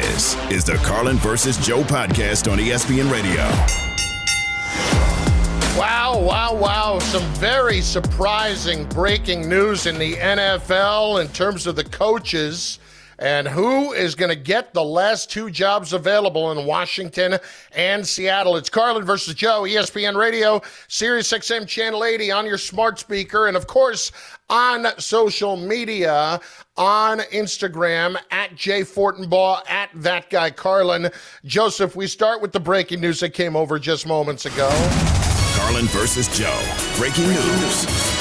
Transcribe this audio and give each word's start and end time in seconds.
This 0.00 0.36
is 0.50 0.64
the 0.64 0.76
Carlin 0.76 1.18
versus 1.18 1.58
Joe 1.58 1.82
podcast 1.82 2.50
on 2.50 2.56
ESPN 2.56 3.12
Radio. 3.12 3.42
Wow, 5.78 6.18
wow, 6.18 6.54
wow. 6.54 6.98
Some 6.98 7.22
very 7.34 7.82
surprising 7.82 8.86
breaking 8.86 9.50
news 9.50 9.84
in 9.84 9.98
the 9.98 10.14
NFL 10.14 11.20
in 11.20 11.28
terms 11.32 11.66
of 11.66 11.76
the 11.76 11.84
coaches 11.84 12.78
and 13.18 13.46
who 13.46 13.92
is 13.92 14.14
going 14.14 14.30
to 14.30 14.34
get 14.34 14.72
the 14.72 14.82
last 14.82 15.30
two 15.30 15.50
jobs 15.50 15.92
available 15.92 16.50
in 16.52 16.66
Washington 16.66 17.38
and 17.76 18.06
Seattle. 18.06 18.56
It's 18.56 18.70
Carlin 18.70 19.04
versus 19.04 19.34
Joe, 19.34 19.62
ESPN 19.62 20.16
Radio, 20.16 20.62
Sirius 20.88 21.30
XM 21.30 21.68
Channel 21.68 22.02
80 22.02 22.32
on 22.32 22.46
your 22.46 22.58
smart 22.58 22.98
speaker, 22.98 23.46
and 23.46 23.58
of 23.58 23.66
course 23.66 24.10
on 24.52 24.86
social 24.98 25.56
media 25.56 26.38
on 26.76 27.20
Instagram 27.32 28.16
at 28.30 28.54
Jay 28.54 28.82
Fortenbaugh, 28.82 29.68
at 29.68 29.88
that 29.94 30.28
guy 30.28 30.50
Carlin. 30.50 31.10
Joseph, 31.44 31.96
we 31.96 32.06
start 32.06 32.42
with 32.42 32.52
the 32.52 32.60
breaking 32.60 33.00
news 33.00 33.20
that 33.20 33.30
came 33.30 33.56
over 33.56 33.78
just 33.78 34.06
moments 34.06 34.44
ago. 34.44 34.68
Carlin 35.56 35.86
versus 35.86 36.28
Joe. 36.36 36.60
Breaking 36.98 37.28
news. 37.28 38.11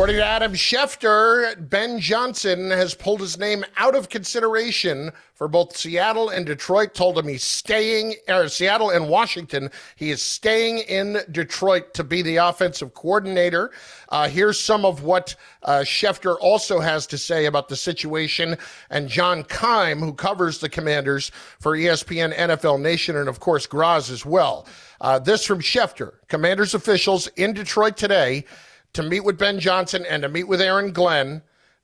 According 0.00 0.16
to 0.16 0.24
Adam 0.24 0.54
Schefter, 0.54 1.68
Ben 1.68 2.00
Johnson 2.00 2.70
has 2.70 2.94
pulled 2.94 3.20
his 3.20 3.36
name 3.36 3.66
out 3.76 3.94
of 3.94 4.08
consideration 4.08 5.12
for 5.34 5.46
both 5.46 5.76
Seattle 5.76 6.30
and 6.30 6.46
Detroit. 6.46 6.94
Told 6.94 7.18
him 7.18 7.28
he's 7.28 7.44
staying, 7.44 8.14
or 8.26 8.48
Seattle 8.48 8.88
and 8.88 9.10
Washington. 9.10 9.70
He 9.96 10.10
is 10.10 10.22
staying 10.22 10.78
in 10.78 11.18
Detroit 11.30 11.92
to 11.92 12.02
be 12.02 12.22
the 12.22 12.36
offensive 12.36 12.94
coordinator. 12.94 13.72
Uh, 14.08 14.26
here's 14.26 14.58
some 14.58 14.86
of 14.86 15.02
what 15.02 15.36
uh, 15.64 15.80
Schefter 15.80 16.38
also 16.40 16.80
has 16.80 17.06
to 17.08 17.18
say 17.18 17.44
about 17.44 17.68
the 17.68 17.76
situation, 17.76 18.56
and 18.88 19.06
John 19.06 19.44
Keim, 19.44 19.98
who 19.98 20.14
covers 20.14 20.60
the 20.60 20.70
Commanders 20.70 21.30
for 21.58 21.76
ESPN, 21.76 22.34
NFL 22.34 22.80
Nation, 22.80 23.16
and 23.16 23.28
of 23.28 23.38
course 23.38 23.66
Graz 23.66 24.10
as 24.10 24.24
well. 24.24 24.66
Uh, 25.02 25.18
this 25.18 25.44
from 25.44 25.60
Schefter: 25.60 26.14
Commanders 26.28 26.72
officials 26.72 27.26
in 27.36 27.52
Detroit 27.52 27.98
today 27.98 28.46
to 28.92 29.02
meet 29.02 29.20
with 29.20 29.38
Ben 29.38 29.60
Johnson 29.60 30.04
and 30.08 30.22
to 30.22 30.28
meet 30.28 30.48
with 30.48 30.60
Aaron 30.60 30.92
Glenn. 30.92 31.42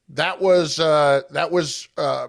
That 0.09 0.41
was 0.41 0.79
uh, 0.79 1.23
that 1.31 1.51
was 1.51 1.89
uh, 1.97 2.29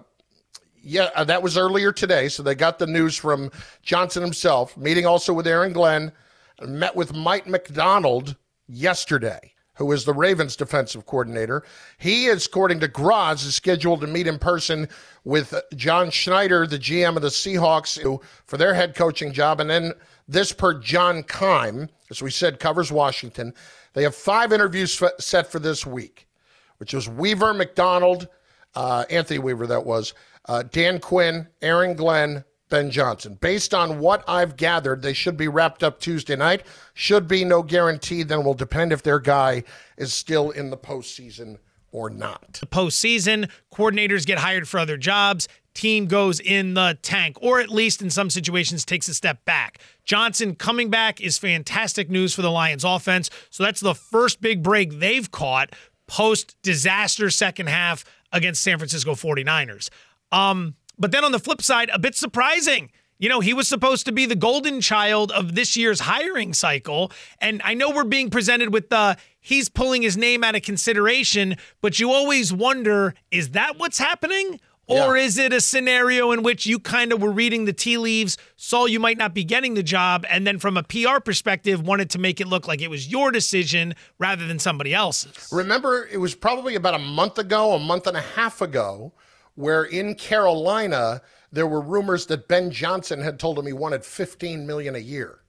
yeah 0.82 1.10
uh, 1.14 1.24
that 1.24 1.42
was 1.42 1.56
earlier 1.56 1.92
today. 1.92 2.28
So 2.28 2.42
they 2.42 2.54
got 2.54 2.78
the 2.78 2.86
news 2.86 3.16
from 3.16 3.50
Johnson 3.82 4.22
himself. 4.22 4.76
Meeting 4.76 5.06
also 5.06 5.32
with 5.32 5.46
Aaron 5.46 5.72
Glenn. 5.72 6.12
Met 6.60 6.96
with 6.96 7.14
Mike 7.14 7.46
Macdonald 7.46 8.34
yesterday, 8.66 9.52
who 9.74 9.92
is 9.92 10.04
the 10.04 10.12
Ravens 10.12 10.56
defensive 10.56 11.06
coordinator. 11.06 11.62
He 11.98 12.26
is, 12.26 12.46
according 12.46 12.80
to 12.80 12.88
Graz, 12.88 13.44
is 13.44 13.54
scheduled 13.54 14.00
to 14.00 14.08
meet 14.08 14.26
in 14.26 14.40
person 14.40 14.88
with 15.22 15.54
John 15.76 16.10
Schneider, 16.10 16.66
the 16.66 16.78
GM 16.78 17.14
of 17.14 17.22
the 17.22 17.28
Seahawks, 17.28 17.96
who, 17.96 18.20
for 18.44 18.56
their 18.56 18.74
head 18.74 18.96
coaching 18.96 19.32
job, 19.32 19.60
and 19.60 19.70
then 19.70 19.92
this 20.28 20.52
per 20.52 20.74
John 20.74 21.22
Keim, 21.22 21.88
as 22.10 22.22
we 22.22 22.30
said, 22.30 22.60
covers 22.60 22.92
Washington. 22.92 23.54
They 23.94 24.02
have 24.02 24.14
five 24.14 24.52
interviews 24.52 25.02
f- 25.02 25.12
set 25.18 25.50
for 25.50 25.58
this 25.58 25.86
week, 25.86 26.28
which 26.76 26.92
was 26.92 27.08
Weaver, 27.08 27.54
Macdonald, 27.54 28.28
uh, 28.74 29.04
Anthony 29.10 29.38
Weaver, 29.38 29.66
that 29.66 29.84
was, 29.84 30.14
uh, 30.46 30.62
Dan 30.62 31.00
Quinn, 31.00 31.48
Aaron 31.62 31.94
Glenn, 31.94 32.44
Ben 32.68 32.90
Johnson. 32.90 33.38
Based 33.40 33.72
on 33.72 33.98
what 33.98 34.22
I've 34.28 34.56
gathered, 34.56 35.00
they 35.00 35.14
should 35.14 35.36
be 35.36 35.48
wrapped 35.48 35.82
up 35.82 35.98
Tuesday 35.98 36.36
night. 36.36 36.66
Should 36.92 37.26
be 37.26 37.44
no 37.44 37.62
guarantee, 37.62 38.22
then 38.22 38.44
will 38.44 38.54
depend 38.54 38.92
if 38.92 39.02
their 39.02 39.18
guy 39.18 39.64
is 39.96 40.12
still 40.12 40.50
in 40.50 40.68
the 40.68 40.76
postseason 40.76 41.56
or 41.90 42.10
not. 42.10 42.58
The 42.60 42.66
postseason, 42.66 43.50
coordinators 43.72 44.26
get 44.26 44.38
hired 44.38 44.68
for 44.68 44.78
other 44.78 44.98
jobs 44.98 45.48
team 45.78 46.06
goes 46.06 46.40
in 46.40 46.74
the 46.74 46.98
tank, 47.02 47.38
or 47.40 47.60
at 47.60 47.70
least 47.70 48.02
in 48.02 48.10
some 48.10 48.30
situations 48.30 48.84
takes 48.84 49.08
a 49.08 49.14
step 49.14 49.44
back. 49.44 49.78
Johnson 50.04 50.56
coming 50.56 50.90
back 50.90 51.20
is 51.20 51.38
fantastic 51.38 52.10
news 52.10 52.34
for 52.34 52.42
the 52.42 52.50
Lions 52.50 52.84
offense. 52.84 53.30
So 53.50 53.62
that's 53.62 53.80
the 53.80 53.94
first 53.94 54.40
big 54.40 54.62
break 54.62 54.98
they've 54.98 55.30
caught 55.30 55.72
post 56.08 56.56
disaster 56.62 57.30
second 57.30 57.68
half 57.68 58.04
against 58.32 58.62
San 58.62 58.78
Francisco 58.78 59.14
49ers. 59.14 59.88
Um, 60.32 60.74
but 60.98 61.12
then 61.12 61.24
on 61.24 61.30
the 61.30 61.38
flip 61.38 61.62
side, 61.62 61.90
a 61.92 61.98
bit 61.98 62.16
surprising. 62.16 62.90
You 63.20 63.28
know, 63.28 63.40
he 63.40 63.52
was 63.52 63.68
supposed 63.68 64.06
to 64.06 64.12
be 64.12 64.26
the 64.26 64.36
golden 64.36 64.80
child 64.80 65.30
of 65.32 65.54
this 65.54 65.76
year's 65.76 66.00
hiring 66.00 66.54
cycle. 66.54 67.12
And 67.40 67.60
I 67.64 67.74
know 67.74 67.90
we're 67.90 68.04
being 68.04 68.30
presented 68.30 68.72
with 68.72 68.90
the 68.90 69.16
he's 69.40 69.68
pulling 69.68 70.02
his 70.02 70.16
name 70.16 70.42
out 70.42 70.56
of 70.56 70.62
consideration, 70.62 71.56
but 71.80 72.00
you 72.00 72.10
always 72.10 72.52
wonder 72.52 73.14
is 73.30 73.50
that 73.50 73.78
what's 73.78 73.98
happening? 73.98 74.60
Or 74.88 75.18
yeah. 75.18 75.24
is 75.24 75.36
it 75.36 75.52
a 75.52 75.60
scenario 75.60 76.32
in 76.32 76.42
which 76.42 76.64
you 76.64 76.78
kind 76.78 77.12
of 77.12 77.20
were 77.20 77.30
reading 77.30 77.66
the 77.66 77.74
tea 77.74 77.98
leaves, 77.98 78.38
saw 78.56 78.86
you 78.86 78.98
might 78.98 79.18
not 79.18 79.34
be 79.34 79.44
getting 79.44 79.74
the 79.74 79.82
job, 79.82 80.24
and 80.30 80.46
then 80.46 80.58
from 80.58 80.78
a 80.78 80.82
PR 80.82 81.20
perspective, 81.22 81.86
wanted 81.86 82.08
to 82.10 82.18
make 82.18 82.40
it 82.40 82.46
look 82.46 82.66
like 82.66 82.80
it 82.80 82.88
was 82.88 83.08
your 83.08 83.30
decision 83.30 83.94
rather 84.18 84.46
than 84.46 84.58
somebody 84.58 84.94
else's? 84.94 85.48
Remember, 85.52 86.08
it 86.10 86.16
was 86.16 86.34
probably 86.34 86.74
about 86.74 86.94
a 86.94 86.98
month 86.98 87.38
ago, 87.38 87.74
a 87.74 87.78
month 87.78 88.06
and 88.06 88.16
a 88.16 88.22
half 88.22 88.62
ago, 88.62 89.12
where 89.56 89.84
in 89.84 90.14
Carolina, 90.14 91.20
there 91.52 91.66
were 91.66 91.82
rumors 91.82 92.24
that 92.26 92.48
Ben 92.48 92.70
Johnson 92.70 93.20
had 93.20 93.38
told 93.38 93.58
him 93.58 93.66
he 93.66 93.74
wanted 93.74 94.04
15 94.04 94.66
million 94.66 94.94
a 94.94 95.00
year. 95.00 95.40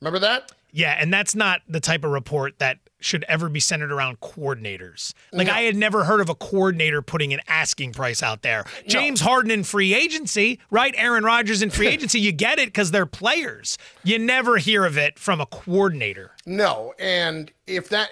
Remember 0.00 0.18
that? 0.18 0.50
Yeah, 0.72 0.96
and 0.98 1.12
that's 1.12 1.34
not 1.34 1.60
the 1.68 1.80
type 1.80 2.02
of 2.02 2.10
report 2.10 2.58
that 2.58 2.78
should 3.04 3.24
ever 3.24 3.48
be 3.48 3.60
centered 3.60 3.92
around 3.92 4.20
coordinators. 4.20 5.12
Like 5.32 5.48
no. 5.48 5.52
I 5.52 5.62
had 5.62 5.76
never 5.76 6.04
heard 6.04 6.20
of 6.20 6.28
a 6.28 6.34
coordinator 6.34 7.02
putting 7.02 7.34
an 7.34 7.40
asking 7.48 7.92
price 7.92 8.22
out 8.22 8.42
there. 8.42 8.64
James. 8.86 9.20
Harden 9.20 9.50
in 9.50 9.64
free 9.64 9.92
agency, 9.94 10.60
right? 10.70 10.94
Aaron 10.96 11.24
Rodgers 11.24 11.62
in 11.62 11.70
free 11.70 11.86
agency, 11.88 12.20
you 12.20 12.32
get 12.32 12.58
it 12.58 12.68
because 12.68 12.90
they're 12.90 13.06
players. 13.06 13.76
You 14.04 14.18
never 14.18 14.56
hear 14.56 14.84
of 14.84 14.96
it 14.96 15.18
from 15.18 15.40
a 15.40 15.46
coordinator. 15.46 16.30
No, 16.46 16.94
and 16.98 17.52
if 17.66 17.88
that, 17.90 18.08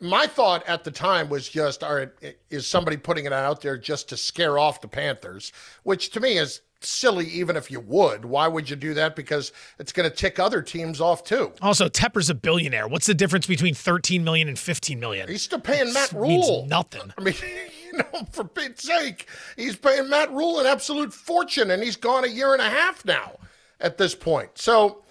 my 0.00 0.26
thought 0.26 0.66
at 0.66 0.84
the 0.84 0.90
time 0.90 1.28
was 1.28 1.48
just, 1.48 1.84
all 1.84 1.96
right, 1.96 2.10
is 2.50 2.66
somebody 2.66 2.96
putting 2.96 3.24
it 3.24 3.32
out 3.32 3.60
there 3.60 3.76
just 3.76 4.08
to 4.08 4.16
scare 4.16 4.58
off 4.58 4.80
the 4.80 4.88
Panthers, 4.88 5.52
which 5.82 6.10
to 6.10 6.20
me 6.20 6.38
is 6.38 6.60
silly 6.80 7.26
even 7.26 7.56
if 7.56 7.70
you 7.70 7.80
would. 7.80 8.24
Why 8.24 8.48
would 8.48 8.68
you 8.70 8.76
do 8.76 8.94
that? 8.94 9.16
Because 9.16 9.52
it's 9.78 9.92
going 9.92 10.08
to 10.08 10.14
tick 10.14 10.38
other 10.38 10.62
teams 10.62 11.00
off 11.00 11.24
too. 11.24 11.52
Also, 11.60 11.88
Tepper's 11.88 12.30
a 12.30 12.34
billionaire. 12.34 12.88
What's 12.88 13.06
the 13.06 13.14
difference 13.14 13.46
between 13.46 13.74
13 13.74 14.24
million 14.24 14.48
and 14.48 14.58
15 14.58 15.00
million? 15.00 15.28
He's 15.28 15.42
still 15.42 15.60
paying 15.60 15.92
Matt 15.92 16.12
Rhule. 16.12 16.66
nothing. 16.68 17.12
I 17.18 17.22
mean, 17.22 17.34
you 17.92 17.98
know, 17.98 18.26
for 18.30 18.44
Pete's 18.44 18.84
sake, 18.84 19.26
he's 19.56 19.76
paying 19.76 20.08
Matt 20.08 20.32
Rhule 20.32 20.60
an 20.60 20.66
absolute 20.66 21.12
fortune, 21.12 21.70
and 21.70 21.82
he's 21.82 21.96
gone 21.96 22.24
a 22.24 22.28
year 22.28 22.52
and 22.52 22.62
a 22.62 22.68
half 22.70 23.04
now 23.04 23.38
at 23.80 23.98
this 23.98 24.14
point. 24.14 24.50
So 24.54 25.04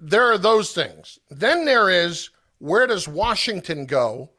there 0.00 0.30
are 0.30 0.38
those 0.38 0.72
things. 0.72 1.18
Then 1.30 1.64
there 1.64 1.90
is 1.90 2.30
where 2.58 2.86
does 2.86 3.06
Washington 3.06 3.86
go? 3.86 4.30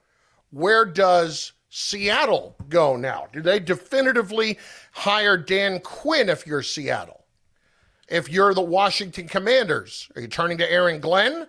Where 0.52 0.86
does 0.86 1.54
Seattle 1.80 2.56
go 2.70 2.96
now? 2.96 3.28
Do 3.32 3.40
they 3.40 3.60
definitively 3.60 4.58
hire 4.94 5.38
Dan 5.38 5.80
Quinn 5.80 6.28
if 6.28 6.48
you're 6.48 6.64
Seattle? 6.64 7.24
If 8.10 8.30
you're 8.30 8.56
the 8.56 8.64
Washington 8.64 9.28
Commanders, 9.28 10.10
are 10.16 10.22
you 10.22 10.28
turning 10.28 10.58
to 10.58 10.72
Aaron 10.72 11.00
Glenn? 11.00 11.46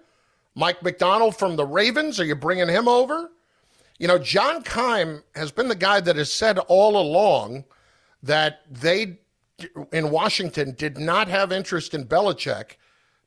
Mike 0.54 0.82
Macdonald 0.82 1.34
from 1.34 1.56
the 1.56 1.64
Ravens, 1.64 2.20
are 2.20 2.26
you 2.26 2.34
bringing 2.34 2.68
him 2.68 2.88
over? 2.88 3.30
You 3.98 4.06
know, 4.06 4.18
John 4.18 4.62
Keim 4.64 5.22
has 5.34 5.50
been 5.50 5.68
the 5.68 5.74
guy 5.74 5.98
that 6.02 6.16
has 6.16 6.30
said 6.30 6.58
all 6.58 7.00
along 7.00 7.64
that 8.22 8.60
they 8.70 9.20
in 9.92 10.10
Washington 10.10 10.74
did 10.76 10.98
not 10.98 11.28
have 11.28 11.52
interest 11.52 11.94
in 11.94 12.04
Belichick 12.04 12.72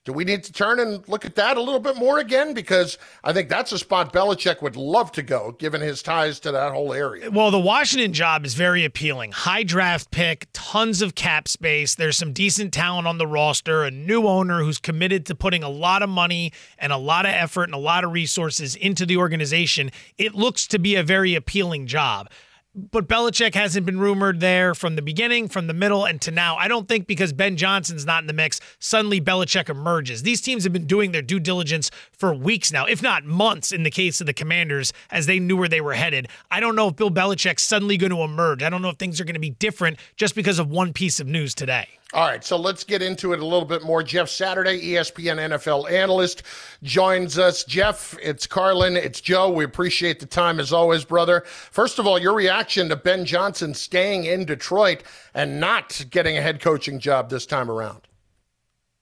do 0.04 0.14
we 0.14 0.24
need 0.24 0.44
to 0.46 0.52
turn 0.52 0.80
and 0.80 1.08
look 1.08 1.26
at 1.26 1.36
that 1.36 1.58
a 1.58 1.62
little 1.62 1.80
bit 1.80 1.96
more 1.96 2.18
again? 2.18 2.56
Because 2.56 2.98
I 3.24 3.34
think 3.34 3.50
that's 3.50 3.72
a 3.72 3.78
spot 3.78 4.12
Belichick 4.12 4.60
would 4.62 4.76
love 4.76 5.12
to 5.12 5.22
go, 5.22 5.52
given 5.60 5.80
his 5.80 6.02
ties 6.02 6.40
to 6.40 6.52
that 6.52 6.72
whole 6.72 6.92
area. 6.92 7.30
Well, 7.30 7.52
the 7.52 7.60
Washington 7.60 8.12
job 8.12 8.44
is 8.44 8.56
very 8.56 8.84
appealing. 8.84 9.32
High 9.32 9.62
draft 9.62 10.10
pick, 10.10 10.48
tons 10.54 11.04
of 11.04 11.14
cap 11.14 11.48
space. 11.48 11.94
There's 11.94 12.18
some 12.18 12.34
decent 12.34 12.74
talent 12.74 13.08
on 13.08 13.20
the 13.20 13.28
roster, 13.28 13.84
a 13.84 13.92
new 13.92 14.26
owner 14.26 14.64
who's 14.64 14.80
committed 14.80 15.28
to 15.28 15.36
putting 15.36 15.62
a 15.62 15.70
lot 15.70 16.02
of 16.02 16.09
money 16.09 16.52
and 16.80 16.92
a 16.92 16.97
lot 16.97 17.28
of 17.28 17.32
effort 17.32 17.66
and 17.66 17.76
a 17.76 17.78
lot 17.78 18.04
of 18.04 18.12
resources 18.12 18.76
into 18.76 19.06
the 19.06 19.18
organization. 19.18 19.92
It 20.18 20.34
looks 20.34 20.66
to 20.68 20.80
be 20.80 20.96
a 20.96 21.04
very 21.04 21.36
appealing 21.36 21.86
job 21.86 22.28
but 22.73 23.08
Belichick 23.08 23.53
hasn't 23.53 23.85
been 23.85 24.00
rumored 24.00 24.40
there 24.40 24.73
from 24.73 24.96
the 24.96 25.02
beginning, 25.02 25.50
from 25.50 25.68
the 25.68 25.73
middle, 25.73 26.06
and 26.06 26.22
to 26.22 26.32
now. 26.32 26.56
I 26.56 26.70
don't 26.70 26.88
think 26.88 27.06
because 27.06 27.34
Ben 27.34 27.58
Johnson's 27.58 28.06
not 28.06 28.23
in 28.23 28.28
the 28.28 28.34
mix, 28.34 28.62
suddenly 28.79 29.20
Belichick 29.20 29.70
emerges. 29.70 30.23
These 30.23 30.40
teams 30.40 30.64
have 30.64 30.72
been 30.72 30.85
doing 30.85 31.12
their 31.12 31.22
due 31.22 31.40
diligence 31.40 31.91
for 32.14 32.34
weeks 32.34 32.72
now, 32.72 32.85
if 32.85 33.02
not 33.02 33.26
months, 33.26 33.73
in 33.73 33.84
the 33.84 33.91
case 33.91 34.22
of 34.22 34.28
the 34.28 34.34
Commanders, 34.34 34.94
as 35.09 35.26
they 35.26 35.40
knew 35.40 35.58
where 35.58 35.68
they 35.68 35.82
were 35.82 35.96
headed. 35.96 36.29
I 36.50 36.62
don't 36.62 36.76
know 36.76 36.88
if 36.88 36.96
Bill 36.96 37.12
Belichick's 37.12 37.64
suddenly 37.64 37.97
going 37.97 38.12
to 38.12 38.22
emerge. 38.22 38.64
I 38.64 38.70
don't 38.70 38.82
know 38.82 38.90
if 38.90 38.97
things 38.97 39.20
are 39.20 39.26
going 39.26 39.34
to 39.34 39.40
be 39.40 39.50
different 39.50 40.00
just 40.16 40.34
because 40.34 40.58
of 40.58 40.70
one 40.70 40.94
piece 40.94 41.20
of 41.20 41.28
news 41.28 41.53
today. 41.53 41.88
All 42.13 42.28
right, 42.28 42.43
so 42.43 42.58
let's 42.58 42.84
get 42.84 43.02
into 43.02 43.31
it 43.31 43.40
a 43.40 43.46
little 43.46 43.63
bit 43.63 43.84
more. 43.84 44.03
Jeff 44.03 44.28
Saturday, 44.28 44.81
ESPN 44.81 45.37
NFL 45.37 45.90
analyst, 45.90 46.43
joins 46.84 47.40
us. 47.40 47.63
Jeff, 47.63 48.17
it's 48.22 48.46
Carlin, 48.46 48.97
it's 48.97 49.22
Joe. 49.22 49.49
We 49.49 49.63
appreciate 49.63 50.19
the 50.19 50.25
time 50.25 50.59
as 50.59 50.73
always, 50.73 51.05
brother. 51.05 51.43
First 51.46 51.99
of 51.99 52.08
all, 52.08 52.19
your 52.19 52.34
reaction 52.34 52.90
to 52.90 52.97
Ben 52.97 53.23
Johnson 53.23 53.73
staying 53.73 54.25
in 54.25 54.43
Detroit 54.43 55.03
and 55.34 55.61
not 55.61 56.05
getting 56.09 56.37
a 56.37 56.41
head 56.41 56.59
coaching 56.59 56.99
job 56.99 57.29
this 57.29 57.46
time 57.46 57.72
around. 57.72 58.02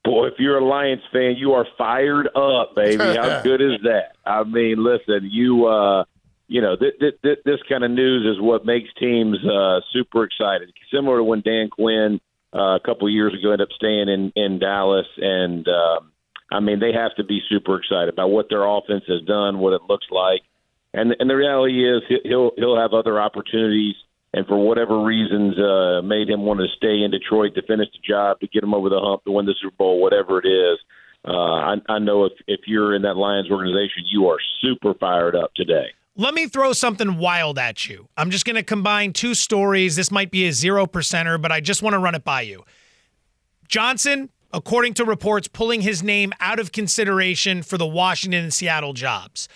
Boy, 0.03 0.27
if 0.27 0.35
you're 0.37 0.59
a 0.59 0.65
Lions 0.65 1.01
fan, 1.11 1.35
you 1.35 1.53
are 1.53 1.65
fired 1.79 2.27
up, 2.35 2.75
baby. 2.75 2.97
How 3.03 3.41
good 3.41 3.59
is 3.59 3.81
that? 3.83 4.17
I 4.23 4.43
mean, 4.43 4.83
listen, 4.83 5.27
you 5.31 5.65
uh 5.65 6.03
you 6.47 6.61
know, 6.61 6.75
th- 6.75 6.97
th- 6.99 7.21
th- 7.21 7.39
this 7.45 7.59
kind 7.67 7.83
of 7.83 7.91
news 7.91 8.25
is 8.25 8.41
what 8.41 8.65
makes 8.65 8.89
teams 8.99 9.37
uh 9.45 9.81
super 9.91 10.23
excited. 10.23 10.71
Similar 10.93 11.17
to 11.17 11.23
when 11.23 11.41
Dan 11.41 11.69
Quinn 11.69 12.19
uh, 12.53 12.75
a 12.75 12.79
couple 12.83 13.07
of 13.07 13.13
years 13.13 13.33
ago 13.33 13.51
ended 13.51 13.67
up 13.67 13.75
staying 13.75 14.09
in 14.09 14.31
in 14.35 14.59
Dallas, 14.59 15.07
and 15.17 15.67
um, 15.67 16.11
I 16.51 16.59
mean 16.59 16.79
they 16.79 16.93
have 16.93 17.15
to 17.17 17.23
be 17.23 17.41
super 17.49 17.77
excited 17.77 18.09
about 18.09 18.31
what 18.31 18.47
their 18.49 18.65
offense 18.65 19.03
has 19.07 19.21
done, 19.27 19.59
what 19.59 19.73
it 19.73 19.81
looks 19.87 20.07
like, 20.11 20.41
and 20.93 21.15
and 21.19 21.29
the 21.29 21.35
reality 21.35 21.87
is 21.87 22.01
he'll 22.23 22.51
he'll 22.57 22.79
have 22.79 22.93
other 22.93 23.21
opportunities, 23.21 23.95
and 24.33 24.47
for 24.47 24.57
whatever 24.57 25.03
reasons 25.03 25.57
uh, 25.59 26.01
made 26.01 26.29
him 26.29 26.41
want 26.41 26.59
to 26.59 26.67
stay 26.75 27.03
in 27.03 27.11
Detroit 27.11 27.53
to 27.55 27.61
finish 27.61 27.87
the 27.93 27.99
job, 28.07 28.39
to 28.39 28.47
get 28.47 28.63
him 28.63 28.73
over 28.73 28.89
the 28.89 28.99
hump, 28.99 29.23
to 29.25 29.31
win 29.31 29.45
the 29.45 29.55
Super 29.61 29.75
Bowl, 29.77 30.01
whatever 30.01 30.39
it 30.39 30.47
is. 30.47 30.79
Uh, 31.27 31.31
I, 31.31 31.75
I 31.87 31.99
know 31.99 32.25
if 32.25 32.33
if 32.47 32.61
you're 32.65 32.95
in 32.95 33.03
that 33.03 33.17
Lions 33.17 33.51
organization, 33.51 34.05
you 34.11 34.27
are 34.27 34.37
super 34.61 34.93
fired 34.95 35.35
up 35.35 35.53
today. 35.53 35.93
Let 36.19 36.33
me 36.33 36.47
throw 36.47 36.73
something 36.73 37.17
wild 37.17 37.57
at 37.57 37.87
you. 37.87 38.09
I'm 38.17 38.29
just 38.29 38.43
going 38.43 38.57
to 38.57 38.63
combine 38.63 39.13
two 39.13 39.33
stories. 39.33 39.95
This 39.95 40.11
might 40.11 40.31
be 40.31 40.47
a 40.47 40.51
zero 40.51 40.85
percenter, 40.85 41.41
but 41.41 41.49
I 41.49 41.61
just 41.61 41.81
want 41.81 41.93
to 41.93 41.97
run 41.97 42.13
it 42.13 42.25
by 42.25 42.41
you. 42.41 42.65
Johnson, 43.69 44.29
according 44.51 44.95
to 44.95 45.05
reports, 45.05 45.47
pulling 45.47 45.79
his 45.79 46.03
name 46.03 46.33
out 46.41 46.59
of 46.59 46.73
consideration 46.73 47.63
for 47.63 47.77
the 47.77 47.87
Washington 47.87 48.43
and 48.43 48.53
Seattle 48.53 48.91
jobs. 48.91 49.47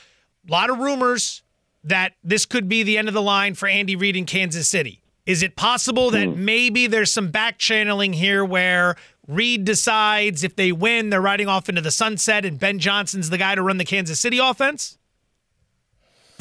A 0.47 0.51
lot 0.53 0.69
of 0.69 0.79
rumors 0.79 1.43
that 1.83 2.13
this 2.23 2.45
could 2.45 2.69
be 2.69 2.81
the 2.81 2.97
end 2.97 3.09
of 3.09 3.13
the 3.13 3.21
line 3.21 3.55
for 3.55 3.67
Andy 3.67 3.97
Reid 3.97 4.15
in 4.15 4.25
Kansas 4.25 4.69
City. 4.69 5.03
Is 5.25 5.43
it 5.43 5.57
possible 5.57 6.11
that 6.11 6.29
hmm. 6.29 6.45
maybe 6.45 6.87
there's 6.87 7.11
some 7.11 7.29
back 7.29 7.57
channeling 7.57 8.13
here 8.13 8.45
where 8.45 8.95
Reid 9.27 9.65
decides 9.65 10.45
if 10.45 10.55
they 10.55 10.71
win, 10.71 11.09
they're 11.09 11.19
riding 11.19 11.49
off 11.49 11.67
into 11.67 11.81
the 11.81 11.91
sunset 11.91 12.45
and 12.45 12.57
Ben 12.57 12.79
Johnson's 12.79 13.29
the 13.29 13.37
guy 13.37 13.53
to 13.53 13.61
run 13.61 13.79
the 13.79 13.83
Kansas 13.83 14.21
City 14.21 14.37
offense? 14.37 14.97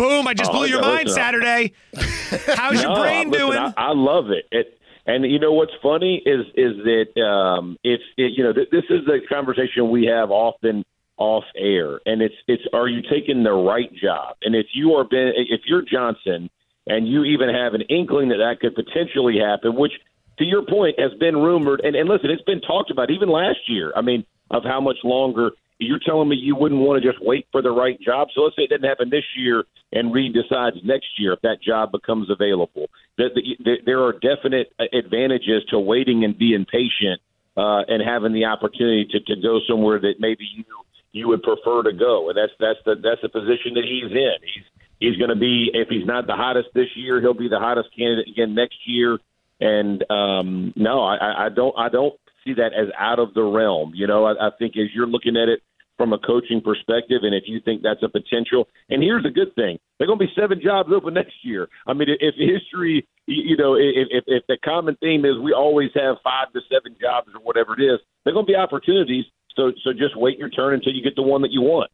Boom! 0.02 0.26
I 0.26 0.34
just 0.34 0.50
oh, 0.50 0.54
blew 0.54 0.66
your 0.66 0.80
mind 0.80 1.08
Saturday. 1.08 1.74
How's 1.94 2.74
no, 2.82 2.88
your 2.88 2.96
brain 2.96 3.30
listen, 3.30 3.46
doing? 3.46 3.58
I, 3.58 3.72
I 3.76 3.92
love 3.92 4.30
it. 4.30 4.46
it. 4.50 4.76
And 5.06 5.24
you 5.30 5.38
know 5.38 5.52
what's 5.52 5.72
funny 5.80 6.20
is 6.26 6.44
is 6.56 6.74
that 6.82 7.22
um, 7.22 7.78
it's 7.84 8.02
it, 8.16 8.32
you 8.36 8.42
know 8.42 8.52
th- 8.52 8.70
this 8.72 8.82
is 8.90 9.04
the 9.06 9.20
conversation 9.28 9.90
we 9.90 10.06
have 10.06 10.32
often 10.32 10.84
off 11.18 11.44
air, 11.56 12.00
and 12.04 12.20
it's 12.20 12.34
it's 12.48 12.64
are 12.72 12.88
you 12.88 13.02
taking 13.02 13.44
the 13.44 13.52
right 13.52 13.94
job? 13.94 14.38
And 14.42 14.56
if 14.56 14.66
you 14.74 14.94
are 14.94 15.04
been 15.04 15.34
if 15.36 15.60
you're 15.66 15.82
Johnson 15.82 16.50
and 16.88 17.06
you 17.06 17.22
even 17.22 17.48
have 17.48 17.74
an 17.74 17.82
inkling 17.82 18.30
that 18.30 18.38
that 18.38 18.58
could 18.58 18.74
potentially 18.74 19.38
happen, 19.38 19.76
which 19.76 19.92
to 20.38 20.44
your 20.44 20.66
point 20.66 20.98
has 20.98 21.12
been 21.20 21.36
rumored, 21.36 21.80
and, 21.84 21.94
and 21.94 22.08
listen, 22.08 22.28
it's 22.28 22.42
been 22.42 22.60
talked 22.60 22.90
about 22.90 23.12
even 23.12 23.28
last 23.28 23.60
year. 23.68 23.92
I 23.94 24.00
mean, 24.00 24.26
of 24.50 24.64
how 24.64 24.80
much 24.80 24.96
longer 25.04 25.52
you're 25.82 26.00
telling 26.04 26.28
me 26.28 26.36
you 26.36 26.56
wouldn't 26.56 26.80
want 26.80 27.02
to 27.02 27.12
just 27.12 27.22
wait 27.24 27.46
for 27.52 27.62
the 27.62 27.70
right 27.70 28.00
job. 28.00 28.28
So 28.34 28.42
let's 28.42 28.56
say 28.56 28.62
it 28.62 28.70
doesn't 28.70 28.88
happen 28.88 29.10
this 29.10 29.24
year, 29.36 29.64
and 29.92 30.12
Reid 30.12 30.34
decides 30.34 30.76
next 30.84 31.08
year 31.18 31.32
if 31.32 31.40
that 31.42 31.62
job 31.62 31.92
becomes 31.92 32.30
available. 32.30 32.86
That 33.18 33.30
the, 33.34 33.42
the, 33.62 33.74
there 33.84 34.02
are 34.02 34.12
definite 34.12 34.72
advantages 34.92 35.64
to 35.70 35.78
waiting 35.78 36.24
and 36.24 36.36
being 36.36 36.64
patient 36.64 37.20
uh, 37.56 37.82
and 37.88 38.02
having 38.02 38.32
the 38.32 38.46
opportunity 38.46 39.06
to, 39.10 39.20
to 39.20 39.40
go 39.40 39.60
somewhere 39.68 40.00
that 40.00 40.14
maybe 40.18 40.44
you 40.54 40.64
you 41.12 41.28
would 41.28 41.42
prefer 41.42 41.82
to 41.82 41.92
go, 41.92 42.30
and 42.30 42.38
that's 42.38 42.52
that's 42.58 42.78
the 42.86 42.94
that's 43.02 43.20
the 43.20 43.28
position 43.28 43.74
that 43.74 43.84
he's 43.84 44.10
in. 44.10 44.36
He's 44.42 44.64
he's 44.98 45.16
going 45.18 45.30
to 45.30 45.36
be 45.36 45.70
if 45.74 45.88
he's 45.88 46.06
not 46.06 46.26
the 46.26 46.34
hottest 46.34 46.68
this 46.74 46.88
year, 46.96 47.20
he'll 47.20 47.34
be 47.34 47.48
the 47.48 47.58
hottest 47.58 47.90
candidate 47.96 48.28
again 48.28 48.54
next 48.54 48.78
year. 48.86 49.18
And 49.60 50.02
um, 50.10 50.72
no, 50.74 51.02
I, 51.02 51.46
I 51.46 51.48
don't 51.50 51.74
I 51.78 51.88
don't 51.88 52.14
see 52.44 52.54
that 52.54 52.72
as 52.72 52.88
out 52.98 53.18
of 53.18 53.34
the 53.34 53.42
realm. 53.42 53.92
You 53.94 54.06
know, 54.06 54.24
I, 54.24 54.48
I 54.48 54.50
think 54.58 54.76
as 54.76 54.88
you're 54.94 55.06
looking 55.06 55.36
at 55.36 55.48
it 55.48 55.62
from 56.02 56.12
a 56.12 56.18
coaching 56.18 56.60
perspective, 56.60 57.20
and 57.22 57.32
if 57.32 57.44
you 57.46 57.60
think 57.60 57.80
that's 57.80 58.02
a 58.02 58.08
potential, 58.08 58.66
and 58.90 59.00
here's 59.00 59.22
the 59.22 59.30
good 59.30 59.54
thing: 59.54 59.78
there 59.98 60.06
are 60.06 60.08
going 60.08 60.18
to 60.18 60.26
be 60.26 60.32
seven 60.34 60.60
jobs 60.60 60.90
open 60.92 61.14
next 61.14 61.34
year. 61.44 61.68
I 61.86 61.92
mean, 61.92 62.08
if 62.08 62.34
history, 62.34 63.06
you 63.26 63.56
know, 63.56 63.76
if, 63.76 64.08
if, 64.10 64.24
if 64.26 64.42
the 64.48 64.58
common 64.64 64.96
theme 64.96 65.24
is 65.24 65.38
we 65.38 65.52
always 65.52 65.90
have 65.94 66.16
five 66.24 66.52
to 66.54 66.60
seven 66.68 66.96
jobs 67.00 67.28
or 67.32 67.40
whatever 67.40 67.74
it 67.78 67.84
is, 67.84 68.00
there 68.24 68.32
are 68.32 68.34
going 68.34 68.46
to 68.46 68.52
be 68.52 68.56
opportunities. 68.56 69.26
So, 69.54 69.70
so 69.84 69.92
just 69.92 70.16
wait 70.16 70.40
your 70.40 70.50
turn 70.50 70.74
until 70.74 70.92
you 70.92 71.04
get 71.04 71.14
the 71.14 71.22
one 71.22 71.40
that 71.42 71.52
you 71.52 71.60
want. 71.60 71.88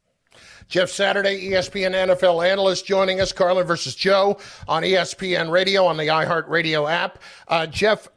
Jeff 0.69 0.89
Saturday, 0.89 1.51
ESPN 1.51 1.93
NFL 1.93 2.49
analyst, 2.49 2.87
joining 2.87 3.21
us. 3.21 3.31
Carlin 3.31 3.67
versus 3.67 3.95
Joe 3.95 4.39
on 4.67 4.85
ESPN 4.85 5.51
Radio 5.51 5.85
on 5.85 5.99
the 5.99 6.05
iHeartRadio 6.05 6.91
app. 6.91 7.19
Uh, 7.47 7.67
Jeff, 7.67 8.09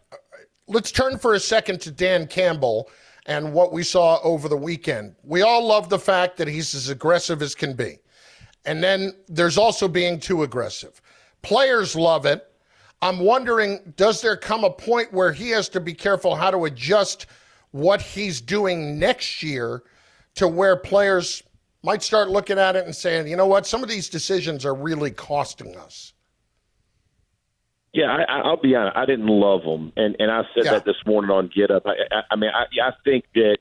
let's 0.68 0.94
turn 0.94 1.18
for 1.18 1.34
a 1.34 1.40
second 1.40 1.82
to 1.82 1.92
Dan 1.92 2.28
Campbell 2.28 2.90
and 3.32 3.54
what 3.54 3.72
we 3.72 3.82
saw 3.82 4.20
over 4.24 4.50
the 4.50 4.58
weekend. 4.58 5.16
We 5.24 5.42
all 5.42 5.66
love 5.66 5.88
the 5.88 5.98
fact 5.98 6.36
that 6.36 6.50
he's 6.50 6.76
as 6.76 6.90
aggressive 6.90 7.42
as 7.42 7.56
can 7.56 7.74
be. 7.74 8.00
And 8.66 8.84
then 8.84 9.14
there's 9.30 9.58
also 9.58 9.88
being 9.88 10.20
too 10.20 10.44
aggressive. 10.44 11.02
Players 11.42 11.96
love 11.96 12.26
it. 12.26 12.46
I'm 13.02 13.20
wondering 13.20 13.94
does 13.96 14.22
there 14.22 14.36
come 14.36 14.66
a 14.66 14.70
point 14.70 15.14
where 15.14 15.32
he 15.32 15.50
has 15.52 15.70
to 15.70 15.80
be 15.80 15.94
careful 15.94 16.36
how 16.36 16.52
to 16.52 16.66
adjust 16.66 17.28
what 17.72 18.02
he's 18.02 18.42
doing 18.42 19.00
next 19.00 19.42
year 19.42 19.84
to 20.36 20.50
where 20.50 20.76
players 20.76 21.42
might 21.84 22.04
start 22.04 22.30
looking 22.30 22.60
at 22.60 22.76
it 22.76 22.86
and 22.86 22.94
saying, 22.94 23.30
you 23.30 23.38
know 23.38 23.48
what, 23.48 23.66
some 23.66 23.82
of 23.82 23.88
these 23.88 24.10
decisions 24.10 24.66
are 24.66 24.76
really 24.76 25.10
costing 25.10 25.78
us? 25.78 26.12
Yeah, 27.94 28.06
I, 28.06 28.40
I'll 28.40 28.62
be 28.62 28.76
honest. 28.76 28.96
I 28.96 29.06
didn't 29.06 29.28
love 29.28 29.64
them, 29.64 29.92
and 29.98 30.16
and 30.18 30.32
I 30.32 30.44
said 30.56 30.66
yeah. 30.66 30.72
that 30.74 30.86
this 30.86 30.96
morning 31.06 31.30
on 31.30 31.50
Get 31.54 31.72
Up. 31.72 31.84
I, 31.86 32.16
I, 32.16 32.22
I 32.32 32.36
mean, 32.38 32.50
I, 32.50 32.64
I 32.88 32.92
think 33.04 33.26
that 33.36 33.58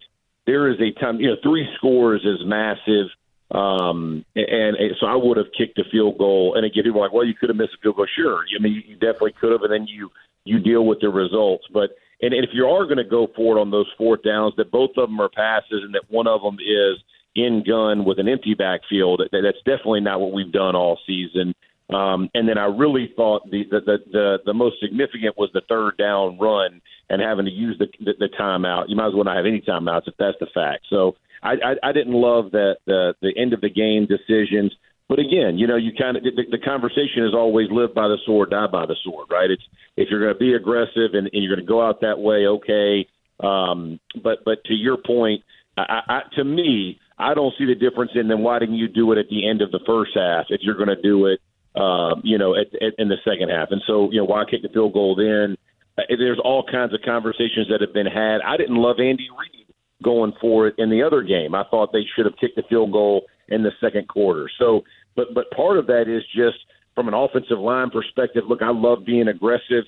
there 0.47 0.71
is 0.71 0.79
a 0.81 0.93
time. 1.01 1.19
You 1.21 1.31
know, 1.31 1.37
three 1.43 1.67
scores 1.77 2.25
is 2.25 2.47
massive, 2.47 3.09
um, 3.51 4.25
and, 4.37 4.77
and 4.77 4.95
so 5.01 5.07
I 5.07 5.17
would 5.17 5.37
have 5.37 5.49
kicked 5.59 5.79
a 5.81 5.85
field 5.91 6.17
goal. 6.19 6.55
And 6.55 6.65
again, 6.65 6.85
people 6.85 7.01
are 7.01 7.07
like, 7.07 7.13
well, 7.13 7.25
you 7.25 7.35
could 7.35 7.49
have 7.49 7.57
missed 7.57 7.75
a 7.75 7.83
field 7.83 7.97
goal. 7.97 8.07
Sure, 8.17 8.45
I 8.57 8.63
mean, 8.63 8.85
you 8.87 8.95
definitely 8.95 9.35
could 9.41 9.51
have, 9.51 9.63
and 9.63 9.73
then 9.73 9.89
you 9.89 10.11
you 10.45 10.61
deal 10.61 10.87
with 10.87 11.01
the 11.01 11.09
results. 11.09 11.65
But 11.73 11.91
and, 12.23 12.33
and 12.33 12.45
if 12.45 12.51
you 12.53 12.67
are 12.67 12.85
going 12.85 12.99
to 12.99 13.05
go 13.05 13.27
forward 13.35 13.61
on 13.61 13.73
those 13.73 13.91
fourth 13.99 14.23
downs, 14.23 14.55
that 14.59 14.71
both 14.71 14.91
of 14.97 15.09
them 15.09 15.21
are 15.21 15.29
passes, 15.29 15.83
and 15.83 15.95
that 15.95 16.05
one 16.09 16.29
of 16.29 16.41
them 16.43 16.59
is 16.61 17.03
in 17.35 17.65
gun 17.67 18.05
with 18.05 18.19
an 18.19 18.29
empty 18.29 18.55
backfield, 18.55 19.23
that, 19.33 19.41
that's 19.43 19.59
definitely 19.65 20.01
not 20.01 20.21
what 20.21 20.33
we've 20.33 20.53
done 20.53 20.77
all 20.77 20.99
season. 21.07 21.55
Um, 21.93 22.31
and 22.35 22.49
then 22.49 22.59
I 22.59 22.67
really 22.67 23.13
thought 23.17 23.51
the, 23.51 23.65
the 23.71 23.81
the, 23.81 23.97
the 24.13 24.37
the 24.47 24.55
most 24.55 24.77
significant 24.81 25.37
was 25.37 25.51
the 25.53 25.63
third 25.69 25.97
down 25.97 26.39
run 26.39 26.81
and 27.09 27.21
having 27.21 27.47
to 27.47 27.51
use 27.51 27.77
the, 27.79 27.87
the 28.05 28.13
the 28.19 28.29
timeout. 28.39 28.85
You 28.89 28.97
might 28.97 29.09
as 29.09 29.15
well 29.15 29.25
not 29.25 29.37
have 29.37 29.47
any 29.47 29.61
timeouts 29.61 30.07
if 30.07 30.15
that's 30.19 30.39
the 30.39 30.47
fact. 30.55 30.87
So 30.89 31.17
I 31.43 31.53
I, 31.53 31.91
I 31.91 31.93
didn't 31.93 32.15
love 32.15 32.53
that 32.53 32.77
the 32.87 33.15
the 33.21 33.33
end 33.37 33.53
of 33.53 33.61
the 33.61 33.71
game 33.71 34.07
decisions. 34.07 34.73
But 35.09 35.19
again, 35.19 35.59
you 35.59 35.67
know, 35.67 35.75
you 35.75 35.91
kind 35.99 36.17
of 36.17 36.23
the, 36.23 36.31
the 36.49 36.59
conversation 36.59 37.27
is 37.27 37.35
always 37.35 37.67
live 37.73 37.93
by 37.93 38.07
the 38.07 38.19
sword, 38.25 38.51
die 38.51 38.69
by 38.71 38.87
the 38.87 38.95
sword, 39.03 39.27
right? 39.29 39.51
It's 39.51 39.63
if 39.97 40.09
you're 40.09 40.21
going 40.21 40.35
to 40.35 40.39
be 40.39 40.55
aggressive 40.55 41.15
and, 41.15 41.29
and 41.33 41.43
you're 41.43 41.55
going 41.55 41.67
to 41.67 41.69
go 41.69 41.85
out 41.85 42.03
that 42.03 42.21
way, 42.21 42.47
okay. 42.47 43.09
Um, 43.43 43.99
but 44.23 44.45
but 44.45 44.63
to 44.67 44.75
your 44.75 44.97
point, 44.97 45.43
I, 45.77 46.01
I, 46.09 46.21
to 46.37 46.45
me, 46.45 47.01
I 47.19 47.35
don't 47.35 47.53
see 47.59 47.65
the 47.67 47.75
difference 47.75 48.13
in 48.15 48.29
then 48.29 48.43
why 48.43 48.61
didn't 48.61 48.77
you 48.77 48.87
do 48.87 49.11
it 49.11 49.19
at 49.19 49.29
the 49.29 49.49
end 49.49 49.63
of 49.63 49.73
the 49.73 49.81
first 49.85 50.13
half 50.15 50.47
if 50.51 50.61
you're 50.63 50.77
going 50.77 50.95
to 50.95 51.03
do 51.03 51.27
it 51.27 51.41
uh, 51.75 52.17
you 52.23 52.39
know, 52.39 52.55
at, 52.55 52.67
at, 52.83 52.95
in 52.99 53.09
the 53.09 53.17
second 53.25 53.49
half. 53.49 53.69
And 53.71 53.83
so, 53.87 54.11
you 54.11 54.19
know, 54.19 54.25
why 54.25 54.45
kick 54.45 54.63
the 54.63 54.69
field 54.69 54.93
goal 54.93 55.15
then? 55.15 55.57
Uh, 55.99 56.03
there's 56.19 56.41
all 56.43 56.65
kinds 56.71 56.95
of 56.95 57.01
conversations 57.05 57.69
that 57.71 57.81
have 57.81 57.93
been 57.93 58.07
had. 58.07 58.39
I 58.45 58.57
didn't 58.57 58.77
love 58.77 58.97
Andy 58.99 59.29
Reid 59.31 59.67
going 60.03 60.33
for 60.41 60.67
it 60.67 60.75
in 60.79 60.91
the 60.91 61.03
other 61.03 61.23
game. 61.23 61.55
I 61.55 61.65
thought 61.71 61.93
they 61.93 62.05
should 62.17 62.27
have 62.27 62.37
kicked 62.41 62.57
the 62.57 62.63
field 62.69 62.93
goal 62.93 63.27
in 63.49 63.63
the 63.63 63.73
second 63.81 64.09
quarter. 64.09 64.49
So, 64.59 64.83
but 65.17 65.35
but 65.35 65.51
part 65.51 65.79
of 65.79 65.87
that 65.89 66.09
is 66.09 66.23
just 66.35 66.59
from 66.95 67.09
an 67.09 67.15
offensive 67.15 67.59
line 67.59 67.91
perspective. 67.91 68.45
Look, 68.49 68.63
I 68.63 68.71
love 68.71 69.05
being 69.05 69.29
aggressive, 69.29 69.85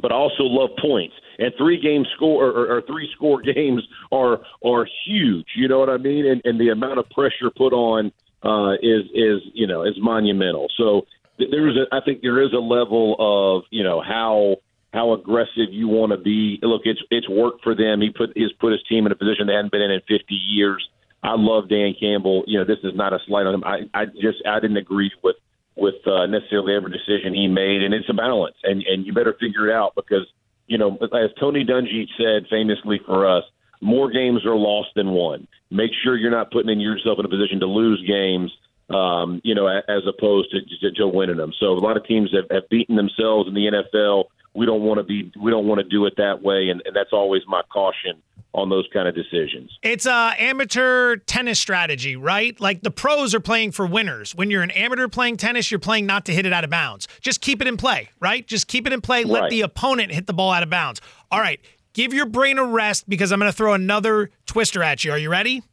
but 0.00 0.12
I 0.12 0.14
also 0.14 0.44
love 0.44 0.70
points. 0.80 1.14
And 1.38 1.52
three 1.58 1.80
game 1.80 2.04
score 2.16 2.46
or, 2.46 2.78
or 2.78 2.82
three 2.82 3.08
score 3.14 3.42
games 3.54 3.82
are 4.10 4.40
are 4.64 4.86
huge. 5.06 5.46
You 5.56 5.68
know 5.68 5.78
what 5.78 5.90
I 5.90 5.98
mean? 5.98 6.26
And, 6.26 6.40
and 6.44 6.60
the 6.60 6.70
amount 6.70 6.98
of 6.98 7.08
pressure 7.10 7.50
put 7.54 7.72
on 7.72 8.12
uh, 8.42 8.74
is 8.74 9.04
is 9.14 9.40
you 9.54 9.66
know 9.66 9.82
is 9.82 9.94
monumental. 9.98 10.68
So 10.76 11.06
there's 11.38 11.76
a, 11.76 11.94
I 11.94 12.00
think 12.04 12.22
there 12.22 12.42
is 12.42 12.52
a 12.52 12.60
level 12.60 13.16
of 13.18 13.64
you 13.70 13.84
know 13.84 14.00
how 14.00 14.56
how 14.92 15.12
aggressive 15.12 15.70
you 15.70 15.88
want 15.88 16.12
to 16.12 16.18
be. 16.18 16.58
Look, 16.62 16.82
it's 16.84 17.00
it's 17.10 17.28
worked 17.28 17.62
for 17.62 17.74
them. 17.74 18.00
He 18.00 18.10
put 18.10 18.30
he's 18.34 18.52
put 18.60 18.72
his 18.72 18.82
team 18.88 19.06
in 19.06 19.12
a 19.12 19.16
position 19.16 19.46
they 19.46 19.54
hadn't 19.54 19.72
been 19.72 19.82
in 19.82 19.90
in 19.90 20.00
50 20.00 20.34
years. 20.34 20.86
I 21.22 21.34
love 21.36 21.68
Dan 21.68 21.94
Campbell. 21.98 22.44
You 22.46 22.60
know, 22.60 22.64
this 22.64 22.78
is 22.84 22.94
not 22.94 23.12
a 23.12 23.18
slight 23.26 23.46
on 23.46 23.54
him. 23.54 23.64
I, 23.64 23.80
I 23.92 24.06
just 24.06 24.38
I 24.46 24.60
didn't 24.60 24.76
agree 24.76 25.10
with 25.22 25.36
with 25.76 26.06
uh, 26.06 26.26
necessarily 26.26 26.74
every 26.74 26.90
decision 26.90 27.34
he 27.34 27.46
made, 27.46 27.82
and 27.82 27.94
it's 27.94 28.08
a 28.08 28.14
balance, 28.14 28.56
and 28.62 28.82
and 28.82 29.06
you 29.06 29.12
better 29.12 29.36
figure 29.38 29.68
it 29.68 29.74
out 29.74 29.94
because 29.94 30.26
you 30.66 30.78
know, 30.78 30.96
as 31.00 31.30
Tony 31.40 31.64
Dungy 31.64 32.06
said 32.16 32.46
famously 32.48 33.00
for 33.04 33.26
us, 33.26 33.44
more 33.80 34.10
games 34.10 34.44
are 34.44 34.54
lost 34.54 34.90
than 34.94 35.10
won. 35.10 35.48
Make 35.70 35.90
sure 36.02 36.16
you're 36.16 36.30
not 36.30 36.50
putting 36.50 36.80
yourself 36.80 37.18
in 37.18 37.24
a 37.24 37.28
position 37.28 37.60
to 37.60 37.66
lose 37.66 38.02
games, 38.06 38.50
um, 38.90 39.40
you 39.44 39.54
know, 39.54 39.66
as 39.66 40.02
opposed 40.06 40.50
to, 40.50 40.60
to, 40.80 40.92
to 40.92 41.08
winning 41.08 41.36
them. 41.36 41.52
So 41.58 41.72
a 41.72 41.80
lot 41.80 41.96
of 41.96 42.04
teams 42.06 42.32
have, 42.34 42.46
have 42.50 42.68
beaten 42.68 42.96
themselves 42.96 43.48
in 43.48 43.54
the 43.54 43.66
NFL. 43.66 44.24
We 44.54 44.66
don't 44.66 44.82
want 44.82 44.98
to 44.98 45.04
be, 45.04 45.30
we 45.40 45.50
don't 45.50 45.66
want 45.66 45.80
to 45.80 45.84
do 45.84 46.06
it 46.06 46.14
that 46.16 46.42
way, 46.42 46.68
and, 46.70 46.82
and 46.86 46.96
that's 46.96 47.12
always 47.12 47.42
my 47.46 47.62
caution 47.70 48.22
on 48.54 48.70
those 48.70 48.86
kind 48.92 49.06
of 49.06 49.14
decisions. 49.14 49.78
It's 49.82 50.06
a 50.06 50.34
amateur 50.38 51.16
tennis 51.16 51.60
strategy, 51.60 52.16
right? 52.16 52.58
Like 52.60 52.82
the 52.82 52.90
pros 52.90 53.34
are 53.34 53.40
playing 53.40 53.72
for 53.72 53.86
winners. 53.86 54.34
When 54.34 54.50
you're 54.50 54.62
an 54.62 54.70
amateur 54.70 55.06
playing 55.08 55.36
tennis, 55.36 55.70
you're 55.70 55.78
playing 55.78 56.06
not 56.06 56.24
to 56.26 56.32
hit 56.32 56.46
it 56.46 56.52
out 56.52 56.64
of 56.64 56.70
bounds. 56.70 57.08
Just 57.20 57.40
keep 57.40 57.60
it 57.60 57.68
in 57.68 57.76
play, 57.76 58.08
right? 58.20 58.46
Just 58.46 58.66
keep 58.66 58.86
it 58.86 58.92
in 58.92 59.00
play. 59.00 59.24
Let 59.24 59.42
right. 59.42 59.50
the 59.50 59.60
opponent 59.60 60.12
hit 60.12 60.26
the 60.26 60.32
ball 60.32 60.50
out 60.50 60.62
of 60.62 60.70
bounds. 60.70 61.00
All 61.30 61.40
right, 61.40 61.60
give 61.98 62.14
your 62.14 62.26
brain 62.26 62.58
a 62.58 62.64
rest 62.64 63.08
because 63.08 63.32
I'm 63.32 63.40
going 63.40 63.50
to 63.50 63.56
throw 63.56 63.74
another 63.74 64.30
twister 64.46 64.84
at 64.84 65.02
you. 65.02 65.10
Are 65.10 65.18
you 65.18 65.28
ready? 65.28 65.64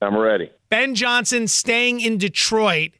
I'm 0.00 0.16
ready. 0.16 0.52
Ben 0.68 0.94
Johnson 0.94 1.48
staying 1.48 2.00
in 2.00 2.16
Detroit 2.16 2.92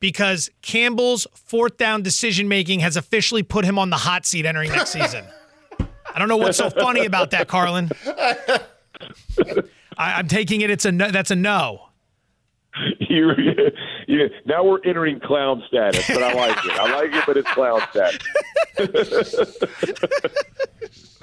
because 0.00 0.50
Campbell's 0.60 1.28
fourth 1.34 1.76
down 1.76 2.02
decision 2.02 2.48
making 2.48 2.80
has 2.80 2.96
officially 2.96 3.44
put 3.44 3.64
him 3.64 3.78
on 3.78 3.90
the 3.90 3.96
hot 3.96 4.26
seat 4.26 4.44
entering 4.44 4.72
next 4.72 4.90
season. 4.92 5.24
I 5.78 6.18
don't 6.18 6.26
know 6.26 6.36
what's 6.36 6.58
so 6.58 6.68
funny 6.68 7.06
about 7.06 7.30
that, 7.30 7.46
Carlin. 7.46 7.88
I, 9.96 10.18
am 10.18 10.26
taking 10.26 10.62
it. 10.62 10.70
It's 10.70 10.84
a 10.84 10.90
no, 10.90 11.12
that's 11.12 11.30
a 11.30 11.36
no. 11.36 11.90
You, 13.08 13.30
you, 14.08 14.30
now 14.46 14.64
we're 14.64 14.80
entering 14.84 15.20
clown 15.20 15.62
status, 15.68 16.04
but 16.08 16.24
I 16.24 16.32
like 16.32 16.56
it. 16.64 16.72
I 16.72 16.92
like 16.92 17.14
it, 17.14 17.22
but 17.24 17.36
it's 17.36 17.48
clown 17.52 17.80
status. 17.92 18.18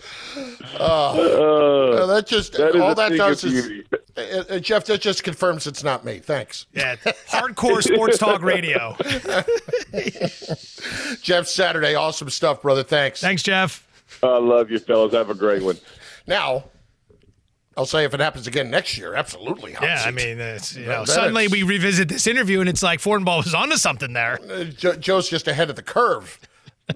uh, 0.79 2.05
that 2.07 2.25
just 2.27 2.53
that 2.53 2.79
all 2.79 2.95
that 2.95 3.15
does 3.15 3.43
is 3.43 3.83
uh, 4.17 4.43
uh, 4.49 4.59
Jeff. 4.59 4.85
That 4.85 5.01
just 5.01 5.23
confirms 5.23 5.67
it's 5.67 5.83
not 5.83 6.05
me. 6.05 6.19
Thanks. 6.19 6.65
Yeah, 6.73 6.95
hardcore 7.29 7.83
sports 7.83 8.17
talk 8.17 8.41
radio. 8.41 8.95
Jeff 11.21 11.47
Saturday, 11.47 11.95
awesome 11.95 12.29
stuff, 12.29 12.61
brother. 12.61 12.83
Thanks. 12.83 13.21
Thanks, 13.21 13.43
Jeff. 13.43 13.87
I 14.23 14.37
love 14.37 14.71
you, 14.71 14.79
fellas. 14.79 15.13
Have 15.13 15.29
a 15.29 15.35
great 15.35 15.63
one. 15.63 15.77
Now, 16.27 16.65
I'll 17.77 17.85
say 17.85 18.03
if 18.03 18.13
it 18.13 18.19
happens 18.19 18.47
again 18.47 18.69
next 18.69 18.97
year, 18.97 19.15
absolutely. 19.15 19.73
Yeah, 19.73 19.97
seat. 19.97 20.07
I 20.07 20.11
mean, 20.11 20.37
you 20.37 20.87
know, 20.87 21.05
suddenly 21.05 21.47
we 21.47 21.63
revisit 21.63 22.09
this 22.09 22.27
interview 22.27 22.59
and 22.59 22.69
it's 22.69 22.83
like 22.83 22.99
Fortenbaugh 22.99 23.43
was 23.43 23.53
onto 23.53 23.77
something 23.77 24.13
there. 24.13 24.39
Uh, 24.49 24.65
Joe's 24.65 25.29
just 25.29 25.47
ahead 25.47 25.69
of 25.69 25.75
the 25.75 25.83
curve. 25.83 26.39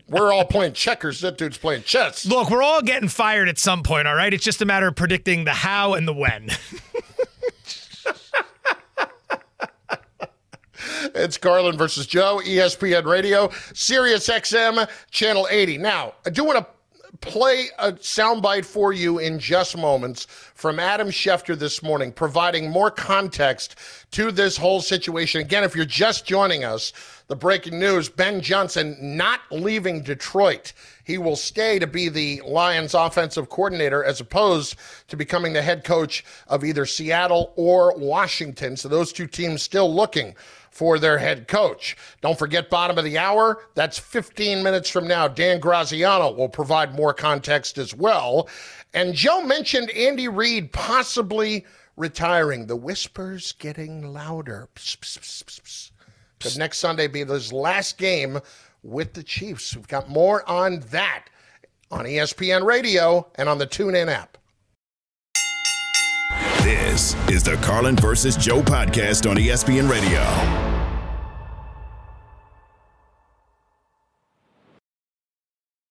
We're 0.07 0.31
all 0.33 0.45
playing 0.45 0.73
checkers. 0.73 1.21
That 1.21 1.37
dude's 1.37 1.57
playing 1.57 1.83
chess. 1.83 2.25
Look, 2.25 2.49
we're 2.49 2.63
all 2.63 2.81
getting 2.81 3.09
fired 3.09 3.49
at 3.49 3.57
some 3.57 3.83
point, 3.83 4.07
all 4.07 4.15
right? 4.15 4.33
It's 4.33 4.43
just 4.43 4.61
a 4.61 4.65
matter 4.65 4.87
of 4.87 4.95
predicting 4.95 5.45
the 5.45 5.53
how 5.53 5.93
and 5.93 6.07
the 6.07 6.13
when. 6.13 6.49
It's 11.15 11.37
Carlin 11.37 11.77
versus 11.77 12.05
Joe, 12.05 12.41
ESPN 12.43 13.05
Radio, 13.05 13.49
Sirius 13.73 14.27
XM, 14.27 14.87
Channel 15.11 15.47
80. 15.49 15.77
Now, 15.77 16.13
I 16.25 16.29
do 16.29 16.43
want 16.43 16.59
to 16.59 16.67
play 17.21 17.67
a 17.79 17.93
soundbite 17.93 18.65
for 18.65 18.93
you 18.93 19.19
in 19.19 19.39
just 19.39 19.77
moments 19.77 20.25
from 20.25 20.79
Adam 20.79 21.09
Schefter 21.09 21.57
this 21.57 21.81
morning, 21.81 22.11
providing 22.11 22.69
more 22.69 22.91
context 22.91 23.75
to 24.11 24.31
this 24.31 24.57
whole 24.57 24.81
situation. 24.81 25.41
Again, 25.41 25.63
if 25.63 25.75
you're 25.75 25.85
just 25.85 26.25
joining 26.25 26.63
us, 26.63 26.91
the 27.27 27.36
breaking 27.36 27.79
news 27.79 28.08
Ben 28.08 28.41
Johnson 28.41 28.98
not 29.00 29.41
leaving 29.51 30.03
Detroit. 30.03 30.74
He 31.03 31.17
will 31.17 31.36
stay 31.36 31.79
to 31.79 31.88
be 31.88 32.10
the 32.10 32.41
Lions 32.46 32.94
offensive 32.94 33.50
coordinator 33.50 34.03
as 34.03 34.22
opposed 34.22 34.75
to 35.08 35.17
becoming 35.17 35.53
the 35.53 35.62
head 35.62 35.84
coach 35.84 36.24
of 36.48 36.63
either 36.63 36.86
Seattle 36.86 37.53
or 37.55 37.96
Washington. 37.98 38.77
So 38.77 38.89
those 38.89 39.12
two 39.12 39.27
teams 39.27 39.62
still 39.62 39.94
looking 39.94 40.36
for 40.70 41.00
their 41.00 41.17
head 41.17 41.48
coach. 41.48 41.96
Don't 42.22 42.38
forget, 42.38 42.70
bottom 42.70 42.98
of 42.98 43.05
the 43.05 43.17
hour, 43.17 43.63
that's 43.75 43.98
15 43.98 44.62
minutes 44.62 44.89
from 44.89 45.08
now. 45.08 45.27
Dan 45.27 45.60
Graziano 45.60 46.32
will 46.32 46.50
provide 46.50 46.94
more 46.94 47.13
context 47.13 47.77
as 47.77 47.96
well. 47.96 48.50
And 48.94 49.13
Joe 49.13 49.41
mentioned 49.41 49.89
Andy 49.91 50.27
Reid 50.27 50.74
possibly 50.74 51.65
retiring. 51.96 52.67
The 52.67 52.75
whispers 52.75 53.53
getting 53.53 54.13
louder. 54.13 54.67
Psst, 54.75 54.98
psst, 55.00 55.44
psst, 55.46 55.91
Could 56.45 56.59
next 56.59 56.77
Sunday 56.77 57.07
be 57.07 57.25
his 57.25 57.51
last 57.51 57.97
game 57.97 58.39
with 58.83 59.13
the 59.13 59.23
Chiefs? 59.23 59.75
We've 59.75 59.87
got 59.87 60.09
more 60.09 60.47
on 60.47 60.81
that 60.91 61.25
on 61.89 62.05
ESPN 62.05 62.63
Radio 62.63 63.27
and 63.33 63.49
on 63.49 63.57
the 63.57 63.65
TuneIn 63.65 64.09
app. 64.09 64.37
This 66.61 67.15
is 67.29 67.41
the 67.41 67.55
Carlin 67.63 67.95
versus 67.95 68.37
Joe 68.37 68.61
podcast 68.61 69.27
on 69.27 69.37
ESPN 69.37 69.89
Radio. 69.89 70.21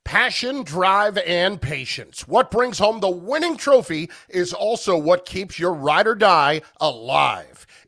Passion, 0.04 0.62
drive, 0.62 1.18
and 1.18 1.61
patience. 1.61 2.28
What 2.28 2.52
brings 2.52 2.78
home 2.78 3.00
the 3.00 3.11
winning 3.11 3.56
trophy 3.56 4.08
is 4.28 4.52
also 4.52 4.96
what 4.96 5.26
keeps 5.26 5.58
your 5.58 5.75
ride 5.75 6.06
or 6.06 6.14
die 6.14 6.62
alive. 6.80 7.66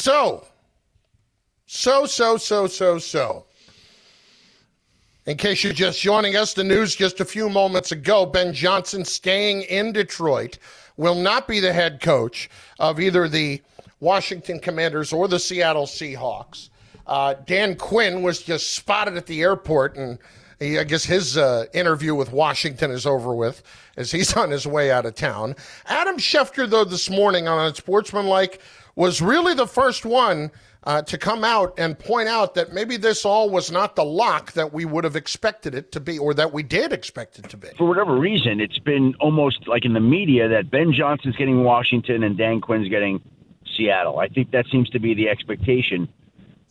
So, 0.00 0.46
so, 1.66 2.06
so, 2.06 2.38
so, 2.38 2.66
so, 2.66 2.98
so. 2.98 3.44
In 5.26 5.36
case 5.36 5.62
you're 5.62 5.74
just 5.74 6.00
joining 6.00 6.36
us, 6.36 6.54
the 6.54 6.64
news 6.64 6.96
just 6.96 7.20
a 7.20 7.24
few 7.26 7.50
moments 7.50 7.92
ago 7.92 8.24
Ben 8.24 8.54
Johnson 8.54 9.04
staying 9.04 9.60
in 9.60 9.92
Detroit 9.92 10.56
will 10.96 11.16
not 11.16 11.46
be 11.46 11.60
the 11.60 11.74
head 11.74 12.00
coach 12.00 12.48
of 12.78 12.98
either 12.98 13.28
the 13.28 13.60
Washington 14.00 14.58
Commanders 14.58 15.12
or 15.12 15.28
the 15.28 15.38
Seattle 15.38 15.84
Seahawks. 15.84 16.70
Uh, 17.06 17.34
Dan 17.44 17.76
Quinn 17.76 18.22
was 18.22 18.42
just 18.42 18.70
spotted 18.70 19.18
at 19.18 19.26
the 19.26 19.42
airport, 19.42 19.96
and 19.96 20.18
he, 20.58 20.78
I 20.78 20.84
guess 20.84 21.04
his 21.04 21.36
uh, 21.36 21.66
interview 21.74 22.14
with 22.14 22.32
Washington 22.32 22.90
is 22.90 23.04
over 23.04 23.34
with 23.34 23.62
as 23.98 24.10
he's 24.10 24.32
on 24.36 24.50
his 24.50 24.66
way 24.66 24.90
out 24.90 25.04
of 25.04 25.14
town. 25.14 25.56
Adam 25.84 26.16
Schefter, 26.16 26.66
though, 26.66 26.84
this 26.84 27.10
morning 27.10 27.48
on 27.48 27.66
Unsportsmanlike 27.66 28.62
was 29.00 29.22
really 29.22 29.54
the 29.54 29.66
first 29.66 30.04
one 30.04 30.50
uh, 30.84 31.00
to 31.00 31.16
come 31.16 31.42
out 31.42 31.72
and 31.78 31.98
point 31.98 32.28
out 32.28 32.54
that 32.54 32.74
maybe 32.74 32.98
this 32.98 33.24
all 33.24 33.48
was 33.48 33.72
not 33.72 33.96
the 33.96 34.04
lock 34.04 34.52
that 34.52 34.74
we 34.74 34.84
would 34.84 35.04
have 35.04 35.16
expected 35.16 35.74
it 35.74 35.90
to 35.90 36.00
be, 36.00 36.18
or 36.18 36.34
that 36.34 36.52
we 36.52 36.62
did 36.62 36.92
expect 36.92 37.38
it 37.38 37.48
to 37.48 37.56
be. 37.56 37.68
For 37.78 37.88
whatever 37.88 38.18
reason, 38.18 38.60
it's 38.60 38.78
been 38.78 39.14
almost 39.18 39.66
like 39.66 39.86
in 39.86 39.94
the 39.94 40.00
media 40.00 40.48
that 40.48 40.70
Ben 40.70 40.92
Johnson's 40.92 41.34
getting 41.36 41.64
Washington 41.64 42.22
and 42.22 42.36
Dan 42.36 42.60
Quinn's 42.60 42.90
getting 42.90 43.22
Seattle. 43.74 44.18
I 44.18 44.28
think 44.28 44.50
that 44.50 44.66
seems 44.70 44.90
to 44.90 44.98
be 44.98 45.14
the 45.14 45.30
expectation 45.30 46.06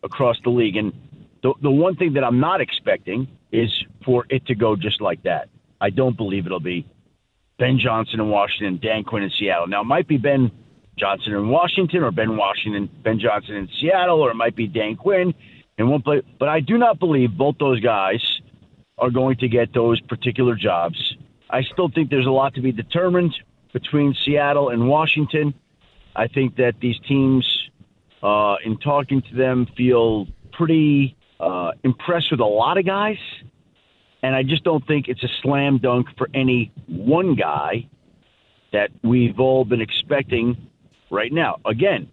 across 0.03 0.37
the 0.43 0.51
league. 0.51 0.75
And 0.75 0.93
the, 1.41 1.55
the 1.63 1.71
one 1.71 1.95
thing 1.95 2.13
that 2.13 2.23
I'm 2.23 2.39
not 2.39 2.61
expecting 2.61 3.27
is 3.51 3.71
for 4.05 4.27
it 4.29 4.45
to 4.45 4.53
go 4.53 4.75
just 4.75 5.01
like 5.01 5.23
that. 5.23 5.49
I 5.81 5.89
don't 5.89 6.15
believe 6.15 6.45
it'll 6.45 6.59
be 6.59 6.85
Ben 7.57 7.79
Johnson 7.79 8.19
in 8.19 8.29
Washington, 8.29 8.79
Dan 8.79 9.03
Quinn 9.03 9.23
in 9.23 9.31
Seattle. 9.31 9.65
Now, 9.67 9.81
it 9.81 9.85
might 9.85 10.07
be 10.07 10.17
Ben 10.17 10.51
Johnson 10.99 11.33
in 11.33 11.49
Washington 11.49 12.03
or 12.03 12.11
Ben 12.11 12.35
Washington, 12.37 12.89
Ben 13.03 13.19
Johnson 13.19 13.55
in 13.55 13.69
Seattle, 13.79 14.21
or 14.21 14.31
it 14.31 14.35
might 14.35 14.55
be 14.55 14.67
Dan 14.67 14.95
Quinn 14.95 15.33
in 15.77 15.89
one 15.89 16.01
place. 16.01 16.23
But 16.39 16.49
I 16.49 16.59
do 16.59 16.77
not 16.77 16.99
believe 16.99 17.37
both 17.37 17.55
those 17.59 17.79
guys 17.79 18.21
are 18.97 19.09
going 19.09 19.37
to 19.37 19.47
get 19.47 19.73
those 19.73 19.99
particular 20.01 20.55
jobs. 20.55 21.15
I 21.49 21.63
still 21.63 21.89
think 21.89 22.09
there's 22.09 22.27
a 22.27 22.31
lot 22.31 22.53
to 22.55 22.61
be 22.61 22.71
determined 22.71 23.33
between 23.73 24.15
Seattle 24.25 24.69
and 24.69 24.87
Washington. 24.87 25.53
I 26.15 26.27
think 26.27 26.57
that 26.57 26.73
these 26.81 26.97
teams, 27.07 27.45
uh, 28.21 28.55
in 28.63 28.77
talking 28.77 29.21
to 29.21 29.35
them, 29.35 29.67
feel 29.77 30.27
pretty 30.51 31.15
uh, 31.39 31.71
impressed 31.83 32.31
with 32.31 32.39
a 32.39 32.45
lot 32.45 32.77
of 32.77 32.85
guys. 32.85 33.17
And 34.21 34.35
I 34.35 34.43
just 34.43 34.63
don't 34.63 34.85
think 34.85 35.07
it's 35.07 35.23
a 35.23 35.29
slam 35.41 35.77
dunk 35.77 36.07
for 36.17 36.27
any 36.33 36.71
one 36.87 37.35
guy 37.35 37.87
that 38.73 38.89
we've 39.01 39.39
all 39.39 39.63
been 39.63 39.81
expecting 39.81 40.69
right 41.09 41.31
now. 41.31 41.59
Again, 41.65 42.09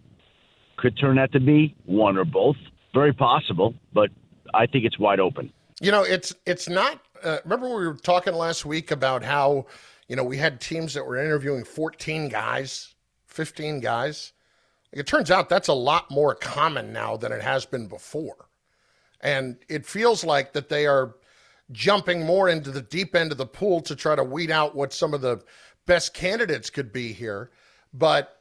could 0.77 0.99
turn 0.99 1.19
out 1.19 1.33
to 1.33 1.41
be 1.41 1.75
one 1.85 2.17
or 2.17 2.25
both. 2.25 2.57
Very 2.95 3.13
possible, 3.13 3.75
but 3.93 4.11
I 4.55 4.67
think 4.67 4.85
it's 4.85 4.99
wide 4.99 5.21
open. 5.21 5.53
You 5.81 5.91
know, 5.91 6.03
it's 6.03 6.35
it's 6.47 6.69
not. 6.69 7.01
Uh, 7.23 7.39
remember, 7.45 7.69
we 7.69 7.87
were 7.87 7.95
talking 7.95 8.35
last 8.35 8.65
week 8.65 8.91
about 8.91 9.23
how 9.23 9.67
you 10.09 10.17
know 10.17 10.25
we 10.25 10.39
had 10.39 10.61
teams 10.61 10.95
that 10.95 11.05
were 11.05 11.17
interviewing 11.17 11.65
14 11.65 12.29
guys, 12.29 12.95
15 13.27 13.81
guys. 13.81 14.33
It 14.93 15.07
turns 15.07 15.31
out 15.31 15.49
that's 15.49 15.69
a 15.69 15.75
lot 15.75 16.11
more 16.11 16.35
common 16.35 16.93
now 16.93 17.17
than 17.17 17.33
it 17.33 17.43
has 17.43 17.67
been 17.67 17.87
before, 17.87 18.49
and 19.21 19.59
it 19.69 19.85
feels 19.85 20.25
like 20.25 20.55
that 20.55 20.71
they 20.71 20.87
are 20.87 21.17
jumping 21.73 22.25
more 22.25 22.49
into 22.49 22.71
the 22.71 22.83
deep 22.83 23.15
end 23.15 23.33
of 23.33 23.39
the 23.39 23.47
pool 23.47 23.81
to 23.83 23.97
try 23.97 24.15
to 24.15 24.25
weed 24.25 24.51
out 24.51 24.75
what 24.75 24.93
some 24.93 25.13
of 25.13 25.21
the 25.21 25.43
best 25.85 26.15
candidates 26.15 26.71
could 26.71 26.93
be 26.93 27.13
here. 27.13 27.51
But 27.93 28.36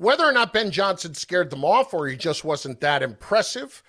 whether 0.00 0.24
or 0.24 0.32
not 0.32 0.54
Ben 0.54 0.70
Johnson 0.70 1.12
scared 1.12 1.50
them 1.50 1.62
off 1.62 1.92
or 1.92 2.08
he 2.08 2.16
just 2.16 2.42
wasn't 2.42 2.80
that 2.80 3.02
impressive, 3.02 3.82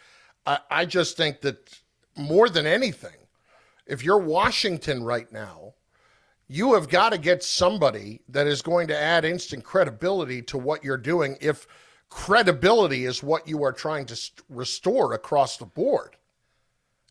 I, 0.45 0.59
I 0.69 0.85
just 0.85 1.15
think 1.15 1.39
that 1.39 1.79
more 2.17 2.49
than 2.49 2.67
anything, 2.67 3.15
if 3.87 4.03
you're 4.03 4.17
Washington 4.17 5.05
right 5.05 5.31
now, 5.31 5.73
you 6.49 6.73
have 6.73 6.89
got 6.89 7.13
to 7.13 7.17
get 7.17 7.45
somebody 7.45 8.19
that 8.27 8.45
is 8.45 8.61
going 8.61 8.89
to 8.89 8.97
add 8.97 9.23
instant 9.23 9.63
credibility 9.63 10.41
to 10.41 10.57
what 10.57 10.83
you're 10.83 10.97
doing 10.97 11.37
if 11.39 11.65
credibility 12.09 13.05
is 13.05 13.23
what 13.23 13.47
you 13.47 13.63
are 13.63 13.71
trying 13.71 14.05
to 14.07 14.15
st- 14.17 14.45
restore 14.49 15.13
across 15.13 15.55
the 15.55 15.65
board. 15.65 16.17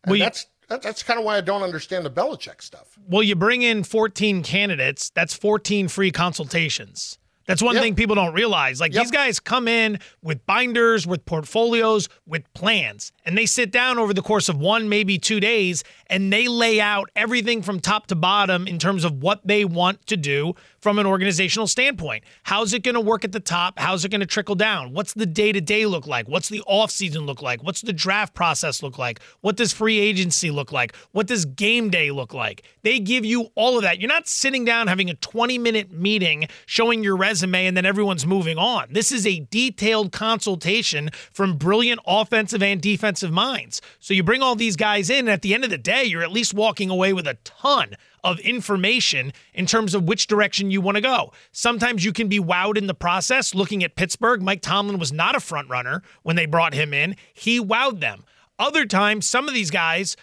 And 0.04 0.10
well, 0.10 0.20
that's 0.20 0.46
that's 0.68 1.02
kind 1.02 1.18
of 1.18 1.24
why 1.24 1.38
I 1.38 1.40
don't 1.40 1.62
understand 1.62 2.04
the 2.04 2.10
Belichick 2.10 2.60
stuff. 2.60 2.98
Well, 3.08 3.22
you 3.22 3.34
bring 3.34 3.62
in 3.62 3.82
14 3.82 4.42
candidates, 4.42 5.08
that's 5.08 5.32
14 5.32 5.88
free 5.88 6.12
consultations. 6.12 7.18
That's 7.46 7.62
one 7.62 7.74
yep. 7.74 7.82
thing 7.82 7.94
people 7.94 8.14
don't 8.14 8.32
realize. 8.32 8.80
Like 8.80 8.92
yep. 8.92 9.02
these 9.02 9.10
guys 9.10 9.40
come 9.40 9.66
in 9.66 9.98
with 10.22 10.44
binders, 10.46 11.06
with 11.06 11.24
portfolios, 11.24 12.08
with 12.26 12.42
plans, 12.54 13.12
and 13.24 13.36
they 13.36 13.46
sit 13.46 13.70
down 13.72 13.98
over 13.98 14.14
the 14.14 14.22
course 14.22 14.48
of 14.48 14.58
one, 14.58 14.88
maybe 14.88 15.18
two 15.18 15.40
days, 15.40 15.82
and 16.06 16.32
they 16.32 16.48
lay 16.48 16.80
out 16.80 17.10
everything 17.16 17.62
from 17.62 17.80
top 17.80 18.06
to 18.08 18.14
bottom 18.14 18.66
in 18.66 18.78
terms 18.78 19.04
of 19.04 19.22
what 19.22 19.40
they 19.46 19.64
want 19.64 20.06
to 20.06 20.16
do 20.16 20.54
from 20.80 20.98
an 20.98 21.06
organizational 21.06 21.66
standpoint. 21.66 22.24
How's 22.42 22.72
it 22.72 22.82
going 22.82 22.94
to 22.94 23.00
work 23.00 23.24
at 23.24 23.32
the 23.32 23.40
top? 23.40 23.78
How's 23.78 24.04
it 24.04 24.10
going 24.10 24.20
to 24.20 24.26
trickle 24.26 24.54
down? 24.54 24.92
What's 24.92 25.12
the 25.12 25.26
day 25.26 25.52
to 25.52 25.60
day 25.60 25.86
look 25.86 26.06
like? 26.06 26.28
What's 26.28 26.48
the 26.48 26.62
offseason 26.68 27.26
look 27.26 27.42
like? 27.42 27.62
What's 27.62 27.82
the 27.82 27.92
draft 27.92 28.34
process 28.34 28.82
look 28.82 28.98
like? 28.98 29.20
What 29.40 29.56
does 29.56 29.72
free 29.72 29.98
agency 29.98 30.50
look 30.50 30.72
like? 30.72 30.94
What 31.12 31.26
does 31.26 31.44
game 31.44 31.90
day 31.90 32.10
look 32.10 32.34
like? 32.34 32.64
They 32.82 32.98
give 32.98 33.24
you 33.24 33.48
all 33.54 33.76
of 33.76 33.82
that. 33.82 34.00
You're 34.00 34.08
not 34.08 34.28
sitting 34.28 34.64
down 34.64 34.86
having 34.86 35.10
a 35.10 35.14
20 35.14 35.58
minute 35.58 35.92
meeting 35.92 36.48
showing 36.66 37.04
your 37.04 37.16
resume 37.16 37.66
and 37.66 37.76
then 37.76 37.86
everyone's 37.86 38.26
moving 38.26 38.58
on. 38.58 38.88
This 38.90 39.12
is 39.12 39.26
a 39.26 39.40
detailed 39.50 40.12
consultation 40.12 41.10
from 41.32 41.56
brilliant 41.56 42.00
offensive 42.06 42.62
and 42.62 42.80
defensive 42.80 43.30
minds. 43.30 43.82
So 43.98 44.14
you 44.14 44.22
bring 44.22 44.42
all 44.42 44.56
these 44.56 44.76
guys 44.76 45.10
in, 45.10 45.20
and 45.20 45.30
at 45.30 45.42
the 45.42 45.54
end 45.54 45.64
of 45.64 45.70
the 45.70 45.78
day, 45.78 46.04
you're 46.04 46.22
at 46.22 46.32
least 46.32 46.54
walking 46.54 46.90
away 46.90 47.12
with 47.12 47.26
a 47.26 47.34
ton 47.44 47.96
of 48.24 48.38
information 48.40 49.32
in 49.54 49.66
terms 49.66 49.94
of 49.94 50.04
which 50.04 50.26
direction 50.26 50.70
you 50.70 50.80
want 50.80 50.96
to 50.96 51.00
go. 51.00 51.32
Sometimes 51.52 52.04
you 52.04 52.12
can 52.12 52.28
be 52.28 52.38
wowed 52.38 52.76
in 52.76 52.86
the 52.86 52.94
process. 52.94 53.54
Looking 53.54 53.84
at 53.84 53.96
Pittsburgh, 53.96 54.42
Mike 54.42 54.62
Tomlin 54.62 54.98
was 54.98 55.12
not 55.12 55.34
a 55.36 55.40
front 55.40 55.68
runner 55.68 56.02
when 56.22 56.36
they 56.36 56.46
brought 56.46 56.74
him 56.74 56.92
in. 56.94 57.16
He 57.32 57.60
wowed 57.60 58.00
them. 58.00 58.24
Other 58.58 58.84
times, 58.84 59.26
some 59.26 59.48
of 59.48 59.54
these 59.54 59.70
guys 59.70 60.16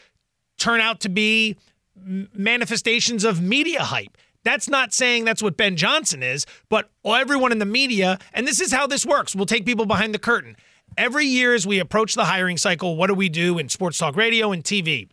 turn 0.58 0.80
out 0.80 1.00
to 1.02 1.10
be 1.10 1.58
manifestations 1.96 3.24
of 3.24 3.42
media 3.42 3.82
hype. 3.84 4.18
That's 4.44 4.70
not 4.70 4.94
saying 4.94 5.26
that's 5.26 5.44
what 5.44 5.58
Ben 5.58 5.76
Johnson 5.76 6.24
is, 6.24 6.46
but 6.70 6.90
everyone 7.06 7.52
in 7.52 7.60
the 7.60 7.66
media, 7.66 8.18
and 8.34 8.48
this 8.48 8.62
is 8.62 8.72
how 8.72 8.88
this 8.88 9.06
works. 9.06 9.36
We'll 9.36 9.46
take 9.46 9.66
people 9.66 9.86
behind 9.86 10.14
the 10.14 10.20
curtain. 10.20 10.56
Every 10.98 11.26
year 11.26 11.54
as 11.54 11.68
we 11.68 11.80
approach 11.80 12.16
the 12.16 12.26
hiring 12.26 12.58
cycle, 12.58 12.96
what 12.96 13.08
do 13.08 13.14
we 13.14 13.30
do 13.30 13.58
in 13.58 13.70
sports 13.70 13.98
talk 13.98 14.16
radio 14.16 14.52
and 14.52 14.64
TV? 14.64 15.10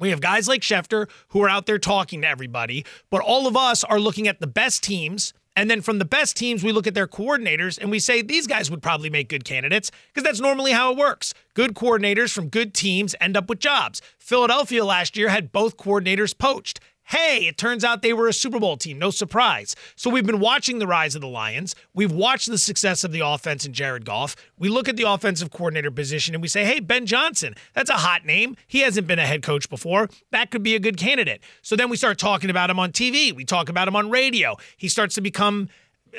We 0.00 0.10
have 0.10 0.20
guys 0.20 0.48
like 0.48 0.62
Schefter 0.62 1.08
who 1.28 1.42
are 1.42 1.48
out 1.48 1.66
there 1.66 1.78
talking 1.78 2.22
to 2.22 2.28
everybody, 2.28 2.84
but 3.10 3.20
all 3.20 3.46
of 3.46 3.56
us 3.56 3.84
are 3.84 4.00
looking 4.00 4.26
at 4.26 4.40
the 4.40 4.46
best 4.46 4.82
teams. 4.82 5.32
And 5.56 5.70
then 5.70 5.82
from 5.82 5.98
the 5.98 6.04
best 6.04 6.36
teams, 6.36 6.64
we 6.64 6.72
look 6.72 6.86
at 6.86 6.94
their 6.94 7.06
coordinators 7.06 7.76
and 7.78 7.90
we 7.90 7.98
say 7.98 8.22
these 8.22 8.46
guys 8.46 8.70
would 8.70 8.82
probably 8.82 9.10
make 9.10 9.28
good 9.28 9.44
candidates 9.44 9.90
because 10.08 10.24
that's 10.24 10.40
normally 10.40 10.72
how 10.72 10.92
it 10.92 10.96
works. 10.96 11.34
Good 11.54 11.74
coordinators 11.74 12.32
from 12.32 12.48
good 12.48 12.72
teams 12.72 13.14
end 13.20 13.36
up 13.36 13.48
with 13.48 13.58
jobs. 13.58 14.00
Philadelphia 14.18 14.84
last 14.84 15.16
year 15.16 15.28
had 15.28 15.52
both 15.52 15.76
coordinators 15.76 16.36
poached. 16.36 16.80
Hey, 17.10 17.48
it 17.48 17.58
turns 17.58 17.82
out 17.82 18.02
they 18.02 18.12
were 18.12 18.28
a 18.28 18.32
Super 18.32 18.60
Bowl 18.60 18.76
team. 18.76 18.96
No 18.96 19.10
surprise. 19.10 19.74
So 19.96 20.08
we've 20.08 20.24
been 20.24 20.38
watching 20.38 20.78
the 20.78 20.86
rise 20.86 21.16
of 21.16 21.20
the 21.20 21.26
Lions. 21.26 21.74
We've 21.92 22.12
watched 22.12 22.48
the 22.48 22.56
success 22.56 23.02
of 23.02 23.10
the 23.10 23.18
offense 23.18 23.64
and 23.64 23.74
Jared 23.74 24.04
Goff. 24.04 24.36
We 24.56 24.68
look 24.68 24.88
at 24.88 24.96
the 24.96 25.10
offensive 25.10 25.50
coordinator 25.50 25.90
position 25.90 26.36
and 26.36 26.42
we 26.42 26.46
say, 26.46 26.64
hey, 26.64 26.78
Ben 26.78 27.06
Johnson, 27.06 27.56
that's 27.74 27.90
a 27.90 27.94
hot 27.94 28.24
name. 28.24 28.56
He 28.68 28.82
hasn't 28.82 29.08
been 29.08 29.18
a 29.18 29.26
head 29.26 29.42
coach 29.42 29.68
before. 29.68 30.08
That 30.30 30.52
could 30.52 30.62
be 30.62 30.76
a 30.76 30.78
good 30.78 30.96
candidate. 30.96 31.42
So 31.62 31.74
then 31.74 31.90
we 31.90 31.96
start 31.96 32.16
talking 32.16 32.48
about 32.48 32.70
him 32.70 32.78
on 32.78 32.92
TV. 32.92 33.34
We 33.34 33.44
talk 33.44 33.68
about 33.68 33.88
him 33.88 33.96
on 33.96 34.08
radio. 34.08 34.56
He 34.76 34.88
starts 34.88 35.16
to 35.16 35.20
become 35.20 35.68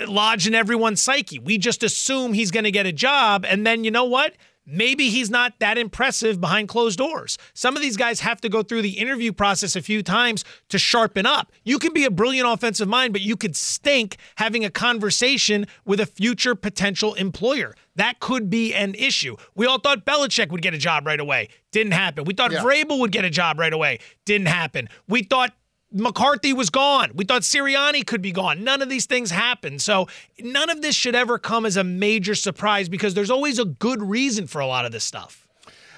lodged 0.08 0.46
in 0.46 0.54
everyone's 0.54 1.02
psyche. 1.02 1.40
We 1.40 1.58
just 1.58 1.84
assume 1.84 2.34
he's 2.34 2.52
going 2.52 2.66
to 2.66 2.72
get 2.72 2.86
a 2.86 2.92
job. 2.92 3.46
And 3.46 3.66
then 3.66 3.86
you 3.86 3.92
know 3.92 4.04
what? 4.04 4.34
Maybe 4.72 5.10
he's 5.10 5.30
not 5.30 5.54
that 5.60 5.78
impressive 5.78 6.40
behind 6.40 6.68
closed 6.68 6.98
doors. 6.98 7.38
Some 7.54 7.76
of 7.76 7.82
these 7.82 7.98
guys 7.98 8.22
have 8.22 8.42
to 8.42 8.50
go 8.50 8.64
through 8.64 8.82
the 8.82 8.98
interview 8.98 9.32
process 9.32 9.76
a 9.76 9.82
few 9.82 10.02
times 10.02 10.44
to 10.70 10.80
sharpen 10.80 11.26
up. 11.26 11.52
You 11.64 11.78
can 11.78 11.94
be 11.94 12.06
a 12.06 12.12
brilliant 12.12 12.48
offensive 12.48 12.88
mind, 12.88 13.14
but 13.14 13.22
you 13.22 13.36
could 13.36 13.56
stink 13.56 14.18
having 14.38 14.66
a 14.66 14.70
conversation 14.70 15.68
with 15.86 16.00
a 16.00 16.06
future 16.06 16.56
potential 16.56 17.14
employer. 17.16 17.76
That 17.96 18.20
could 18.20 18.50
be 18.50 18.74
an 18.74 18.96
issue. 18.96 19.36
We 19.56 19.66
all 19.66 19.80
thought 19.80 20.06
Belichick 20.06 20.50
would 20.50 20.62
get 20.62 20.74
a 20.74 20.78
job 20.78 21.06
right 21.06 21.20
away. 21.20 21.50
Didn't 21.72 21.94
happen. 21.94 22.24
We 22.24 22.34
thought 22.34 22.52
yeah. 22.52 22.64
Vrabel 22.64 23.00
would 23.00 23.12
get 23.12 23.26
a 23.26 23.30
job 23.30 23.60
right 23.60 23.74
away. 23.74 24.00
Didn't 24.26 24.48
happen. 24.48 24.88
We 25.08 25.24
thought 25.24 25.54
McCarthy 25.92 26.54
was 26.54 26.70
gone. 26.70 27.12
We 27.14 27.26
thought 27.26 27.42
Sirianni 27.42 28.06
could 28.06 28.22
be 28.22 28.32
gone. 28.32 28.64
None 28.64 28.82
of 28.82 28.90
these 28.90 29.06
things 29.06 29.32
happened. 29.32 29.82
So 29.82 30.08
none 30.40 30.70
of 30.70 30.82
this 30.82 30.96
should 30.96 31.16
ever 31.16 31.38
come 31.38 31.66
as 31.66 31.78
a 31.78 31.84
major 31.84 32.36
surprise 32.36 32.90
because 32.90 33.14
there's 33.14 33.32
always 33.32 33.60
a 33.60 33.66
good 33.66 34.02
reason 34.02 34.48
for 34.48 34.62
a 34.62 34.68
lot 34.68 34.86
of 34.86 34.92
this 34.92 35.04
stuff. 35.04 35.48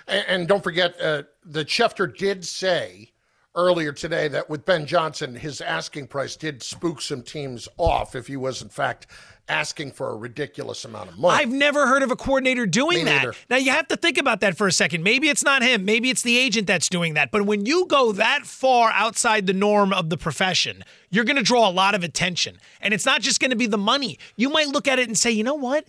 And, 0.07 0.25
and 0.27 0.47
don't 0.47 0.63
forget, 0.63 0.99
uh, 0.99 1.23
the 1.45 1.63
Schefter 1.63 2.15
did 2.15 2.43
say 2.45 3.12
earlier 3.55 3.91
today 3.91 4.27
that 4.29 4.49
with 4.49 4.65
Ben 4.65 4.85
Johnson, 4.85 5.35
his 5.35 5.61
asking 5.61 6.07
price 6.07 6.35
did 6.35 6.63
spook 6.63 7.01
some 7.01 7.21
teams 7.21 7.67
off 7.77 8.15
if 8.15 8.27
he 8.27 8.35
was 8.35 8.61
in 8.61 8.69
fact 8.69 9.07
asking 9.49 9.91
for 9.91 10.09
a 10.09 10.15
ridiculous 10.15 10.85
amount 10.85 11.09
of 11.09 11.19
money. 11.19 11.41
I've 11.41 11.51
never 11.51 11.85
heard 11.85 12.01
of 12.01 12.11
a 12.11 12.15
coordinator 12.15 12.65
doing 12.65 13.05
that. 13.05 13.35
Now 13.49 13.57
you 13.57 13.71
have 13.71 13.87
to 13.89 13.97
think 13.97 14.17
about 14.17 14.39
that 14.39 14.57
for 14.57 14.67
a 14.67 14.71
second. 14.71 15.03
Maybe 15.03 15.27
it's 15.27 15.43
not 15.43 15.61
him, 15.61 15.85
maybe 15.85 16.09
it's 16.09 16.21
the 16.21 16.37
agent 16.37 16.65
that's 16.65 16.87
doing 16.87 17.13
that. 17.15 17.29
But 17.29 17.45
when 17.45 17.65
you 17.65 17.85
go 17.87 18.13
that 18.13 18.45
far 18.45 18.91
outside 18.91 19.45
the 19.45 19.53
norm 19.53 19.91
of 19.91 20.09
the 20.09 20.17
profession, 20.17 20.83
you're 21.09 21.25
going 21.25 21.35
to 21.35 21.43
draw 21.43 21.69
a 21.69 21.71
lot 21.71 21.93
of 21.93 22.03
attention. 22.03 22.57
And 22.81 22.93
it's 22.93 23.05
not 23.05 23.21
just 23.21 23.39
going 23.39 23.51
to 23.51 23.57
be 23.57 23.67
the 23.67 23.77
money. 23.77 24.17
You 24.37 24.49
might 24.49 24.69
look 24.69 24.87
at 24.87 24.97
it 24.97 25.07
and 25.07 25.17
say, 25.17 25.31
"You 25.31 25.43
know 25.43 25.55
what? 25.55 25.85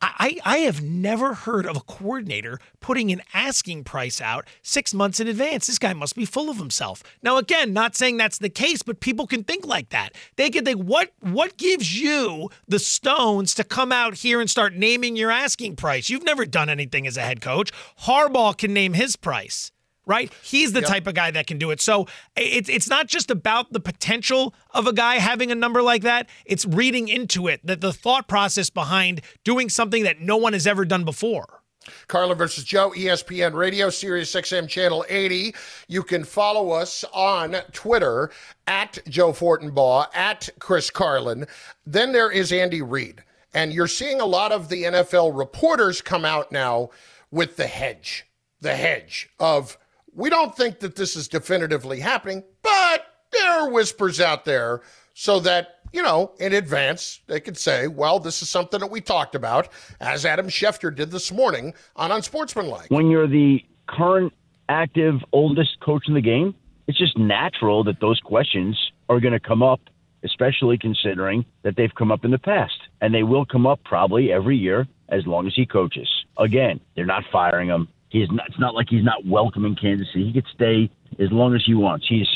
I, 0.00 0.38
I 0.44 0.58
have 0.58 0.82
never 0.82 1.34
heard 1.34 1.66
of 1.66 1.76
a 1.76 1.80
coordinator 1.80 2.60
putting 2.80 3.10
an 3.10 3.22
asking 3.34 3.84
price 3.84 4.20
out 4.20 4.46
six 4.62 4.94
months 4.94 5.18
in 5.18 5.26
advance. 5.26 5.66
This 5.66 5.78
guy 5.78 5.92
must 5.92 6.14
be 6.14 6.24
full 6.24 6.48
of 6.50 6.58
himself. 6.58 7.02
Now, 7.22 7.36
again, 7.36 7.72
not 7.72 7.96
saying 7.96 8.16
that's 8.16 8.38
the 8.38 8.48
case, 8.48 8.82
but 8.82 9.00
people 9.00 9.26
can 9.26 9.42
think 9.42 9.66
like 9.66 9.88
that. 9.90 10.10
They 10.36 10.50
can 10.50 10.64
think, 10.64 10.82
what 10.82 11.12
what 11.20 11.56
gives 11.56 12.00
you 12.00 12.50
the 12.66 12.78
stones 12.78 13.54
to 13.54 13.64
come 13.64 13.90
out 13.90 14.14
here 14.14 14.40
and 14.40 14.48
start 14.48 14.74
naming 14.74 15.16
your 15.16 15.30
asking 15.30 15.76
price? 15.76 16.08
You've 16.08 16.24
never 16.24 16.46
done 16.46 16.68
anything 16.68 17.06
as 17.06 17.16
a 17.16 17.22
head 17.22 17.40
coach. 17.40 17.72
Harbaugh 18.02 18.56
can 18.56 18.72
name 18.72 18.92
his 18.92 19.16
price 19.16 19.72
right? 20.08 20.32
He's 20.42 20.72
the 20.72 20.80
yep. 20.80 20.88
type 20.88 21.06
of 21.06 21.14
guy 21.14 21.30
that 21.30 21.46
can 21.46 21.58
do 21.58 21.70
it. 21.70 21.80
So 21.80 22.06
it's 22.36 22.68
it's 22.68 22.88
not 22.88 23.06
just 23.06 23.30
about 23.30 23.72
the 23.72 23.80
potential 23.80 24.54
of 24.70 24.86
a 24.86 24.92
guy 24.92 25.16
having 25.16 25.52
a 25.52 25.54
number 25.54 25.82
like 25.82 26.02
that. 26.02 26.28
It's 26.44 26.66
reading 26.66 27.06
into 27.06 27.46
it 27.46 27.64
that 27.64 27.80
the 27.80 27.92
thought 27.92 28.26
process 28.26 28.70
behind 28.70 29.20
doing 29.44 29.68
something 29.68 30.02
that 30.02 30.20
no 30.20 30.36
one 30.36 30.54
has 30.54 30.66
ever 30.66 30.84
done 30.84 31.04
before. 31.04 31.58
Carlin 32.06 32.36
versus 32.36 32.64
Joe, 32.64 32.90
ESPN 32.90 33.54
Radio, 33.54 33.90
Sirius 33.90 34.34
XM 34.34 34.68
Channel 34.68 35.04
80. 35.08 35.54
You 35.86 36.02
can 36.02 36.24
follow 36.24 36.70
us 36.70 37.04
on 37.12 37.56
Twitter 37.72 38.30
at 38.66 38.98
Joe 39.08 39.32
Fortenbaugh, 39.32 40.08
at 40.14 40.48
Chris 40.58 40.90
Carlin. 40.90 41.46
Then 41.86 42.12
there 42.12 42.30
is 42.30 42.52
Andy 42.52 42.82
Reid. 42.82 43.22
And 43.54 43.72
you're 43.72 43.88
seeing 43.88 44.20
a 44.20 44.26
lot 44.26 44.52
of 44.52 44.68
the 44.68 44.84
NFL 44.84 45.36
reporters 45.36 46.02
come 46.02 46.24
out 46.24 46.52
now 46.52 46.90
with 47.30 47.56
the 47.56 47.66
hedge, 47.66 48.26
the 48.60 48.76
hedge 48.76 49.30
of 49.40 49.78
we 50.18 50.28
don't 50.28 50.54
think 50.54 50.80
that 50.80 50.96
this 50.96 51.14
is 51.14 51.28
definitively 51.28 52.00
happening, 52.00 52.42
but 52.62 53.06
there 53.30 53.50
are 53.50 53.70
whispers 53.70 54.20
out 54.20 54.44
there 54.44 54.82
so 55.14 55.38
that, 55.38 55.76
you 55.92 56.02
know, 56.02 56.32
in 56.40 56.52
advance, 56.52 57.20
they 57.28 57.38
could 57.38 57.56
say, 57.56 57.86
well, 57.86 58.18
this 58.18 58.42
is 58.42 58.48
something 58.48 58.80
that 58.80 58.90
we 58.90 59.00
talked 59.00 59.36
about, 59.36 59.68
as 60.00 60.26
Adam 60.26 60.48
Schefter 60.48 60.94
did 60.94 61.12
this 61.12 61.30
morning 61.30 61.72
on 61.94 62.10
Unsportsmanlike. 62.10 62.90
When 62.90 63.10
you're 63.10 63.28
the 63.28 63.64
current 63.86 64.32
active 64.68 65.20
oldest 65.32 65.78
coach 65.80 66.08
in 66.08 66.14
the 66.14 66.20
game, 66.20 66.52
it's 66.88 66.98
just 66.98 67.16
natural 67.16 67.84
that 67.84 68.00
those 68.00 68.18
questions 68.18 68.76
are 69.08 69.20
going 69.20 69.34
to 69.34 69.40
come 69.40 69.62
up, 69.62 69.80
especially 70.24 70.78
considering 70.78 71.44
that 71.62 71.76
they've 71.76 71.94
come 71.94 72.10
up 72.10 72.24
in 72.24 72.32
the 72.32 72.38
past. 72.38 72.78
And 73.00 73.14
they 73.14 73.22
will 73.22 73.46
come 73.46 73.68
up 73.68 73.84
probably 73.84 74.32
every 74.32 74.56
year 74.56 74.88
as 75.10 75.26
long 75.28 75.46
as 75.46 75.54
he 75.54 75.64
coaches. 75.64 76.08
Again, 76.36 76.80
they're 76.96 77.06
not 77.06 77.22
firing 77.30 77.68
him. 77.68 77.86
He's 78.10 78.30
not, 78.30 78.48
it's 78.48 78.58
not 78.58 78.74
like 78.74 78.88
he's 78.88 79.04
not 79.04 79.26
welcoming 79.26 79.76
Kansas 79.76 80.08
City. 80.12 80.26
He 80.26 80.32
could 80.32 80.46
stay 80.54 80.90
as 81.18 81.30
long 81.30 81.54
as 81.54 81.62
he 81.66 81.74
wants. 81.74 82.06
He's 82.08 82.28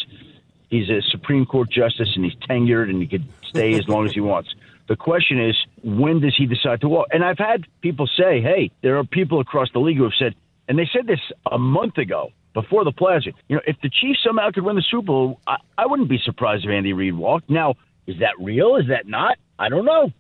he's 0.69 0.89
a 0.91 1.01
Supreme 1.11 1.47
Court 1.47 1.71
justice 1.71 2.09
and 2.15 2.25
he's 2.25 2.35
tenured 2.49 2.91
and 2.91 3.01
he 3.01 3.09
could 3.09 3.27
stay 3.45 3.75
as 3.75 3.89
long 3.89 4.07
as 4.07 4.13
he 4.13 4.21
wants. 4.21 4.55
The 4.89 4.97
question 4.97 5.41
is, 5.41 5.57
when 5.83 6.21
does 6.21 6.35
he 6.37 6.47
decide 6.47 6.81
to 6.81 6.89
walk? 6.89 7.09
And 7.13 7.25
I've 7.25 7.39
had 7.39 7.67
people 7.83 8.07
say, 8.07 8.41
hey, 8.41 8.71
there 8.83 8.99
are 8.99 9.05
people 9.05 9.41
across 9.41 9.69
the 9.73 9.79
league 9.79 9.97
who 9.97 10.05
have 10.05 10.13
said, 10.19 10.35
and 10.69 10.79
they 10.79 10.89
said 10.93 11.07
this 11.07 11.21
a 11.51 11.59
month 11.59 11.99
ago 11.99 12.31
before 12.53 12.85
the 12.85 12.93
playoffs. 12.93 13.27
You 13.49 13.57
know, 13.57 13.63
if 13.67 13.77
the 13.83 13.89
Chiefs 13.89 14.21
somehow 14.27 14.51
could 14.51 14.65
win 14.65 14.77
the 14.77 14.85
Super 14.91 15.07
Bowl, 15.07 15.41
I, 15.47 15.57
I 15.79 15.87
wouldn't 15.87 16.09
be 16.09 16.19
surprised 16.25 16.65
if 16.65 16.71
Andy 16.71 16.93
Reid 16.93 17.15
walked. 17.15 17.49
Now, 17.49 17.75
is 18.07 18.19
that 18.19 18.35
real? 18.41 18.77
Is 18.77 18.89
that 18.89 19.07
not? 19.07 19.39
I 19.59 19.69
don't 19.69 19.85
know. 19.85 20.11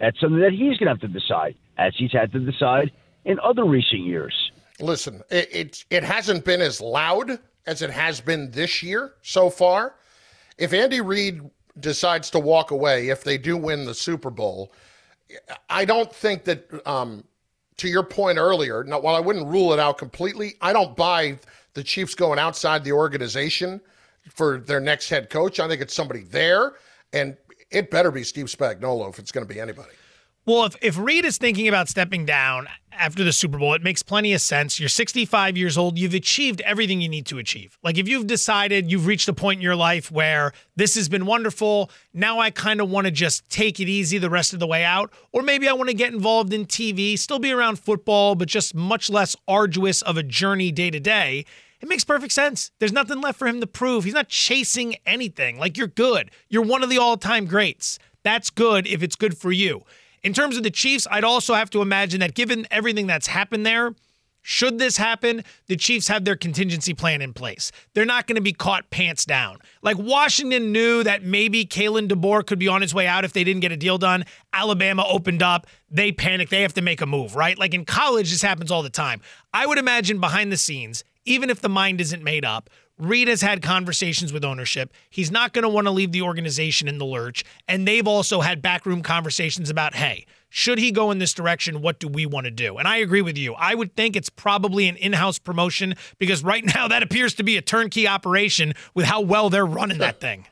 That's 0.00 0.18
something 0.20 0.40
that 0.40 0.52
he's 0.52 0.78
going 0.78 0.86
to 0.86 0.90
have 0.90 1.00
to 1.00 1.08
decide, 1.08 1.56
as 1.76 1.92
he's 1.96 2.12
had 2.12 2.32
to 2.32 2.38
decide 2.38 2.92
in 3.24 3.38
other 3.40 3.64
recent 3.64 4.02
years 4.02 4.47
listen, 4.80 5.22
it, 5.30 5.48
it, 5.52 5.84
it 5.90 6.04
hasn't 6.04 6.44
been 6.44 6.60
as 6.60 6.80
loud 6.80 7.38
as 7.66 7.82
it 7.82 7.90
has 7.90 8.20
been 8.20 8.50
this 8.50 8.82
year 8.82 9.14
so 9.22 9.50
far. 9.50 9.96
If 10.56 10.72
Andy 10.72 11.00
Reid 11.00 11.42
decides 11.80 12.30
to 12.30 12.38
walk 12.38 12.70
away, 12.70 13.08
if 13.08 13.22
they 13.22 13.38
do 13.38 13.56
win 13.56 13.84
the 13.84 13.94
Super 13.94 14.30
Bowl, 14.30 14.72
I 15.68 15.84
don't 15.84 16.12
think 16.12 16.44
that. 16.44 16.86
Um, 16.86 17.24
to 17.78 17.88
your 17.88 18.02
point 18.02 18.38
earlier, 18.38 18.84
now, 18.84 19.00
while 19.00 19.14
I 19.14 19.20
wouldn't 19.20 19.46
rule 19.46 19.72
it 19.72 19.78
out 19.78 19.98
completely, 19.98 20.56
I 20.60 20.72
don't 20.72 20.96
buy 20.96 21.38
the 21.74 21.82
Chiefs 21.82 22.14
going 22.14 22.38
outside 22.38 22.84
the 22.84 22.92
organization 22.92 23.80
for 24.34 24.58
their 24.58 24.80
next 24.80 25.08
head 25.08 25.30
coach. 25.30 25.60
I 25.60 25.68
think 25.68 25.80
it's 25.80 25.94
somebody 25.94 26.22
there, 26.24 26.74
and 27.12 27.36
it 27.70 27.90
better 27.90 28.10
be 28.10 28.24
Steve 28.24 28.46
Spagnuolo 28.46 29.08
if 29.08 29.18
it's 29.18 29.32
going 29.32 29.46
to 29.46 29.52
be 29.52 29.60
anybody. 29.60 29.92
Well, 30.48 30.64
if, 30.64 30.76
if 30.80 30.96
Reid 30.96 31.26
is 31.26 31.36
thinking 31.36 31.68
about 31.68 31.90
stepping 31.90 32.24
down 32.24 32.68
after 32.90 33.22
the 33.22 33.34
Super 33.34 33.58
Bowl, 33.58 33.74
it 33.74 33.82
makes 33.82 34.02
plenty 34.02 34.32
of 34.32 34.40
sense. 34.40 34.80
You're 34.80 34.88
65 34.88 35.58
years 35.58 35.76
old. 35.76 35.98
You've 35.98 36.14
achieved 36.14 36.62
everything 36.62 37.02
you 37.02 37.08
need 37.10 37.26
to 37.26 37.36
achieve. 37.36 37.76
Like 37.84 37.98
if 37.98 38.08
you've 38.08 38.26
decided 38.26 38.90
you've 38.90 39.04
reached 39.04 39.28
a 39.28 39.34
point 39.34 39.58
in 39.58 39.62
your 39.62 39.76
life 39.76 40.10
where 40.10 40.54
this 40.74 40.94
has 40.94 41.06
been 41.06 41.26
wonderful, 41.26 41.90
now 42.14 42.38
I 42.38 42.48
kind 42.48 42.80
of 42.80 42.88
want 42.88 43.04
to 43.04 43.10
just 43.10 43.46
take 43.50 43.78
it 43.78 43.90
easy 43.90 44.16
the 44.16 44.30
rest 44.30 44.54
of 44.54 44.58
the 44.58 44.66
way 44.66 44.84
out. 44.84 45.12
Or 45.32 45.42
maybe 45.42 45.68
I 45.68 45.74
want 45.74 45.90
to 45.90 45.94
get 45.94 46.14
involved 46.14 46.54
in 46.54 46.64
TV, 46.64 47.18
still 47.18 47.38
be 47.38 47.52
around 47.52 47.78
football, 47.78 48.34
but 48.34 48.48
just 48.48 48.74
much 48.74 49.10
less 49.10 49.36
arduous 49.46 50.00
of 50.00 50.16
a 50.16 50.22
journey 50.22 50.72
day 50.72 50.90
to 50.90 50.98
day. 50.98 51.44
It 51.82 51.90
makes 51.90 52.04
perfect 52.04 52.32
sense. 52.32 52.70
There's 52.78 52.90
nothing 52.90 53.20
left 53.20 53.38
for 53.38 53.48
him 53.48 53.60
to 53.60 53.66
prove. 53.66 54.04
He's 54.04 54.14
not 54.14 54.30
chasing 54.30 54.96
anything. 55.04 55.58
Like 55.58 55.76
you're 55.76 55.88
good. 55.88 56.30
You're 56.48 56.62
one 56.62 56.82
of 56.82 56.88
the 56.88 56.96
all 56.96 57.18
time 57.18 57.44
greats. 57.44 57.98
That's 58.22 58.48
good 58.48 58.86
if 58.86 59.02
it's 59.02 59.14
good 59.14 59.36
for 59.36 59.52
you. 59.52 59.84
In 60.28 60.34
terms 60.34 60.58
of 60.58 60.62
the 60.62 60.70
Chiefs, 60.70 61.06
I'd 61.10 61.24
also 61.24 61.54
have 61.54 61.70
to 61.70 61.80
imagine 61.80 62.20
that 62.20 62.34
given 62.34 62.66
everything 62.70 63.06
that's 63.06 63.28
happened 63.28 63.64
there, 63.64 63.94
should 64.42 64.78
this 64.78 64.98
happen, 64.98 65.42
the 65.68 65.76
Chiefs 65.76 66.08
have 66.08 66.26
their 66.26 66.36
contingency 66.36 66.92
plan 66.92 67.22
in 67.22 67.32
place. 67.32 67.72
They're 67.94 68.04
not 68.04 68.26
going 68.26 68.36
to 68.36 68.42
be 68.42 68.52
caught 68.52 68.90
pants 68.90 69.24
down. 69.24 69.56
Like 69.80 69.96
Washington 69.96 70.70
knew 70.70 71.02
that 71.02 71.22
maybe 71.22 71.64
Kalen 71.64 72.08
DeBoer 72.08 72.46
could 72.46 72.58
be 72.58 72.68
on 72.68 72.82
his 72.82 72.92
way 72.92 73.06
out 73.06 73.24
if 73.24 73.32
they 73.32 73.42
didn't 73.42 73.62
get 73.62 73.72
a 73.72 73.76
deal 73.78 73.96
done. 73.96 74.26
Alabama 74.52 75.02
opened 75.08 75.42
up. 75.42 75.66
They 75.90 76.12
panic. 76.12 76.50
They 76.50 76.60
have 76.60 76.74
to 76.74 76.82
make 76.82 77.00
a 77.00 77.06
move, 77.06 77.34
right? 77.34 77.58
Like 77.58 77.72
in 77.72 77.86
college, 77.86 78.30
this 78.30 78.42
happens 78.42 78.70
all 78.70 78.82
the 78.82 78.90
time. 78.90 79.22
I 79.54 79.64
would 79.64 79.78
imagine 79.78 80.20
behind 80.20 80.52
the 80.52 80.58
scenes, 80.58 81.04
even 81.24 81.48
if 81.48 81.62
the 81.62 81.70
mind 81.70 82.02
isn't 82.02 82.22
made 82.22 82.44
up, 82.44 82.68
Reid 82.98 83.28
has 83.28 83.42
had 83.42 83.62
conversations 83.62 84.32
with 84.32 84.44
ownership. 84.44 84.92
He's 85.08 85.30
not 85.30 85.52
going 85.52 85.62
to 85.62 85.68
want 85.68 85.86
to 85.86 85.90
leave 85.90 86.12
the 86.12 86.22
organization 86.22 86.88
in 86.88 86.98
the 86.98 87.04
lurch. 87.04 87.44
And 87.68 87.86
they've 87.86 88.06
also 88.06 88.40
had 88.40 88.60
backroom 88.60 89.02
conversations 89.02 89.70
about, 89.70 89.94
hey, 89.94 90.26
should 90.50 90.78
he 90.78 90.90
go 90.90 91.10
in 91.10 91.18
this 91.18 91.34
direction? 91.34 91.82
What 91.82 92.00
do 92.00 92.08
we 92.08 92.26
want 92.26 92.46
to 92.46 92.50
do? 92.50 92.78
And 92.78 92.88
I 92.88 92.96
agree 92.96 93.22
with 93.22 93.38
you. 93.38 93.54
I 93.54 93.74
would 93.74 93.94
think 93.94 94.16
it's 94.16 94.30
probably 94.30 94.88
an 94.88 94.96
in 94.96 95.12
house 95.12 95.38
promotion 95.38 95.94
because 96.18 96.42
right 96.42 96.64
now 96.74 96.88
that 96.88 97.02
appears 97.02 97.34
to 97.34 97.42
be 97.42 97.56
a 97.56 97.62
turnkey 97.62 98.08
operation 98.08 98.74
with 98.94 99.06
how 99.06 99.20
well 99.20 99.50
they're 99.50 99.66
running 99.66 99.98
that 99.98 100.20
thing. 100.20 100.46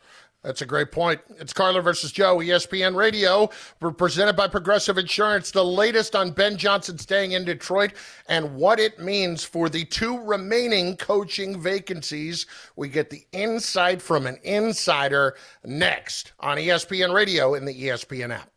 That's 0.47 0.63
a 0.63 0.67
great 0.67 0.93
point. 0.93 1.21
It's 1.41 1.53
Carlin 1.53 1.83
versus 1.83 2.13
Joe, 2.13 2.37
ESPN 2.37 2.95
Radio. 2.95 3.51
Presented 3.81 4.37
by 4.37 4.47
Progressive 4.47 4.97
Insurance. 4.97 5.51
The 5.51 5.65
latest 5.65 6.15
on 6.15 6.31
Ben 6.31 6.57
Johnson 6.57 6.99
staying 6.99 7.33
in 7.33 7.45
Detroit 7.45 7.95
and 8.29 8.55
what 8.55 8.79
it 8.79 9.01
means 9.01 9.43
for 9.43 9.69
the 9.69 9.85
two 9.85 10.21
remaining 10.23 10.97
coaching 10.99 11.61
vacancies. 11.61 12.47
We 12.77 12.89
get 12.89 13.11
the 13.11 13.27
insight 13.33 14.01
from 14.01 14.25
an 14.29 14.39
insider 14.45 15.35
next 15.65 16.33
on 16.39 16.59
ESPN 16.59 17.13
Radio 17.13 17.55
in 17.55 17.65
the 17.65 17.75
ESPN 17.75 18.33
app. 18.33 18.49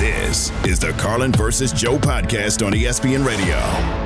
This 0.00 0.50
is 0.64 0.78
the 0.78 0.92
Carlin 0.92 1.32
versus 1.32 1.72
Joe 1.72 1.98
podcast 1.98 2.64
on 2.66 2.72
ESPN 2.72 3.26
Radio. 3.26 4.05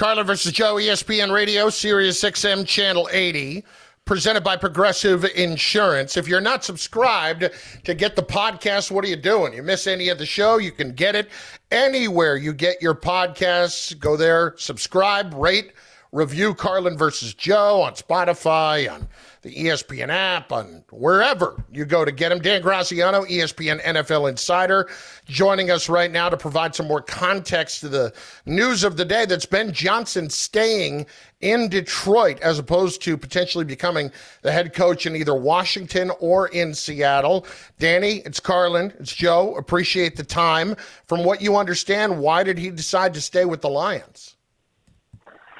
Carlin 0.00 0.26
versus 0.26 0.52
Joe, 0.52 0.76
ESPN 0.76 1.30
Radio, 1.30 1.68
Sirius 1.68 2.24
XM 2.24 2.66
Channel 2.66 3.06
80, 3.12 3.62
presented 4.06 4.42
by 4.42 4.56
Progressive 4.56 5.26
Insurance. 5.26 6.16
If 6.16 6.26
you're 6.26 6.40
not 6.40 6.64
subscribed 6.64 7.50
to 7.84 7.94
get 7.94 8.16
the 8.16 8.22
podcast, 8.22 8.90
what 8.90 9.04
are 9.04 9.08
you 9.08 9.16
doing? 9.16 9.52
You 9.52 9.62
miss 9.62 9.86
any 9.86 10.08
of 10.08 10.16
the 10.16 10.24
show? 10.24 10.56
You 10.56 10.72
can 10.72 10.94
get 10.94 11.16
it 11.16 11.28
anywhere 11.70 12.38
you 12.38 12.54
get 12.54 12.80
your 12.80 12.94
podcasts. 12.94 13.98
Go 13.98 14.16
there, 14.16 14.54
subscribe, 14.56 15.34
rate, 15.34 15.72
review 16.12 16.54
Carlin 16.54 16.96
versus 16.96 17.34
Joe 17.34 17.82
on 17.82 17.94
Spotify, 17.94 18.90
on 18.90 19.06
the 19.42 19.54
ESPN 19.54 20.08
app, 20.08 20.52
on 20.52 20.84
wherever 20.90 21.64
you 21.72 21.84
go 21.84 22.04
to 22.04 22.12
get 22.12 22.32
him. 22.32 22.40
Dan 22.40 22.60
Graziano, 22.60 23.24
ESPN 23.24 23.80
NFL 23.82 24.28
Insider, 24.28 24.88
joining 25.26 25.70
us 25.70 25.88
right 25.88 26.10
now 26.10 26.28
to 26.28 26.36
provide 26.36 26.74
some 26.74 26.88
more 26.88 27.00
context 27.00 27.80
to 27.80 27.88
the 27.88 28.12
news 28.44 28.84
of 28.84 28.96
the 28.96 29.04
day 29.04 29.24
that's 29.24 29.46
Ben 29.46 29.72
Johnson 29.72 30.28
staying 30.28 31.06
in 31.40 31.68
Detroit 31.68 32.38
as 32.40 32.58
opposed 32.58 33.02
to 33.02 33.16
potentially 33.16 33.64
becoming 33.64 34.10
the 34.42 34.52
head 34.52 34.74
coach 34.74 35.06
in 35.06 35.16
either 35.16 35.34
Washington 35.34 36.10
or 36.20 36.48
in 36.48 36.74
Seattle. 36.74 37.46
Danny, 37.78 38.16
it's 38.26 38.40
Carlin, 38.40 38.92
it's 38.98 39.14
Joe. 39.14 39.54
Appreciate 39.54 40.16
the 40.16 40.24
time. 40.24 40.76
From 41.06 41.24
what 41.24 41.40
you 41.40 41.56
understand, 41.56 42.18
why 42.18 42.42
did 42.42 42.58
he 42.58 42.70
decide 42.70 43.14
to 43.14 43.20
stay 43.20 43.44
with 43.44 43.62
the 43.62 43.70
Lions? 43.70 44.36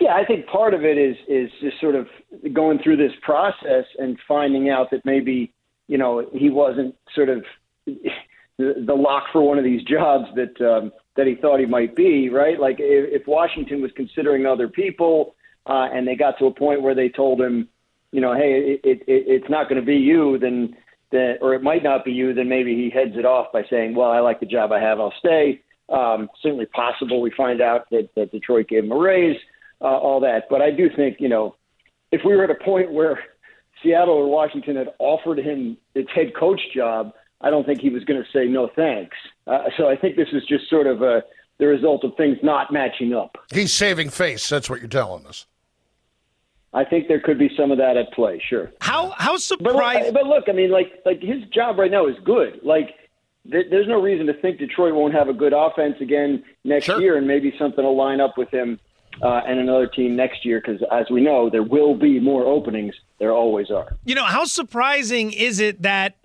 Yeah, 0.00 0.14
I 0.14 0.24
think 0.24 0.46
part 0.46 0.72
of 0.72 0.82
it 0.82 0.96
is 0.96 1.16
is 1.28 1.50
just 1.60 1.78
sort 1.80 1.94
of 1.94 2.06
going 2.54 2.78
through 2.82 2.96
this 2.96 3.12
process 3.22 3.84
and 3.98 4.18
finding 4.26 4.70
out 4.70 4.90
that 4.90 5.04
maybe 5.04 5.52
you 5.88 5.98
know 5.98 6.26
he 6.32 6.48
wasn't 6.48 6.94
sort 7.14 7.28
of 7.28 7.44
the, 7.86 8.94
lock 8.94 9.24
for 9.32 9.42
one 9.42 9.58
of 9.58 9.64
these 9.64 9.82
jobs 9.82 10.24
that 10.36 10.60
um, 10.66 10.90
that 11.16 11.26
he 11.26 11.34
thought 11.34 11.60
he 11.60 11.66
might 11.66 11.94
be. 11.94 12.30
Right? 12.30 12.58
Like 12.58 12.76
if, 12.78 13.22
if 13.22 13.26
Washington 13.28 13.82
was 13.82 13.90
considering 13.94 14.46
other 14.46 14.68
people 14.68 15.34
uh, 15.66 15.88
and 15.92 16.08
they 16.08 16.16
got 16.16 16.38
to 16.38 16.46
a 16.46 16.54
point 16.54 16.82
where 16.82 16.94
they 16.94 17.10
told 17.10 17.40
him, 17.40 17.68
you 18.10 18.22
know, 18.22 18.34
hey, 18.34 18.78
it, 18.82 18.82
it, 18.84 19.02
it's 19.06 19.50
not 19.50 19.68
going 19.68 19.80
to 19.80 19.86
be 19.86 19.96
you, 19.96 20.38
then 20.38 20.74
that 21.12 21.36
or 21.42 21.54
it 21.54 21.62
might 21.62 21.82
not 21.82 22.04
be 22.06 22.12
you, 22.12 22.32
then 22.32 22.48
maybe 22.48 22.74
he 22.74 22.88
heads 22.88 23.16
it 23.16 23.26
off 23.26 23.52
by 23.52 23.62
saying, 23.68 23.94
well, 23.94 24.10
I 24.10 24.20
like 24.20 24.40
the 24.40 24.46
job 24.46 24.72
I 24.72 24.80
have, 24.80 24.98
I'll 24.98 25.12
stay. 25.18 25.60
Um, 25.88 26.28
certainly 26.40 26.66
possible 26.66 27.20
we 27.20 27.32
find 27.36 27.60
out 27.60 27.90
that, 27.90 28.08
that 28.14 28.30
Detroit 28.30 28.68
gave 28.68 28.84
him 28.84 28.92
a 28.92 28.96
raise 28.96 29.36
uh, 29.80 29.84
all 29.84 30.20
that. 30.20 30.44
But 30.48 30.62
I 30.62 30.70
do 30.70 30.88
think, 30.94 31.16
you 31.20 31.28
know, 31.28 31.56
if 32.12 32.22
we 32.24 32.36
were 32.36 32.44
at 32.44 32.50
a 32.50 32.64
point 32.64 32.92
where 32.92 33.18
Seattle 33.82 34.14
or 34.14 34.28
Washington 34.28 34.76
had 34.76 34.88
offered 34.98 35.38
him 35.38 35.76
its 35.94 36.10
head 36.14 36.32
coach 36.38 36.60
job, 36.74 37.12
I 37.40 37.50
don't 37.50 37.64
think 37.64 37.80
he 37.80 37.90
was 37.90 38.04
going 38.04 38.22
to 38.22 38.28
say 38.32 38.46
no 38.46 38.68
thanks. 38.74 39.16
Uh, 39.46 39.64
so 39.76 39.88
I 39.88 39.96
think 39.96 40.16
this 40.16 40.28
is 40.32 40.42
just 40.46 40.68
sort 40.68 40.86
of 40.86 41.02
a, 41.02 41.22
the 41.58 41.66
result 41.66 42.04
of 42.04 42.14
things 42.16 42.36
not 42.42 42.72
matching 42.72 43.14
up. 43.14 43.38
He's 43.52 43.72
saving 43.72 44.10
face. 44.10 44.48
That's 44.48 44.68
what 44.68 44.80
you're 44.80 44.88
telling 44.88 45.26
us. 45.26 45.46
I 46.72 46.84
think 46.84 47.08
there 47.08 47.20
could 47.20 47.38
be 47.38 47.50
some 47.56 47.72
of 47.72 47.78
that 47.78 47.96
at 47.96 48.12
play. 48.12 48.40
Sure. 48.48 48.70
How 48.80 49.10
how 49.18 49.36
surprised? 49.36 50.14
But, 50.14 50.22
but 50.22 50.26
look, 50.26 50.44
I 50.48 50.52
mean, 50.52 50.70
like 50.70 51.00
like 51.04 51.20
his 51.20 51.42
job 51.52 51.78
right 51.78 51.90
now 51.90 52.06
is 52.06 52.14
good. 52.24 52.60
Like 52.62 52.90
th- 53.50 53.66
there's 53.70 53.88
no 53.88 54.00
reason 54.00 54.26
to 54.26 54.34
think 54.34 54.58
Detroit 54.58 54.94
won't 54.94 55.12
have 55.12 55.28
a 55.28 55.32
good 55.32 55.52
offense 55.52 55.96
again 56.00 56.44
next 56.62 56.84
sure. 56.84 57.00
year, 57.00 57.16
and 57.16 57.26
maybe 57.26 57.52
something 57.58 57.84
will 57.84 57.96
line 57.96 58.20
up 58.20 58.38
with 58.38 58.50
him 58.50 58.78
uh, 59.22 59.42
and 59.46 59.58
another 59.58 59.86
team 59.86 60.16
next 60.16 60.44
year 60.44 60.60
because, 60.64 60.82
as 60.92 61.10
we 61.10 61.20
know, 61.20 61.50
there 61.50 61.62
will 61.62 61.94
be 61.94 62.20
more 62.20 62.44
openings. 62.44 62.94
There 63.18 63.32
always 63.32 63.70
are. 63.70 63.96
You 64.04 64.14
know, 64.14 64.24
how 64.24 64.44
surprising 64.44 65.32
is 65.32 65.60
it 65.60 65.82
that 65.82 66.16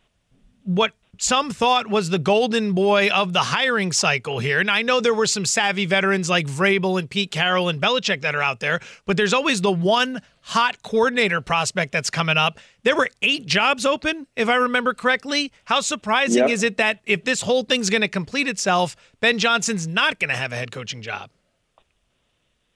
what 0.64 0.94
some 1.20 1.52
thought 1.52 1.88
was 1.88 2.10
the 2.10 2.20
golden 2.20 2.74
boy 2.74 3.10
of 3.10 3.34
the 3.34 3.40
hiring 3.40 3.92
cycle 3.92 4.40
here. 4.40 4.60
And 4.60 4.70
I 4.70 4.82
know 4.82 5.00
there 5.00 5.14
were 5.14 5.28
some 5.28 5.46
savvy 5.46 5.86
veterans 5.86 6.30
like 6.30 6.48
Vrabel 6.48 7.00
and 7.00 7.10
Pete 7.10 7.32
Carroll 7.32 7.70
and 7.70 7.82
Belichick 7.82 8.22
that 8.22 8.36
are 8.36 8.42
out 8.42 8.60
there, 8.60 8.80
but 9.06 9.18
there's 9.18 9.34
always 9.34 9.62
the 9.62 9.72
one 9.72 10.22
hot 10.42 10.82
coordinator 10.84 11.42
prospect 11.42 11.92
that's 11.92 12.10
coming 12.10 12.38
up. 12.38 12.60
There 12.84 12.96
were 12.96 13.10
eight 13.22 13.46
jobs 13.46 13.86
open, 13.86 14.28
if 14.36 14.50
I 14.50 14.56
remember 14.56 14.94
correctly. 14.94 15.52
How 15.66 15.82
surprising 15.82 16.44
yep. 16.44 16.52
is 16.52 16.64
it 16.64 16.78
that 16.78 17.00
if 17.06 17.24
this 17.24 17.42
whole 17.42 17.64
thing's 17.64 17.90
going 17.90 18.02
to 18.02 18.08
complete 18.08 18.48
itself, 18.48 18.96
Ben 19.20 19.40
Johnson's 19.40 19.88
not 19.88 20.20
going 20.20 20.30
to 20.30 20.36
have 20.36 20.52
a 20.52 20.56
head 20.56 20.72
coaching 20.72 21.02
job? 21.02 21.30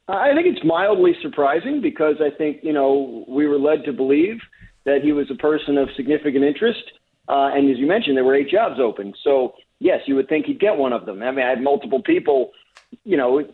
I 0.09 0.33
think 0.33 0.47
it's 0.47 0.65
mildly 0.65 1.15
surprising 1.21 1.81
because 1.81 2.15
I 2.19 2.35
think, 2.35 2.63
you 2.63 2.73
know, 2.73 3.25
we 3.27 3.47
were 3.47 3.59
led 3.59 3.83
to 3.85 3.93
believe 3.93 4.39
that 4.85 5.01
he 5.03 5.11
was 5.11 5.29
a 5.29 5.35
person 5.35 5.77
of 5.77 5.89
significant 5.95 6.43
interest. 6.43 6.83
Uh, 7.27 7.51
and 7.53 7.69
as 7.69 7.77
you 7.77 7.85
mentioned, 7.85 8.17
there 8.17 8.23
were 8.23 8.33
eight 8.33 8.49
jobs 8.49 8.79
open. 8.79 9.13
So, 9.23 9.53
yes, 9.79 10.01
you 10.07 10.15
would 10.15 10.27
think 10.27 10.47
he'd 10.47 10.59
get 10.59 10.77
one 10.77 10.93
of 10.93 11.05
them. 11.05 11.21
I 11.21 11.31
mean, 11.31 11.45
I 11.45 11.49
had 11.49 11.61
multiple 11.61 12.01
people, 12.01 12.51
you 13.03 13.17
know, 13.17 13.45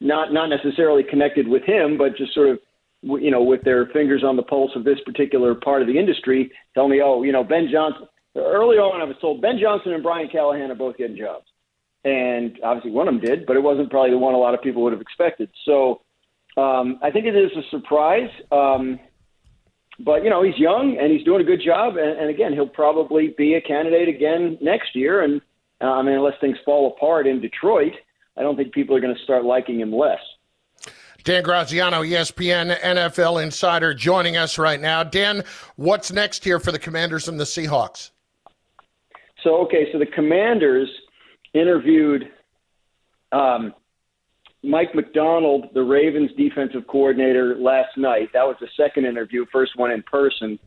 not, 0.00 0.32
not 0.32 0.48
necessarily 0.48 1.02
connected 1.02 1.46
with 1.46 1.62
him, 1.64 1.98
but 1.98 2.16
just 2.16 2.32
sort 2.32 2.48
of, 2.48 2.58
you 3.02 3.30
know, 3.30 3.42
with 3.42 3.62
their 3.62 3.86
fingers 3.86 4.24
on 4.24 4.36
the 4.36 4.42
pulse 4.42 4.70
of 4.74 4.84
this 4.84 4.98
particular 5.04 5.54
part 5.54 5.82
of 5.82 5.88
the 5.88 5.98
industry, 5.98 6.50
tell 6.72 6.88
me, 6.88 7.02
oh, 7.04 7.22
you 7.22 7.32
know, 7.32 7.44
Ben 7.44 7.68
Johnson. 7.70 8.06
Early 8.34 8.78
on, 8.78 9.02
I 9.02 9.04
was 9.04 9.16
told 9.20 9.42
Ben 9.42 9.58
Johnson 9.60 9.92
and 9.92 10.02
Brian 10.02 10.28
Callahan 10.28 10.70
are 10.70 10.74
both 10.74 10.96
getting 10.96 11.18
jobs 11.18 11.51
and 12.04 12.58
obviously 12.64 12.90
one 12.90 13.08
of 13.08 13.14
them 13.14 13.22
did, 13.22 13.46
but 13.46 13.56
it 13.56 13.62
wasn't 13.62 13.90
probably 13.90 14.10
the 14.10 14.18
one 14.18 14.34
a 14.34 14.38
lot 14.38 14.54
of 14.54 14.62
people 14.62 14.82
would 14.82 14.92
have 14.92 15.02
expected. 15.02 15.50
So 15.64 16.02
um, 16.56 16.98
I 17.02 17.10
think 17.10 17.26
it 17.26 17.36
is 17.36 17.50
a 17.56 17.62
surprise. 17.70 18.30
Um, 18.50 18.98
but 20.00 20.24
you 20.24 20.30
know 20.30 20.42
he's 20.42 20.58
young 20.58 20.96
and 20.98 21.12
he's 21.12 21.24
doing 21.24 21.40
a 21.40 21.44
good 21.44 21.60
job, 21.64 21.96
and, 21.96 22.18
and 22.18 22.30
again 22.30 22.52
he'll 22.52 22.66
probably 22.66 23.34
be 23.36 23.54
a 23.54 23.60
candidate 23.60 24.08
again 24.08 24.58
next 24.60 24.96
year. 24.96 25.22
And 25.22 25.40
uh, 25.80 25.86
I 25.86 26.02
mean, 26.02 26.14
unless 26.14 26.34
things 26.40 26.56
fall 26.64 26.92
apart 26.96 27.26
in 27.26 27.40
Detroit, 27.40 27.92
I 28.36 28.42
don't 28.42 28.56
think 28.56 28.72
people 28.72 28.96
are 28.96 29.00
going 29.00 29.14
to 29.14 29.22
start 29.22 29.44
liking 29.44 29.80
him 29.80 29.92
less. 29.92 30.20
Dan 31.24 31.44
Graziano, 31.44 32.02
ESPN 32.02 32.76
NFL 32.80 33.42
insider, 33.42 33.94
joining 33.94 34.36
us 34.36 34.58
right 34.58 34.80
now. 34.80 35.04
Dan, 35.04 35.44
what's 35.76 36.10
next 36.10 36.42
here 36.42 36.58
for 36.58 36.72
the 36.72 36.80
Commanders 36.80 37.28
and 37.28 37.38
the 37.38 37.44
Seahawks? 37.44 38.10
So, 39.44 39.56
okay, 39.66 39.86
so 39.92 39.98
the 40.00 40.06
Commanders 40.06 40.88
interviewed 41.54 42.24
um, 43.32 43.74
Mike 44.62 44.94
Macdonald, 44.94 45.66
the 45.74 45.82
Ravens 45.82 46.30
defensive 46.36 46.86
coordinator, 46.86 47.56
last 47.56 47.96
night. 47.96 48.28
That 48.32 48.46
was 48.46 48.56
the 48.60 48.68
second 48.76 49.06
interview, 49.06 49.44
first 49.52 49.72
one 49.76 49.90
in 49.90 50.02
person. 50.02 50.58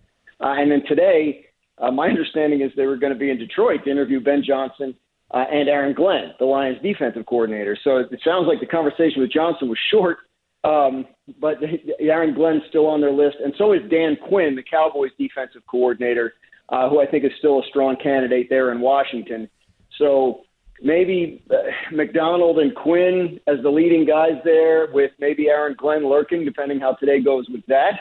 Uh, 0.42 0.56
and 0.58 0.70
then 0.70 0.84
today, 0.88 1.46
uh, 1.78 1.92
my 1.92 2.08
understanding 2.08 2.62
is 2.62 2.72
they 2.76 2.86
were 2.86 2.98
going 2.98 3.14
to 3.14 3.20
be 3.20 3.30
in 3.30 3.38
Detroit 3.38 3.84
to 3.86 3.92
interview 3.92 4.20
Ben 4.20 4.44
Johnson 4.46 4.96
uh, 5.32 5.46
and 5.52 5.70
Aaron 5.70 5.94
Glenn, 5.94 6.34
the 6.40 6.46
Lions 6.46 6.78
defensive 6.82 7.26
coordinator. 7.26 7.78
So 7.84 7.98
it, 7.98 8.20
sounds 8.24 8.48
like 8.48 8.60
the 8.60 8.66
conversation 8.66 9.22
with 9.22 9.32
Johnson 9.32 9.70
was 9.70 9.80
short, 9.92 10.18
um, 10.64 11.06
but 11.40 11.58
Aaron 12.00 12.34
Glenn's 12.34 12.64
still 12.70 12.88
on 12.88 13.02
their 13.02 13.12
list, 13.12 13.38
and 13.44 13.54
so 13.58 13.74
is 13.74 13.82
Dan 13.90 14.18
Quinn, 14.28 14.56
the 14.56 14.64
Cowboys 14.64 15.12
defensive 15.18 15.62
coordinator, 15.70 16.34
uh, 16.70 16.90
who 16.90 17.02
I 17.02 17.06
think 17.06 17.24
is 17.24 17.32
still 17.40 17.60
a 17.60 17.64
strong 17.70 17.96
candidate 18.02 18.48
there 18.50 18.72
in 18.72 18.80
Washington. 18.82 19.50
So 19.98 20.45
maybe 20.82 21.44
Macdonald 21.92 22.60
and 22.60 22.76
Quinn 22.76 23.40
as 23.48 23.58
the 23.64 23.70
leading 23.70 24.06
guys 24.06 24.34
there, 24.44 24.88
with 24.92 25.12
maybe 25.20 25.48
Aaron 25.48 25.76
Glenn 25.78 26.08
lurking, 26.08 26.46
depending 26.46 26.80
how 26.80 26.94
today 26.94 27.22
goes 27.22 27.48
with 27.50 27.66
that. 27.68 28.00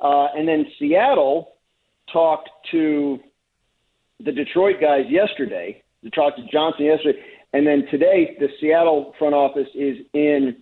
Uh, 0.00 0.26
and 0.34 0.48
then 0.48 0.66
Seattle 0.78 1.52
talked 2.12 2.50
to 2.70 3.18
the 4.24 4.32
Detroit 4.32 4.76
guys 4.80 5.04
yesterday. 5.08 5.82
They 6.02 6.10
talked 6.10 6.38
to 6.38 6.44
Johnson 6.50 6.86
yesterday, 6.86 7.18
and 7.52 7.66
then 7.66 7.84
today 7.90 8.36
the 8.38 8.48
Seattle 8.60 9.14
front 9.18 9.34
office 9.34 9.68
is 9.74 9.98
in 10.12 10.56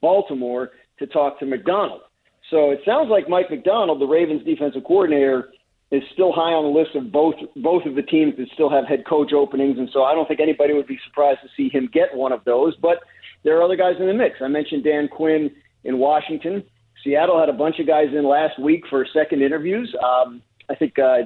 Baltimore 0.00 0.70
to 0.98 1.06
talk 1.06 1.38
to 1.40 1.46
Macdonald. 1.46 2.02
So 2.50 2.70
it 2.70 2.80
sounds 2.84 3.10
like 3.10 3.28
Mike 3.28 3.50
Macdonald, 3.50 4.00
the 4.00 4.06
Ravens 4.06 4.44
defensive 4.44 4.82
coordinator, 4.84 5.50
is 5.90 6.02
still 6.12 6.32
high 6.32 6.52
on 6.52 6.64
the 6.64 6.78
list 6.78 6.94
of 6.94 7.10
both 7.10 7.34
both 7.56 7.86
of 7.86 7.94
the 7.94 8.02
teams 8.02 8.34
that 8.36 8.46
still 8.52 8.68
have 8.68 8.86
head 8.86 9.04
coach 9.06 9.32
openings, 9.32 9.78
and 9.78 9.88
so 9.92 10.04
I 10.04 10.14
don't 10.14 10.28
think 10.28 10.40
anybody 10.40 10.74
would 10.74 10.86
be 10.86 10.98
surprised 11.06 11.40
to 11.42 11.48
see 11.56 11.68
him 11.68 11.88
get 11.92 12.14
one 12.14 12.32
of 12.32 12.44
those. 12.44 12.76
But 12.76 12.98
there 13.42 13.56
are 13.58 13.62
other 13.62 13.76
guys 13.76 13.94
in 13.98 14.06
the 14.06 14.14
mix. 14.14 14.36
I 14.42 14.48
mentioned 14.48 14.84
Dan 14.84 15.08
Quinn 15.08 15.50
in 15.84 15.98
Washington. 15.98 16.62
Seattle 17.02 17.38
had 17.38 17.48
a 17.48 17.52
bunch 17.54 17.78
of 17.78 17.86
guys 17.86 18.08
in 18.12 18.28
last 18.28 18.58
week 18.58 18.84
for 18.90 19.06
second 19.14 19.42
interviews. 19.42 19.94
Um, 20.02 20.42
I 20.68 20.74
think 20.74 20.98
uh, 20.98 21.22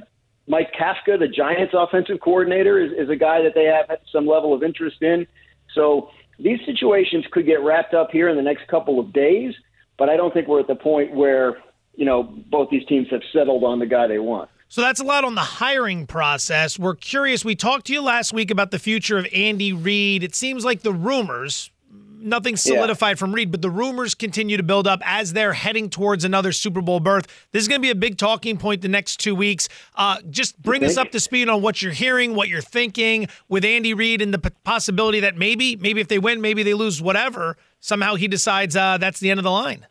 Mike 0.46 0.72
Kafka, 0.78 1.18
the 1.18 1.28
Giants' 1.28 1.74
offensive 1.76 2.20
coordinator, 2.20 2.78
is, 2.78 2.92
is 2.92 3.10
a 3.10 3.16
guy 3.16 3.42
that 3.42 3.52
they 3.54 3.64
have 3.64 3.98
some 4.12 4.26
level 4.26 4.54
of 4.54 4.62
interest 4.62 5.02
in. 5.02 5.26
So 5.74 6.10
these 6.38 6.58
situations 6.66 7.24
could 7.32 7.46
get 7.46 7.62
wrapped 7.62 7.94
up 7.94 8.10
here 8.10 8.28
in 8.28 8.36
the 8.36 8.42
next 8.42 8.68
couple 8.68 9.00
of 9.00 9.12
days, 9.12 9.54
but 9.98 10.08
I 10.08 10.16
don't 10.16 10.32
think 10.32 10.48
we're 10.48 10.60
at 10.60 10.66
the 10.66 10.74
point 10.74 11.14
where 11.14 11.56
you 11.94 12.04
know 12.04 12.22
both 12.22 12.68
these 12.70 12.86
teams 12.86 13.08
have 13.10 13.22
settled 13.32 13.64
on 13.64 13.78
the 13.78 13.86
guy 13.86 14.06
they 14.06 14.18
want. 14.18 14.50
So 14.72 14.80
that's 14.80 15.00
a 15.00 15.04
lot 15.04 15.24
on 15.24 15.34
the 15.34 15.42
hiring 15.42 16.06
process. 16.06 16.78
We're 16.78 16.94
curious. 16.94 17.44
We 17.44 17.54
talked 17.54 17.88
to 17.88 17.92
you 17.92 18.00
last 18.00 18.32
week 18.32 18.50
about 18.50 18.70
the 18.70 18.78
future 18.78 19.18
of 19.18 19.26
Andy 19.30 19.74
Reid. 19.74 20.22
It 20.22 20.34
seems 20.34 20.64
like 20.64 20.80
the 20.80 20.94
rumors, 20.94 21.70
nothing 22.18 22.56
solidified 22.56 23.10
yeah. 23.10 23.14
from 23.16 23.34
Reid, 23.34 23.50
but 23.50 23.60
the 23.60 23.68
rumors 23.68 24.14
continue 24.14 24.56
to 24.56 24.62
build 24.62 24.86
up 24.86 25.02
as 25.04 25.34
they're 25.34 25.52
heading 25.52 25.90
towards 25.90 26.24
another 26.24 26.52
Super 26.52 26.80
Bowl 26.80 27.00
berth. 27.00 27.26
This 27.52 27.60
is 27.60 27.68
going 27.68 27.82
to 27.82 27.86
be 27.86 27.90
a 27.90 27.94
big 27.94 28.16
talking 28.16 28.56
point 28.56 28.80
the 28.80 28.88
next 28.88 29.20
two 29.20 29.34
weeks. 29.34 29.68
Uh, 29.94 30.22
just 30.30 30.62
bring 30.62 30.82
us 30.84 30.96
up 30.96 31.10
to 31.10 31.20
speed 31.20 31.50
on 31.50 31.60
what 31.60 31.82
you're 31.82 31.92
hearing, 31.92 32.34
what 32.34 32.48
you're 32.48 32.62
thinking 32.62 33.28
with 33.50 33.66
Andy 33.66 33.92
Reid, 33.92 34.22
and 34.22 34.32
the 34.32 34.52
possibility 34.64 35.20
that 35.20 35.36
maybe, 35.36 35.76
maybe 35.76 36.00
if 36.00 36.08
they 36.08 36.18
win, 36.18 36.40
maybe 36.40 36.62
they 36.62 36.72
lose, 36.72 37.02
whatever. 37.02 37.58
Somehow 37.80 38.14
he 38.14 38.26
decides 38.26 38.74
uh, 38.74 38.96
that's 38.96 39.20
the 39.20 39.30
end 39.30 39.38
of 39.38 39.44
the 39.44 39.50
line. 39.50 39.86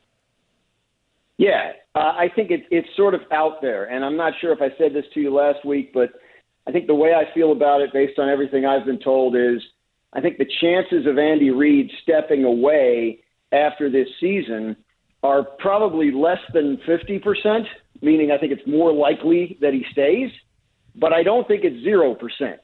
Yeah, 1.42 1.72
uh, 1.96 2.14
I 2.22 2.28
think 2.36 2.52
it's 2.52 2.68
it's 2.70 2.88
sort 2.96 3.16
of 3.16 3.22
out 3.32 3.64
there, 3.64 3.86
and 3.86 4.06
I'm 4.06 4.16
not 4.16 4.34
sure 4.40 4.54
if 4.54 4.62
I 4.62 4.70
said 4.78 4.94
this 4.94 5.06
to 5.16 5.20
you 5.20 5.34
last 5.34 5.66
week, 5.66 5.92
but 5.92 6.12
I 6.68 6.72
think 6.72 6.86
the 6.86 6.94
way 6.94 7.16
I 7.16 7.34
feel 7.34 7.52
about 7.52 7.82
it, 7.82 7.92
based 7.92 8.20
on 8.20 8.30
everything 8.30 8.64
I've 8.64 8.86
been 8.86 9.00
told, 9.00 9.36
is 9.36 9.60
I 10.14 10.22
think 10.22 10.38
the 10.38 10.46
chances 10.62 11.08
of 11.08 11.18
Andy 11.18 11.50
Reid 11.50 11.90
stepping 12.04 12.44
away 12.44 13.24
after 13.52 13.90
this 13.90 14.08
season 14.20 14.76
are 15.24 15.42
probably 15.58 16.12
less 16.12 16.38
than 16.54 16.78
50%, 16.88 17.64
meaning 18.04 18.30
I 18.32 18.38
think 18.38 18.52
it's 18.52 18.68
more 18.68 18.94
likely 18.94 19.58
that 19.62 19.74
he 19.74 19.84
stays, 19.92 20.30
but 20.96 21.12
I 21.12 21.24
don't 21.24 21.48
think 21.48 21.64
it's 21.64 21.84
0%. 21.84 22.56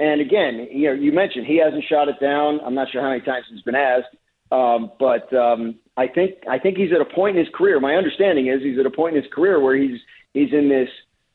And 0.00 0.20
again, 0.20 0.68
you 0.70 0.88
know, 0.88 0.92
you 0.92 1.12
mentioned 1.12 1.46
he 1.46 1.62
hasn't 1.64 1.84
shot 1.88 2.10
it 2.10 2.20
down. 2.20 2.60
I'm 2.62 2.74
not 2.74 2.88
sure 2.92 3.00
how 3.00 3.08
many 3.08 3.22
times 3.22 3.46
he's 3.50 3.62
been 3.62 3.74
asked. 3.74 4.14
Um, 4.50 4.92
but 4.98 5.32
um, 5.34 5.76
I 5.98 6.06
think 6.06 6.34
I 6.48 6.60
think 6.60 6.76
he's 6.76 6.92
at 6.92 7.00
a 7.00 7.14
point 7.14 7.36
in 7.36 7.44
his 7.44 7.52
career. 7.52 7.80
My 7.80 7.96
understanding 7.96 8.46
is 8.46 8.62
he's 8.62 8.78
at 8.78 8.86
a 8.86 8.90
point 8.90 9.16
in 9.16 9.22
his 9.22 9.32
career 9.32 9.60
where 9.60 9.76
he's 9.76 9.98
he's 10.32 10.52
in 10.52 10.68
this 10.68 10.88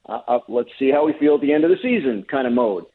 uh, 0.07 0.21
uh, 0.27 0.39
let's 0.47 0.69
see 0.79 0.89
how 0.89 1.05
we 1.05 1.13
feel 1.19 1.35
at 1.35 1.41
the 1.41 1.51
end 1.51 1.65
of 1.65 1.69
the 1.69 1.77
season 1.81 2.25
kind 2.31 2.47
of 2.47 2.53
mode. 2.53 2.85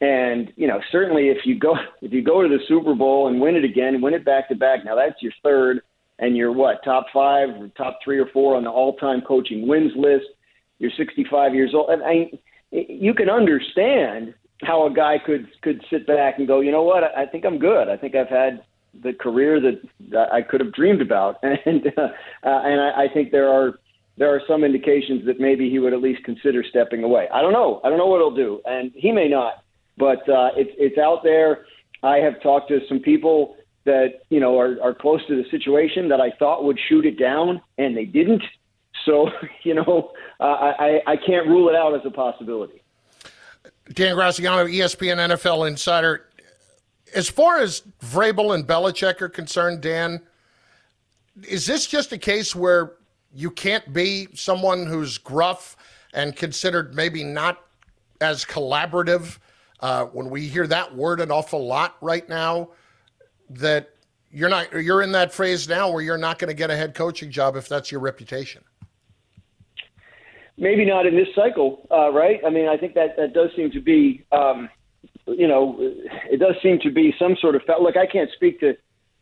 And 0.00 0.52
you 0.56 0.66
know, 0.66 0.80
certainly 0.90 1.28
if 1.28 1.38
you 1.44 1.58
go 1.58 1.76
if 2.02 2.12
you 2.12 2.22
go 2.22 2.42
to 2.42 2.48
the 2.48 2.58
Super 2.66 2.94
Bowl 2.94 3.28
and 3.28 3.40
win 3.40 3.54
it 3.54 3.64
again, 3.64 4.02
win 4.02 4.14
it 4.14 4.24
back 4.24 4.48
to 4.48 4.56
back. 4.56 4.84
Now 4.84 4.96
that's 4.96 5.22
your 5.22 5.32
third, 5.44 5.82
and 6.18 6.36
you're 6.36 6.52
what 6.52 6.82
top 6.84 7.06
five 7.14 7.50
or 7.50 7.68
top 7.76 8.00
three 8.02 8.18
or 8.18 8.26
four 8.32 8.56
on 8.56 8.64
the 8.64 8.70
all-time 8.70 9.22
coaching 9.22 9.68
wins 9.68 9.92
list. 9.94 10.26
You're 10.80 10.90
65 10.96 11.54
years 11.54 11.70
old. 11.72 11.90
I, 12.04 12.32
you 12.72 13.14
can 13.14 13.30
understand 13.30 14.34
how 14.62 14.86
a 14.86 14.92
guy 14.92 15.18
could 15.24 15.46
could 15.62 15.84
sit 15.88 16.04
back 16.04 16.38
and 16.38 16.48
go, 16.48 16.60
you 16.60 16.72
know 16.72 16.82
what? 16.82 17.04
I, 17.04 17.22
I 17.22 17.26
think 17.26 17.44
I'm 17.44 17.60
good. 17.60 17.88
I 17.88 17.96
think 17.96 18.16
I've 18.16 18.28
had 18.28 18.64
the 19.00 19.12
career 19.12 19.60
that 19.60 19.80
I 20.32 20.42
could 20.42 20.60
have 20.60 20.72
dreamed 20.72 21.00
about, 21.00 21.38
and 21.42 21.86
uh, 21.96 22.00
uh, 22.00 22.08
and 22.44 22.80
I, 22.80 23.04
I 23.04 23.08
think 23.12 23.30
there 23.30 23.48
are 23.48 23.78
there 24.18 24.34
are 24.34 24.42
some 24.46 24.64
indications 24.64 25.24
that 25.26 25.40
maybe 25.40 25.70
he 25.70 25.78
would 25.78 25.92
at 25.92 26.02
least 26.02 26.22
consider 26.24 26.62
stepping 26.68 27.02
away. 27.02 27.28
I 27.32 27.40
don't 27.40 27.52
know. 27.52 27.80
I 27.84 27.88
don't 27.88 27.98
know 27.98 28.06
what 28.06 28.18
he'll 28.18 28.34
do, 28.34 28.60
and 28.64 28.92
he 28.94 29.12
may 29.12 29.28
not. 29.28 29.64
But 29.96 30.28
uh, 30.28 30.50
it's 30.56 30.70
it's 30.78 30.98
out 30.98 31.22
there. 31.22 31.66
I 32.02 32.16
have 32.16 32.40
talked 32.42 32.68
to 32.68 32.80
some 32.88 33.00
people 33.00 33.56
that 33.84 34.22
you 34.28 34.40
know 34.40 34.58
are, 34.58 34.76
are 34.82 34.94
close 34.94 35.20
to 35.28 35.42
the 35.42 35.48
situation 35.50 36.08
that 36.08 36.20
I 36.20 36.30
thought 36.38 36.64
would 36.64 36.78
shoot 36.88 37.06
it 37.06 37.18
down, 37.18 37.60
and 37.78 37.96
they 37.96 38.04
didn't. 38.04 38.42
So 39.04 39.30
you 39.62 39.74
know, 39.74 40.12
uh, 40.40 40.44
I 40.44 41.00
I 41.06 41.16
can't 41.16 41.46
rule 41.46 41.68
it 41.68 41.74
out 41.74 41.94
as 41.94 42.02
a 42.04 42.10
possibility. 42.10 42.82
Dan 43.92 44.14
Graziano, 44.14 44.66
ESPN 44.66 45.16
NFL 45.16 45.68
insider 45.68 46.26
as 47.14 47.28
far 47.28 47.58
as 47.58 47.82
Vrabel 48.02 48.54
and 48.54 48.66
Belichick 48.66 49.20
are 49.20 49.28
concerned, 49.28 49.80
Dan, 49.80 50.20
is 51.48 51.66
this 51.66 51.86
just 51.86 52.12
a 52.12 52.18
case 52.18 52.54
where 52.54 52.94
you 53.34 53.50
can't 53.50 53.92
be 53.92 54.28
someone 54.34 54.86
who's 54.86 55.18
gruff 55.18 55.76
and 56.12 56.36
considered 56.36 56.94
maybe 56.94 57.24
not 57.24 57.62
as 58.20 58.44
collaborative? 58.44 59.38
Uh, 59.80 60.04
when 60.06 60.30
we 60.30 60.46
hear 60.46 60.66
that 60.66 60.94
word 60.94 61.20
an 61.20 61.30
awful 61.30 61.66
lot 61.66 61.96
right 62.00 62.28
now, 62.28 62.68
that 63.50 63.90
you're 64.30 64.48
not 64.48 64.72
you're 64.72 65.02
in 65.02 65.12
that 65.12 65.32
phrase 65.32 65.68
now 65.68 65.90
where 65.90 66.02
you're 66.02 66.16
not 66.16 66.38
going 66.38 66.48
to 66.48 66.54
get 66.54 66.70
a 66.70 66.76
head 66.76 66.94
coaching 66.94 67.30
job 67.30 67.56
if 67.56 67.68
that's 67.68 67.90
your 67.90 68.00
reputation. 68.00 68.62
Maybe 70.56 70.84
not 70.84 71.06
in 71.06 71.16
this 71.16 71.28
cycle, 71.34 71.86
uh, 71.90 72.12
right? 72.12 72.40
I 72.46 72.50
mean, 72.50 72.68
I 72.68 72.76
think 72.76 72.94
that 72.94 73.16
that 73.16 73.32
does 73.32 73.50
seem 73.56 73.70
to 73.72 73.80
be. 73.80 74.24
Um, 74.30 74.68
you 75.26 75.46
know, 75.46 75.76
it 75.78 76.40
does 76.40 76.54
seem 76.62 76.78
to 76.80 76.90
be 76.90 77.14
some 77.18 77.36
sort 77.40 77.54
of 77.54 77.62
look. 77.80 77.96
I 77.96 78.06
can't 78.06 78.30
speak 78.34 78.60
to 78.60 78.76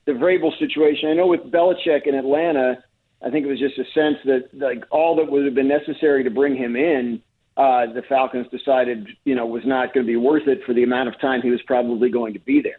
the 0.07 0.13
Vrabel 0.13 0.57
situation. 0.59 1.09
I 1.09 1.15
know 1.15 1.27
with 1.27 1.41
Belichick 1.51 2.07
in 2.07 2.15
Atlanta, 2.15 2.83
I 3.25 3.31
think 3.31 3.45
it 3.45 3.49
was 3.49 3.59
just 3.59 3.79
a 3.79 3.85
sense 3.93 4.17
that 4.25 4.49
like 4.55 4.85
all 4.91 5.17
that 5.17 5.31
would 5.31 5.45
have 5.45 5.55
been 5.55 5.69
necessary 5.69 6.25
to 6.25 6.31
bring 6.31 6.57
him 6.57 6.75
in, 6.75 7.21
uh, 7.57 7.93
the 7.93 8.03
Falcons 8.09 8.47
decided 8.51 9.07
you 9.25 9.35
know 9.35 9.47
was 9.47 9.63
not 9.67 9.93
going 9.93 10.07
to 10.07 10.11
be 10.11 10.17
worth 10.17 10.49
it 10.49 10.61
for 10.65 10.73
the 10.73 10.83
amount 10.83 11.09
of 11.09 11.21
time 11.21 11.43
he 11.43 11.51
was 11.51 11.61
probably 11.67 12.11
going 12.11 12.33
to 12.33 12.41
be 12.41 12.63
there. 12.63 12.79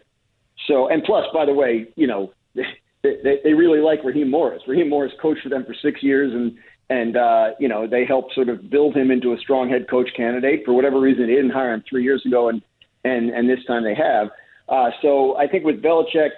So, 0.68 0.90
and 0.90 1.04
plus, 1.04 1.26
by 1.34 1.46
the 1.46 1.54
way, 1.54 1.88
you 1.96 2.08
know, 2.08 2.34
they, 2.56 2.64
they, 3.04 3.40
they 3.44 3.54
really 3.54 3.80
like 3.80 4.04
Raheem 4.04 4.30
Morris. 4.30 4.64
Raheem 4.68 4.90
Morris 4.90 5.12
coached 5.22 5.42
for 5.44 5.50
them 5.50 5.66
for 5.66 5.76
six 5.82 6.02
years, 6.02 6.34
and 6.34 6.58
and 6.90 7.16
uh, 7.16 7.50
you 7.60 7.68
know 7.68 7.86
they 7.86 8.06
helped 8.06 8.34
sort 8.34 8.50
of 8.50 8.70
build 8.70 8.96
him 8.96 9.12
into 9.12 9.34
a 9.34 9.38
strong 9.38 9.70
head 9.70 9.88
coach 9.88 10.10
candidate. 10.18 10.62
For 10.66 10.74
whatever 10.74 11.00
reason, 11.00 11.28
they 11.28 11.36
didn't 11.36 11.52
hire 11.52 11.74
him 11.74 11.84
three 11.88 12.04
years 12.04 12.24
ago, 12.26 12.50
and 12.50 12.64
and 13.04 13.30
and 13.30 13.50
this 13.50 13.64
time 13.66 13.84
they 13.84 13.96
have. 13.96 14.30
Uh, 14.70 14.92
so 15.02 15.36
I 15.38 15.48
think 15.48 15.66
with 15.66 15.82
Belichick, 15.82 16.30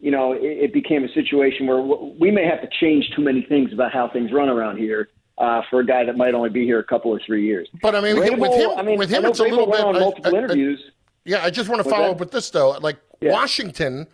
you 0.00 0.10
know, 0.10 0.32
it, 0.32 0.42
it 0.42 0.72
became 0.72 1.04
a 1.04 1.12
situation 1.12 1.66
where 1.66 1.80
we 1.80 2.30
may 2.30 2.44
have 2.44 2.60
to 2.62 2.68
change 2.80 3.10
too 3.14 3.22
many 3.22 3.42
things 3.42 3.72
about 3.72 3.92
how 3.92 4.08
things 4.08 4.32
run 4.32 4.48
around 4.48 4.78
here. 4.78 5.08
Uh, 5.38 5.60
for 5.68 5.80
a 5.80 5.84
guy 5.86 6.02
that 6.02 6.16
might 6.16 6.32
only 6.32 6.48
be 6.48 6.64
here 6.64 6.78
a 6.78 6.82
couple 6.84 7.10
or 7.10 7.20
three 7.26 7.44
years, 7.44 7.68
but 7.82 7.94
I 7.94 8.00
mean, 8.00 8.16
Vrabel, 8.16 8.38
with 8.38 8.54
him, 8.54 8.70
I 8.74 8.80
mean, 8.80 8.98
with 8.98 9.10
him, 9.10 9.26
it's 9.26 9.38
a 9.38 9.42
little 9.42 9.66
bit. 9.66 9.84
on 9.84 9.92
multiple 9.92 10.34
I, 10.34 10.38
I, 10.38 10.42
interviews. 10.42 10.82
yeah, 11.26 11.44
I 11.44 11.50
just 11.50 11.68
want 11.68 11.84
to 11.84 11.90
follow 11.90 12.10
up 12.10 12.20
with 12.20 12.30
this 12.30 12.48
though. 12.48 12.70
Like 12.78 12.96
yeah. 13.20 13.32
Washington, 13.32 14.06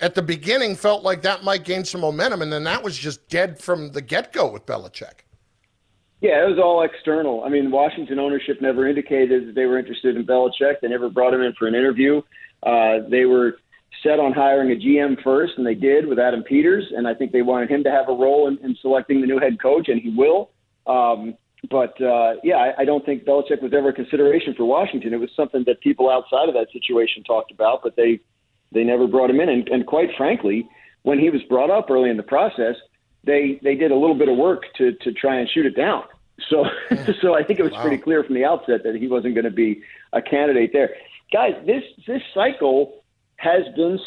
at 0.00 0.14
the 0.14 0.22
beginning, 0.22 0.76
felt 0.76 1.02
like 1.02 1.22
that 1.22 1.42
might 1.42 1.64
gain 1.64 1.84
some 1.84 2.02
momentum, 2.02 2.40
and 2.40 2.52
then 2.52 2.62
that 2.62 2.84
was 2.84 2.96
just 2.96 3.28
dead 3.28 3.58
from 3.58 3.90
the 3.90 4.00
get 4.00 4.32
go 4.32 4.48
with 4.48 4.64
Belichick. 4.64 5.24
Yeah, 6.20 6.44
it 6.44 6.48
was 6.48 6.58
all 6.58 6.82
external. 6.82 7.44
I 7.44 7.48
mean, 7.48 7.70
Washington 7.70 8.18
ownership 8.18 8.60
never 8.60 8.86
indicated 8.86 9.48
that 9.48 9.54
they 9.54 9.64
were 9.64 9.78
interested 9.78 10.16
in 10.16 10.26
Belichick. 10.26 10.80
They 10.82 10.88
never 10.88 11.08
brought 11.08 11.32
him 11.32 11.40
in 11.40 11.54
for 11.58 11.66
an 11.66 11.74
interview. 11.74 12.20
Uh, 12.62 12.98
they 13.08 13.24
were 13.24 13.56
set 14.02 14.20
on 14.20 14.32
hiring 14.32 14.70
a 14.70 14.74
GM 14.74 15.22
first, 15.22 15.54
and 15.56 15.66
they 15.66 15.74
did 15.74 16.06
with 16.06 16.18
Adam 16.18 16.42
Peters. 16.42 16.84
And 16.94 17.08
I 17.08 17.14
think 17.14 17.32
they 17.32 17.42
wanted 17.42 17.70
him 17.70 17.82
to 17.84 17.90
have 17.90 18.08
a 18.08 18.12
role 18.12 18.48
in, 18.48 18.58
in 18.58 18.76
selecting 18.82 19.22
the 19.22 19.26
new 19.26 19.38
head 19.38 19.60
coach, 19.62 19.88
and 19.88 20.00
he 20.00 20.10
will. 20.10 20.50
Um, 20.86 21.36
but 21.70 22.00
uh, 22.02 22.34
yeah, 22.42 22.56
I, 22.56 22.82
I 22.82 22.84
don't 22.84 23.04
think 23.04 23.24
Belichick 23.24 23.62
was 23.62 23.72
ever 23.74 23.88
a 23.88 23.92
consideration 23.92 24.54
for 24.54 24.64
Washington. 24.64 25.14
It 25.14 25.20
was 25.20 25.30
something 25.34 25.64
that 25.66 25.80
people 25.80 26.10
outside 26.10 26.48
of 26.48 26.54
that 26.54 26.68
situation 26.72 27.22
talked 27.24 27.50
about, 27.50 27.80
but 27.82 27.96
they 27.96 28.20
they 28.72 28.84
never 28.84 29.06
brought 29.06 29.30
him 29.30 29.40
in. 29.40 29.48
And, 29.48 29.68
and 29.68 29.86
quite 29.86 30.10
frankly, 30.16 30.68
when 31.02 31.18
he 31.18 31.28
was 31.28 31.42
brought 31.48 31.70
up 31.70 31.90
early 31.90 32.08
in 32.08 32.16
the 32.16 32.22
process, 32.22 32.76
they 33.24 33.60
they 33.62 33.74
did 33.74 33.90
a 33.90 33.96
little 33.96 34.16
bit 34.16 34.28
of 34.28 34.36
work 34.36 34.64
to 34.76 34.92
to 34.92 35.12
try 35.12 35.36
and 35.36 35.48
shoot 35.48 35.66
it 35.66 35.76
down. 35.76 36.04
So 36.48 36.64
so 37.20 37.34
I 37.34 37.42
think 37.42 37.60
it 37.60 37.62
was 37.62 37.72
wow. 37.72 37.82
pretty 37.82 37.98
clear 37.98 38.24
from 38.24 38.34
the 38.34 38.44
outset 38.44 38.82
that 38.84 38.96
he 38.96 39.08
wasn't 39.08 39.34
going 39.34 39.44
to 39.44 39.50
be 39.50 39.82
a 40.12 40.22
candidate 40.22 40.70
there. 40.72 40.94
Guys, 41.32 41.54
this 41.66 41.82
this 42.06 42.22
cycle 42.34 43.02
has 43.36 43.64
been 43.76 43.98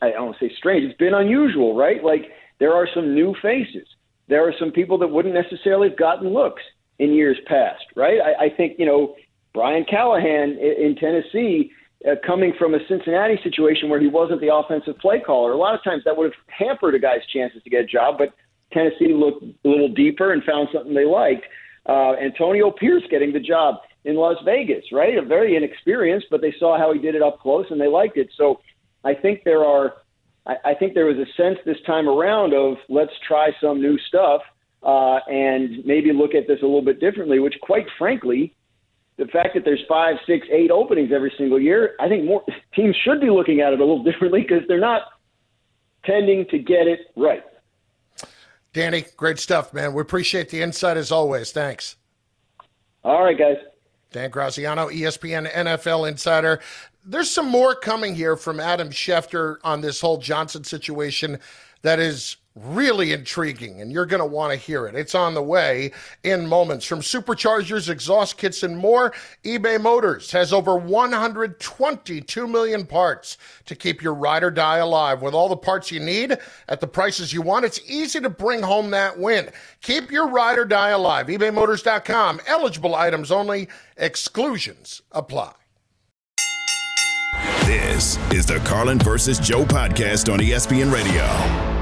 I 0.00 0.10
don't 0.10 0.26
want 0.26 0.38
to 0.38 0.48
say 0.48 0.54
strange. 0.56 0.84
It's 0.84 0.98
been 0.98 1.14
unusual, 1.14 1.76
right? 1.76 2.02
Like 2.02 2.32
there 2.58 2.74
are 2.74 2.88
some 2.94 3.14
new 3.14 3.34
faces. 3.42 3.86
There 4.28 4.46
are 4.46 4.54
some 4.58 4.70
people 4.70 4.98
that 4.98 5.08
wouldn't 5.08 5.34
necessarily 5.34 5.88
have 5.88 5.98
gotten 5.98 6.28
looks 6.28 6.62
in 6.98 7.12
years 7.12 7.38
past, 7.46 7.84
right? 7.94 8.20
I, 8.20 8.46
I 8.46 8.48
think 8.50 8.78
you 8.78 8.86
know 8.86 9.16
Brian 9.52 9.84
Callahan 9.84 10.58
in, 10.58 10.74
in 10.78 10.96
Tennessee. 10.96 11.70
Uh, 12.06 12.16
coming 12.26 12.52
from 12.58 12.74
a 12.74 12.78
Cincinnati 12.86 13.40
situation 13.42 13.88
where 13.88 13.98
he 13.98 14.08
wasn't 14.08 14.38
the 14.42 14.54
offensive 14.54 14.98
play 14.98 15.18
caller, 15.20 15.52
a 15.52 15.56
lot 15.56 15.74
of 15.74 15.82
times 15.82 16.02
that 16.04 16.14
would 16.14 16.24
have 16.24 16.34
hampered 16.48 16.94
a 16.94 16.98
guy's 16.98 17.24
chances 17.32 17.62
to 17.62 17.70
get 17.70 17.80
a 17.80 17.86
job. 17.86 18.16
But 18.18 18.34
Tennessee 18.74 19.14
looked 19.14 19.42
a 19.42 19.68
little 19.68 19.88
deeper 19.88 20.32
and 20.32 20.42
found 20.44 20.68
something 20.72 20.92
they 20.92 21.06
liked. 21.06 21.44
Uh, 21.86 22.14
Antonio 22.14 22.70
Pierce 22.70 23.02
getting 23.10 23.32
the 23.32 23.40
job 23.40 23.76
in 24.04 24.16
Las 24.16 24.36
Vegas, 24.44 24.84
right? 24.92 25.16
A 25.16 25.22
very 25.22 25.56
inexperienced, 25.56 26.26
but 26.30 26.40
they 26.40 26.54
saw 26.58 26.78
how 26.78 26.92
he 26.92 26.98
did 26.98 27.14
it 27.14 27.22
up 27.22 27.40
close 27.40 27.66
and 27.70 27.80
they 27.80 27.86
liked 27.86 28.16
it. 28.16 28.28
So 28.36 28.60
I 29.04 29.14
think 29.14 29.42
there 29.44 29.64
are, 29.64 29.94
I, 30.46 30.56
I 30.64 30.74
think 30.74 30.94
there 30.94 31.06
was 31.06 31.16
a 31.16 31.42
sense 31.42 31.58
this 31.64 31.76
time 31.86 32.08
around 32.08 32.54
of 32.54 32.76
let's 32.88 33.12
try 33.26 33.50
some 33.60 33.80
new 33.80 33.98
stuff 34.08 34.42
uh, 34.82 35.20
and 35.28 35.84
maybe 35.86 36.12
look 36.12 36.34
at 36.34 36.46
this 36.46 36.58
a 36.62 36.66
little 36.66 36.84
bit 36.84 37.00
differently. 37.00 37.38
Which, 37.38 37.54
quite 37.62 37.86
frankly, 37.98 38.54
the 39.16 39.26
fact 39.26 39.50
that 39.54 39.64
there's 39.64 39.82
five, 39.88 40.16
six, 40.26 40.46
eight 40.52 40.70
openings 40.70 41.10
every 41.14 41.32
single 41.38 41.60
year, 41.60 41.94
I 42.00 42.08
think 42.08 42.24
more 42.24 42.42
teams 42.74 42.96
should 43.04 43.20
be 43.20 43.30
looking 43.30 43.60
at 43.60 43.72
it 43.72 43.80
a 43.80 43.84
little 43.84 44.02
differently 44.10 44.42
because 44.42 44.62
they're 44.68 44.80
not 44.80 45.02
tending 46.04 46.46
to 46.50 46.58
get 46.58 46.86
it 46.86 47.00
right. 47.16 47.42
Danny, 48.74 49.04
great 49.16 49.38
stuff, 49.38 49.72
man. 49.72 49.94
We 49.94 50.02
appreciate 50.02 50.50
the 50.50 50.60
insight 50.60 50.96
as 50.96 51.12
always. 51.12 51.52
Thanks. 51.52 51.96
All 53.04 53.22
right, 53.22 53.38
guys. 53.38 53.56
Dan 54.10 54.30
Graziano, 54.30 54.88
ESPN 54.88 55.50
NFL 55.50 56.08
insider. 56.08 56.60
There's 57.04 57.30
some 57.30 57.48
more 57.48 57.74
coming 57.74 58.14
here 58.14 58.36
from 58.36 58.60
Adam 58.60 58.90
Schefter 58.90 59.56
on 59.62 59.80
this 59.80 60.00
whole 60.00 60.18
Johnson 60.18 60.64
situation 60.64 61.38
that 61.82 62.00
is 62.00 62.36
really 62.54 63.12
intriguing, 63.12 63.80
and 63.80 63.90
you're 63.90 64.06
going 64.06 64.20
to 64.20 64.26
want 64.26 64.52
to 64.52 64.56
hear 64.56 64.86
it. 64.86 64.94
It's 64.94 65.14
on 65.14 65.34
the 65.34 65.42
way 65.42 65.90
in 66.22 66.46
moments. 66.46 66.84
From 66.84 67.00
superchargers, 67.00 67.88
exhaust 67.88 68.38
kits, 68.38 68.62
and 68.62 68.76
more, 68.76 69.12
eBay 69.44 69.80
Motors 69.80 70.30
has 70.30 70.52
over 70.52 70.76
122 70.76 72.46
million 72.46 72.86
parts 72.86 73.38
to 73.66 73.74
keep 73.74 74.02
your 74.02 74.14
ride 74.14 74.44
or 74.44 74.50
die 74.50 74.78
alive. 74.78 75.20
With 75.20 75.34
all 75.34 75.48
the 75.48 75.56
parts 75.56 75.90
you 75.90 75.98
need 75.98 76.36
at 76.68 76.80
the 76.80 76.86
prices 76.86 77.32
you 77.32 77.42
want, 77.42 77.64
it's 77.64 77.80
easy 77.88 78.20
to 78.20 78.30
bring 78.30 78.62
home 78.62 78.90
that 78.90 79.18
win. 79.18 79.50
Keep 79.82 80.12
your 80.12 80.28
ride 80.28 80.58
or 80.58 80.64
die 80.64 80.90
alive. 80.90 81.26
ebaymotors.com. 81.26 82.40
Eligible 82.46 82.94
items 82.94 83.32
only, 83.32 83.68
exclusions 83.96 85.02
apply. 85.10 85.52
This 87.64 88.16
is 88.30 88.46
the 88.46 88.58
Carlin 88.60 88.98
versus 88.98 89.38
Joe 89.40 89.64
podcast 89.64 90.32
on 90.32 90.38
ESPN 90.38 90.92
Radio. 90.92 91.73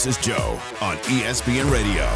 Versus 0.00 0.24
Joe 0.24 0.58
on 0.80 0.96
ESPN 0.98 1.70
Radio. 1.70 2.08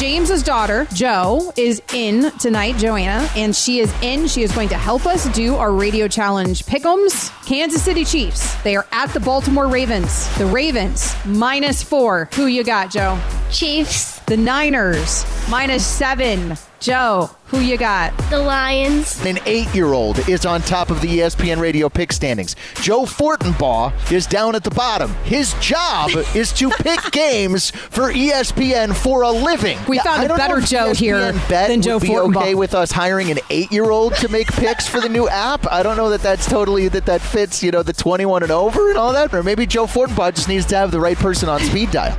James's 0.00 0.42
daughter, 0.42 0.88
Joe, 0.92 1.52
is 1.56 1.80
in 1.94 2.32
tonight, 2.38 2.76
Joanna, 2.78 3.28
and 3.36 3.54
she 3.54 3.78
is 3.78 3.94
in. 4.02 4.26
She 4.26 4.42
is 4.42 4.50
going 4.50 4.68
to 4.70 4.76
help 4.76 5.06
us 5.06 5.32
do 5.36 5.54
our 5.54 5.72
radio 5.72 6.08
challenge 6.08 6.64
pick'ems. 6.64 7.30
Kansas 7.46 7.84
City 7.84 8.04
Chiefs. 8.04 8.60
They 8.62 8.74
are 8.74 8.88
at 8.90 9.10
the 9.10 9.20
Baltimore 9.20 9.68
Ravens. 9.68 10.26
The 10.36 10.46
Ravens 10.46 11.14
minus 11.24 11.80
four. 11.80 12.28
Who 12.34 12.46
you 12.46 12.64
got, 12.64 12.90
Joe? 12.90 13.16
Chiefs. 13.52 14.18
The 14.20 14.36
Niners 14.36 15.24
minus 15.48 15.86
seven. 15.86 16.56
Joe, 16.80 17.30
who 17.50 17.60
you 17.60 17.76
got? 17.76 18.16
The 18.30 18.38
Lions. 18.38 19.24
An 19.24 19.38
eight 19.46 19.74
year 19.74 19.86
old 19.92 20.28
is 20.28 20.46
on 20.46 20.60
top 20.62 20.90
of 20.90 21.00
the 21.00 21.18
ESPN 21.18 21.58
radio 21.60 21.88
pick 21.88 22.12
standings. 22.12 22.54
Joe 22.76 23.02
Fortenbaugh 23.02 24.12
is 24.12 24.26
down 24.26 24.54
at 24.54 24.64
the 24.64 24.70
bottom. 24.70 25.12
His 25.24 25.54
job 25.54 26.10
is 26.34 26.52
to 26.54 26.70
pick 26.78 27.00
games 27.12 27.70
for 27.70 28.12
ESPN 28.12 28.94
for 28.94 29.22
a 29.22 29.30
living. 29.30 29.78
We 29.88 29.98
found 29.98 30.22
I 30.22 30.24
a 30.24 30.28
don't 30.28 30.38
better 30.38 30.60
Joe 30.60 30.90
ESPN 30.92 30.96
here 30.96 31.32
Bet 31.48 31.68
than 31.68 31.82
Joe 31.82 31.94
would 31.94 32.02
be 32.02 32.08
Fortenbaugh. 32.08 32.36
okay 32.36 32.54
with 32.54 32.74
us 32.74 32.92
hiring 32.92 33.30
an 33.30 33.38
eight 33.50 33.70
year 33.72 33.90
old 33.90 34.14
to 34.16 34.28
make 34.28 34.46
picks 34.52 34.86
for 34.88 35.00
the 35.00 35.08
new 35.08 35.28
app. 35.28 35.66
I 35.70 35.82
don't 35.82 35.96
know 35.96 36.10
that 36.10 36.20
that's 36.22 36.46
totally 36.48 36.88
that 36.88 37.06
that 37.06 37.20
fits. 37.20 37.62
You 37.62 37.70
know, 37.72 37.82
the 37.82 37.92
twenty 37.92 38.26
one 38.26 38.42
and 38.42 38.52
over 38.52 38.90
and 38.90 38.98
all 38.98 39.12
that. 39.12 39.34
Or 39.34 39.42
maybe 39.42 39.66
Joe 39.66 39.86
Fortenbaugh 39.86 40.34
just 40.34 40.48
needs 40.48 40.66
to 40.66 40.76
have 40.76 40.90
the 40.92 41.00
right 41.00 41.16
person 41.16 41.48
on 41.48 41.60
speed 41.60 41.90
dial. 41.90 42.16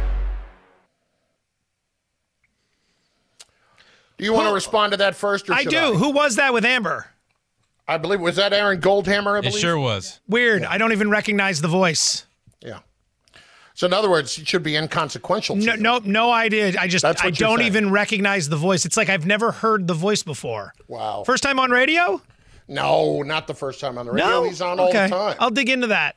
You 4.22 4.34
want 4.34 4.48
to 4.48 4.54
respond 4.54 4.92
to 4.92 4.98
that 4.98 5.16
first, 5.16 5.50
or 5.50 5.54
I 5.54 5.64
should 5.64 5.72
do. 5.72 5.94
Who 5.96 6.12
was 6.12 6.36
that 6.36 6.54
with 6.54 6.66
Amber? 6.66 7.08
I 7.88 7.98
believe 7.98 8.22
was 8.22 8.38
that 8.38 8.54
Aaron 8.54 8.80
Goldhammer. 8.80 9.38
I 9.38 9.42
believe? 9.42 9.46
It 9.46 9.50
believe. 9.50 9.60
sure 9.60 9.80
was. 9.80 10.20
Weird. 10.28 10.64
I 10.64 10.78
don't 10.78 10.92
even 10.92 11.10
recognize 11.10 11.62
the 11.62 11.68
voice. 11.68 12.26
Yeah. 12.62 12.80
So 13.74 13.88
in 13.88 13.94
other 13.94 14.10
words, 14.10 14.38
it 14.38 14.48
should 14.48 14.64
be 14.64 14.76
inconsequential. 14.76 15.58
to 15.58 15.66
No, 15.66 15.74
you. 15.74 15.82
no, 15.82 16.00
no 16.04 16.32
idea. 16.32 16.74
I 16.80 16.88
just 16.88 17.02
That's 17.04 17.22
I 17.22 17.26
you're 17.26 17.32
don't 17.32 17.58
saying. 17.60 17.68
even 17.68 17.92
recognize 17.92 18.48
the 18.48 18.58
voice. 18.58 18.86
It's 18.86 18.96
like 18.98 19.10
I've 19.10 19.26
never 19.26 19.52
heard 19.52 19.88
the 19.88 19.94
voice 19.94 20.24
before. 20.24 20.74
Wow. 20.88 21.24
First 21.26 21.42
time 21.44 21.60
on 21.60 21.72
radio? 21.72 22.22
No, 22.68 23.22
not 23.24 23.48
the 23.48 23.54
first 23.56 23.80
time 23.80 23.98
on 23.98 24.06
the 24.06 24.12
radio. 24.12 24.30
No. 24.30 24.44
He's 24.44 24.62
on 24.62 24.80
all 24.80 24.90
okay. 24.90 25.08
the 25.08 25.16
time. 25.16 25.36
I'll 25.40 25.50
dig 25.50 25.70
into 25.70 25.88
that. 25.88 26.16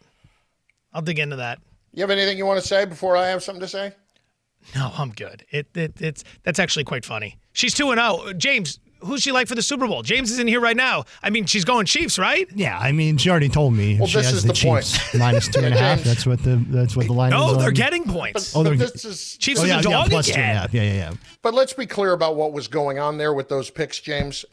I'll 0.92 1.02
dig 1.02 1.18
into 1.18 1.36
that. 1.36 1.58
You 1.92 2.02
have 2.02 2.10
anything 2.10 2.36
you 2.38 2.46
want 2.46 2.60
to 2.60 2.66
say 2.66 2.84
before 2.84 3.16
I 3.16 3.28
have 3.28 3.42
something 3.42 3.60
to 3.62 3.68
say? 3.68 3.92
No, 4.74 4.92
I'm 4.96 5.10
good. 5.10 5.44
It, 5.50 5.66
it 5.74 6.00
it's 6.00 6.24
that's 6.42 6.58
actually 6.58 6.84
quite 6.84 7.04
funny. 7.04 7.38
She's 7.54 7.72
two 7.72 7.90
and 7.90 8.00
zero. 8.00 8.32
James, 8.34 8.78
who's 9.00 9.22
she 9.22 9.32
like 9.32 9.48
for 9.48 9.54
the 9.54 9.62
Super 9.62 9.86
Bowl? 9.86 10.02
James 10.02 10.30
is 10.30 10.38
in 10.38 10.46
here 10.48 10.60
right 10.60 10.76
now. 10.76 11.04
I 11.22 11.30
mean, 11.30 11.46
she's 11.46 11.64
going 11.64 11.86
Chiefs, 11.86 12.18
right? 12.18 12.46
Yeah, 12.54 12.78
I 12.78 12.92
mean, 12.92 13.16
she 13.16 13.30
already 13.30 13.48
told 13.48 13.74
me 13.74 13.96
Well, 13.98 14.06
she 14.08 14.18
this 14.18 14.26
has 14.26 14.34
is 14.36 14.42
the, 14.42 14.52
the 14.52 14.60
point. 14.66 14.84
Chiefs 14.84 15.14
minus 15.18 15.48
two 15.48 15.60
and 15.60 15.74
a 15.74 15.78
half. 15.78 15.98
James. 15.98 16.08
That's 16.08 16.26
what 16.26 16.42
the 16.42 16.56
that's 16.68 16.96
what 16.96 17.06
the 17.06 17.12
line 17.12 17.32
is. 17.32 17.38
No, 17.38 17.52
is. 17.52 17.58
they're 17.58 17.68
on. 17.68 17.74
getting 17.74 18.04
points. 18.04 18.54
Oh, 18.54 18.62
they're 18.62 18.76
But 18.76 18.92
this 18.92 19.04
is. 19.04 19.36
Chiefs 19.38 19.60
oh, 19.60 19.64
is 19.64 19.68
yeah, 19.70 19.74
a 19.74 19.76
yeah, 19.78 19.82
dog 19.82 20.10
plus 20.10 20.26
two 20.26 20.32
and 20.32 20.40
a 20.40 20.44
again. 20.44 20.56
half. 20.56 20.74
Yeah, 20.74 20.82
yeah, 20.82 20.94
yeah. 20.94 21.12
But 21.42 21.54
let's 21.54 21.72
be 21.72 21.86
clear 21.86 22.12
about 22.12 22.36
what 22.36 22.52
was 22.52 22.68
going 22.68 22.98
on 22.98 23.16
there 23.16 23.32
with 23.32 23.48
those 23.48 23.70
picks, 23.70 24.00
James. 24.00 24.44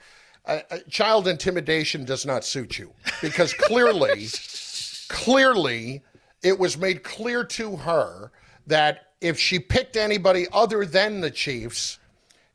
Uh, 0.46 0.60
uh, 0.72 0.78
child 0.90 1.28
intimidation 1.28 2.04
does 2.04 2.26
not 2.26 2.44
suit 2.44 2.78
you 2.80 2.92
because 3.22 3.54
clearly, 3.54 4.28
clearly, 5.10 6.02
it 6.44 6.58
was 6.58 6.78
made 6.78 7.04
clear 7.04 7.44
to 7.44 7.76
her 7.78 8.32
that 8.68 9.08
if 9.22 9.38
she 9.40 9.60
picked 9.60 9.96
anybody 9.96 10.48
other 10.52 10.86
than 10.86 11.22
the 11.22 11.30
Chiefs, 11.30 12.00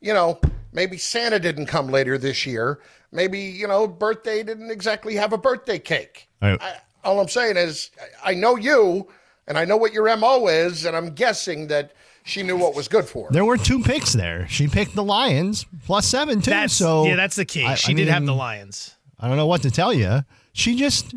you 0.01 0.13
know, 0.15 0.39
maybe 0.73 0.97
Santa 0.99 1.39
didn't 1.39 1.67
come 1.67 1.89
later 1.89 2.19
this 2.19 2.47
year. 2.47 2.81
Maybe 3.13 3.41
you 3.41 3.67
know, 3.67 3.87
birthday 3.87 4.43
didn't 4.43 4.71
exactly 4.71 5.15
have 5.17 5.33
a 5.33 5.39
birthday 5.39 5.79
cake. 5.79 6.29
All 6.43 6.51
right. 6.51 6.63
I, 6.63 6.75
all 7.05 7.21
I'm 7.21 7.29
saying 7.29 7.57
is, 7.57 7.91
I 8.25 8.33
I 8.33 8.35
know 8.35 8.57
you, 8.57 9.09
and 9.47 9.57
I 9.57 9.65
know 9.65 9.77
what 9.77 9.93
your 9.93 10.15
mo 10.17 10.49
is, 10.49 10.85
and 10.85 10.97
I'm 10.97 11.11
guessing 11.15 11.69
that 11.69 11.93
she 12.25 12.43
knew 12.43 12.57
what 12.57 12.75
was 12.75 12.89
good 12.89 13.05
for 13.07 13.27
her. 13.27 13.33
There 13.33 13.45
were 13.45 13.57
two 13.57 13.81
picks 13.83 14.13
there. 14.13 14.47
She 14.49 14.67
picked 14.67 14.95
the 14.97 15.05
Lions 15.05 15.65
plus 15.85 16.07
seven 16.07 16.41
too. 16.43 16.51
That's 16.51 16.75
so 16.75 17.05
yeah, 17.07 17.15
that's 17.17 17.37
the 17.37 17.45
key. 17.45 17.65
I- 17.65 17.75
she 17.77 17.93
I 17.93 17.95
did 17.95 18.09
have 18.09 18.27
the 18.27 18.35
Lions. 18.35 18.95
I 19.19 19.29
don't 19.29 19.37
know 19.37 19.47
what 19.47 19.63
to 19.63 19.71
tell 19.71 19.95
you. 19.95 20.25
She 20.53 20.75
just 20.77 21.15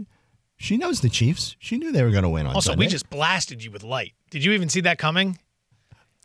she 0.56 0.78
knows 0.78 1.02
the 1.02 1.10
Chiefs. 1.10 1.56
She 1.60 1.78
knew 1.78 1.92
they 1.92 2.04
were 2.04 2.12
going 2.12 2.24
to 2.24 2.30
win 2.30 2.46
on 2.46 2.54
Also, 2.56 2.72
Sunday. 2.72 2.86
we 2.86 2.90
just 2.90 3.10
blasted 3.10 3.64
you 3.64 3.72
with 3.72 3.84
light. 3.84 4.14
Did 4.30 4.44
you 4.46 4.52
even 4.52 4.70
see 4.70 4.82
that 4.82 5.00
coming? 5.00 5.40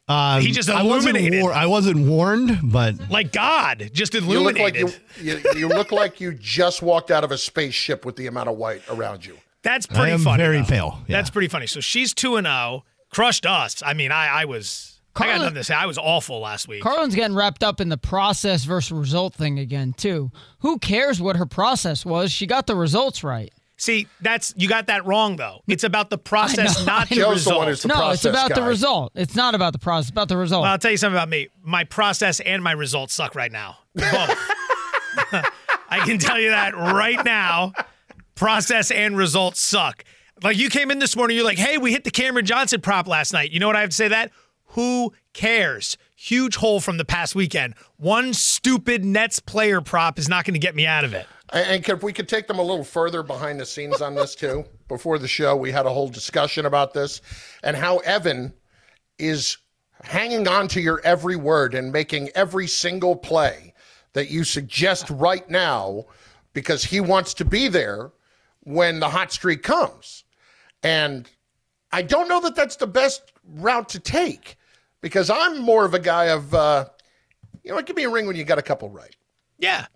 Um, 0.07 0.43
he 0.43 0.53
just 0.53 0.69
I 0.69 0.83
wasn't, 0.83 1.17
illuminated. 1.17 1.43
war- 1.43 1.53
I 1.55 1.65
wasn't 1.67 2.07
warned, 2.07 2.59
but 2.65 3.11
Like 3.11 3.33
God, 3.33 3.91
just 3.95 4.15
illuminated. 4.15 4.77
You 4.77 4.85
look 4.87 4.95
like 4.95 5.19
you, 5.23 5.41
you, 5.55 5.61
you 5.61 5.69
look 5.69 5.93
like 5.93 6.21
you 6.21 6.35
just 6.35 6.83
walked 6.83 7.11
out 7.11 7.25
of 7.25 7.31
a 7.31 7.39
spaceship 7.39 8.05
with 8.05 8.17
the 8.17 8.27
amount 8.27 8.51
of 8.51 8.57
white 8.57 8.83
around 8.91 9.25
you. 9.25 9.39
That's 9.63 9.87
I 9.91 9.95
pretty 9.95 10.13
am 10.13 10.19
funny. 10.21 10.43
very 10.43 10.59
though. 10.59 10.65
pale. 10.67 10.99
Yeah. 11.09 11.17
That's 11.17 11.31
pretty 11.31 11.49
funny. 11.49 11.67
So 11.67 11.81
she's 11.81 12.13
two 12.13 12.37
and 12.37 12.47
zero, 12.47 12.85
crushed 13.09 13.47
us. 13.47 13.83
I 13.83 13.95
mean, 13.95 14.13
I 14.13 14.27
I 14.43 14.45
was 14.45 15.01
I 15.17 15.27
got 15.29 15.39
nothing 15.39 15.55
to 15.55 15.65
say. 15.65 15.73
I 15.75 15.87
was 15.87 15.97
awful 15.97 16.41
last 16.41 16.69
week. 16.69 16.83
Carlin's 16.83 17.15
getting 17.15 17.35
wrapped 17.35 17.63
up 17.65 17.81
in 17.81 17.89
the 17.89 17.97
process 17.97 18.65
versus 18.65 18.93
result 18.93 19.33
thing 19.33 19.59
again, 19.59 19.95
too. 19.97 20.31
Who 20.59 20.79
cares 20.81 21.19
what 21.21 21.37
her 21.37 21.47
process 21.47 22.05
was? 22.05 22.31
She 22.31 22.47
got 22.47 22.67
the 22.67 22.75
results 22.77 23.23
right. 23.25 23.54
See, 23.77 24.07
that's 24.20 24.55
you 24.57 24.68
got 24.68 24.87
that 24.87 25.05
wrong 25.05 25.37
though. 25.37 25.62
It's 25.66 25.85
about 25.85 26.11
the 26.11 26.18
process, 26.33 26.79
know, 26.79 26.85
not 26.87 27.11
I 27.12 27.14
the 27.14 27.20
know. 27.22 27.31
result. 27.31 27.87
no, 27.87 28.11
it's 28.11 28.25
about 28.25 28.55
the 28.55 28.62
result. 28.62 29.12
It's 29.14 29.35
not 29.35 29.55
about 29.55 29.72
the 29.72 29.79
process. 29.79 30.07
It's 30.07 30.11
about 30.12 30.29
the 30.29 30.37
result. 30.37 30.62
Well, 30.62 30.72
I'll 30.72 30.79
tell 30.79 30.91
you 30.91 30.97
something 30.97 31.16
about 31.16 31.29
me. 31.29 31.49
My 31.62 31.85
process 31.85 32.41
and 32.41 32.62
my 32.62 32.72
results 32.72 33.14
suck 33.14 33.35
right 33.35 33.51
now. 33.53 33.79
Both. 33.95 34.11
I 35.91 36.01
can 36.05 36.18
tell 36.18 36.41
you 36.41 36.51
that 36.51 36.77
right 36.77 37.25
now. 37.25 37.72
Process 38.35 38.91
and 38.91 39.16
results 39.16 39.61
suck. 39.61 40.05
Like 40.43 40.57
you 40.57 40.68
came 40.68 40.91
in 40.91 40.99
this 40.99 41.14
morning, 41.16 41.37
you're 41.37 41.47
like, 41.47 41.59
hey, 41.59 41.79
we 41.79 41.93
hit 41.93 42.05
the 42.05 42.11
Cameron 42.11 42.47
Johnson 42.47 42.81
prop 42.81 43.07
last 43.07 43.33
night. 43.33 43.53
You 43.53 43.61
know 43.61 43.66
what 43.66 43.77
I 43.77 43.81
have 43.81 43.91
to 43.91 43.97
say 43.97 44.07
to 44.07 44.11
that? 44.11 44.31
Who 44.68 45.12
cares? 45.33 45.97
Huge 46.16 46.57
hole 46.57 46.81
from 46.81 46.97
the 46.97 47.05
past 47.05 47.35
weekend. 47.37 47.75
One 47.97 48.35
stupid 48.35 49.05
Nets 49.05 49.39
player 49.39 49.81
prop 49.81 50.18
is 50.18 50.29
not 50.29 50.45
going 50.45 50.55
to 50.55 50.61
get 50.61 50.75
me 50.75 50.87
out 50.87 51.05
of 51.05 51.14
it. 51.14 51.27
And, 51.53 51.66
and 51.66 51.88
if 51.88 52.03
we 52.03 52.12
could 52.12 52.28
take 52.28 52.47
them 52.47 52.59
a 52.59 52.62
little 52.62 52.84
further 52.84 53.22
behind 53.22 53.61
the 53.61 53.66
scenes 53.66 54.01
on 54.01 54.14
this 54.14 54.34
too. 54.34 54.64
Before 54.88 55.18
the 55.18 55.28
show, 55.28 55.57
we 55.57 55.72
had 55.72 55.86
a 55.86 55.90
whole 55.90 56.09
discussion 56.09 56.66
about 56.66 56.92
this 56.92 57.22
and 57.62 57.74
how 57.74 57.99
Evan 57.99 58.53
is 59.18 59.57
hanging 60.03 60.47
on 60.47 60.68
to 60.68 60.80
your 60.80 61.01
every 61.05 61.36
word 61.36 61.74
and 61.74 61.90
making 61.90 62.28
every 62.34 62.66
single 62.66 63.16
play 63.16 63.72
that 64.12 64.30
you 64.30 64.45
suggest 64.45 65.09
right 65.11 65.49
now 65.49 66.05
because 66.53 66.84
he 66.84 67.01
wants 67.01 67.34
to 67.34 67.45
be 67.45 67.68
there 67.68 68.12
when 68.61 69.01
the 69.01 69.09
hot 69.09 69.32
streak 69.32 69.62
comes. 69.62 70.24
And 70.82 71.28
I 71.92 72.03
don't 72.03 72.28
know 72.28 72.40
that 72.40 72.55
that's 72.55 72.76
the 72.76 72.86
best 72.86 73.32
route 73.45 73.88
to 73.90 74.01
take 74.01 74.57
because 75.01 75.30
I'm 75.30 75.61
more 75.61 75.84
of 75.84 75.95
a 75.95 75.99
guy 75.99 76.26
of, 76.26 76.55
uh, 76.55 76.86
you 77.62 77.72
know, 77.72 77.80
give 77.82 77.97
me 77.97 78.05
a 78.05 78.11
ring 78.11 78.26
when 78.26 78.36
you 78.36 78.45
got 78.45 78.59
a 78.59 78.62
couple 78.62 78.90
right. 78.90 79.14
Yeah. 79.59 79.86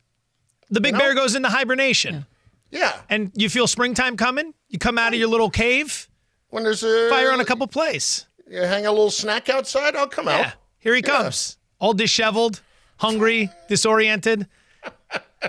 The 0.70 0.80
big 0.80 0.96
bear 0.98 1.14
goes 1.14 1.34
into 1.34 1.48
hibernation. 1.48 2.26
Yeah. 2.70 3.00
And 3.08 3.30
you 3.34 3.48
feel 3.48 3.66
springtime 3.66 4.16
coming? 4.16 4.52
You 4.68 4.78
come 4.78 4.98
out 4.98 5.12
of 5.14 5.18
your 5.18 5.28
little 5.28 5.50
cave? 5.50 6.08
When 6.50 6.64
there's 6.64 6.82
a 6.82 7.08
fire 7.10 7.32
on 7.32 7.40
a 7.40 7.44
couple 7.44 7.66
plays. 7.66 8.26
You 8.50 8.60
hang 8.62 8.86
a 8.86 8.90
little 8.90 9.10
snack 9.10 9.48
outside, 9.48 9.96
I'll 9.96 10.06
come 10.08 10.26
Yeah. 10.26 10.38
out. 10.38 10.52
Here 10.78 10.94
he 10.94 11.02
comes. 11.02 11.56
All 11.78 11.92
disheveled, 11.94 12.60
hungry, 12.98 13.50
disoriented. 13.68 14.46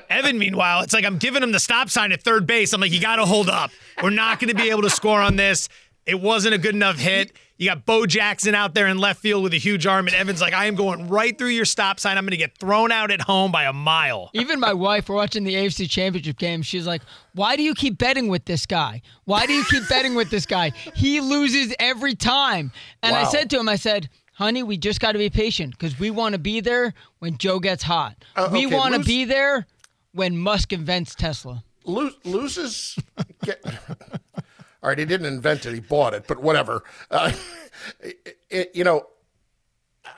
Evan, 0.10 0.38
meanwhile, 0.38 0.82
it's 0.84 0.94
like 0.94 1.04
I'm 1.06 1.18
giving 1.18 1.42
him 1.42 1.52
the 1.52 1.60
stop 1.60 1.90
sign 1.90 2.12
at 2.12 2.22
third 2.22 2.46
base. 2.46 2.74
I'm 2.74 2.82
like, 2.82 2.92
you 2.92 3.02
got 3.02 3.16
to 3.16 3.26
hold 3.26 3.50
up. 3.50 3.72
We're 4.04 4.12
not 4.12 4.40
going 4.40 4.50
to 4.50 4.56
be 4.56 4.70
able 4.70 4.84
to 4.84 4.90
score 4.90 5.20
on 5.20 5.36
this. 5.36 5.68
It 6.10 6.20
wasn't 6.20 6.56
a 6.56 6.58
good 6.58 6.76
enough 6.76 6.98
hit. 6.98 7.32
You 7.58 7.68
got 7.70 7.86
Bo 7.86 8.06
Jackson 8.06 8.56
out 8.56 8.74
there 8.74 8.88
in 8.88 8.98
left 9.00 9.22
field 9.22 9.44
with 9.44 9.54
a 9.54 9.58
huge 9.58 9.86
arm, 9.86 10.08
and 10.08 10.16
Evan's 10.16 10.40
like, 10.40 10.54
I 10.54 10.66
am 10.68 10.76
going 10.76 11.10
right 11.10 11.38
through 11.38 11.50
your 11.50 11.66
stop 11.66 12.00
sign. 12.00 12.18
I'm 12.18 12.24
going 12.24 12.32
to 12.32 12.38
get 12.38 12.58
thrown 12.58 12.90
out 12.92 13.12
at 13.12 13.20
home 13.20 13.52
by 13.52 13.66
a 13.66 13.74
mile. 13.74 14.30
Even 14.34 14.62
my 14.62 14.72
wife, 14.72 15.10
we're 15.10 15.16
watching 15.16 15.44
the 15.44 15.56
AFC 15.56 15.90
Championship 15.90 16.38
game. 16.38 16.62
She's 16.62 16.88
like, 16.88 17.02
"Why 17.34 17.58
do 17.58 17.64
you 17.64 17.76
keep 17.76 17.98
betting 17.98 18.30
with 18.30 18.46
this 18.46 18.66
guy? 18.66 19.02
Why 19.26 19.46
do 19.46 19.52
you 19.54 19.66
keep 19.66 19.84
betting 19.90 20.16
with 20.16 20.30
this 20.30 20.46
guy? 20.46 20.72
He 20.96 21.20
loses 21.20 21.76
every 21.80 22.16
time." 22.16 22.72
And 23.04 23.14
I 23.16 23.26
said 23.26 23.50
to 23.50 23.60
him, 23.60 23.68
"I 23.68 23.76
said, 23.76 24.10
honey, 24.34 24.64
we 24.64 24.78
just 24.78 25.02
got 25.02 25.12
to 25.12 25.18
be 25.20 25.30
patient 25.30 25.72
because 25.78 26.00
we 26.00 26.12
want 26.12 26.34
to 26.34 26.40
be 26.40 26.62
there 26.62 26.94
when 27.20 27.38
Joe 27.38 27.60
gets 27.60 27.84
hot. 27.84 28.16
Uh, 28.38 28.48
we 28.54 28.68
want 28.68 28.94
to 28.94 29.00
lose- 29.00 29.08
be 29.08 29.26
there 29.26 29.68
when 30.14 30.38
Musk 30.38 30.72
invents 30.72 31.14
Tesla." 31.14 31.64
Lo- 31.84 32.12
loses. 32.24 32.98
Get, 33.44 33.64
all 34.82 34.90
right, 34.90 34.98
he 34.98 35.06
didn't 35.06 35.28
invent 35.28 35.66
it; 35.66 35.74
he 35.74 35.80
bought 35.80 36.14
it. 36.14 36.26
But 36.28 36.42
whatever. 36.42 36.84
Uh, 37.12 37.32
it- 38.50 38.72
you 38.74 38.84
know, 38.84 39.06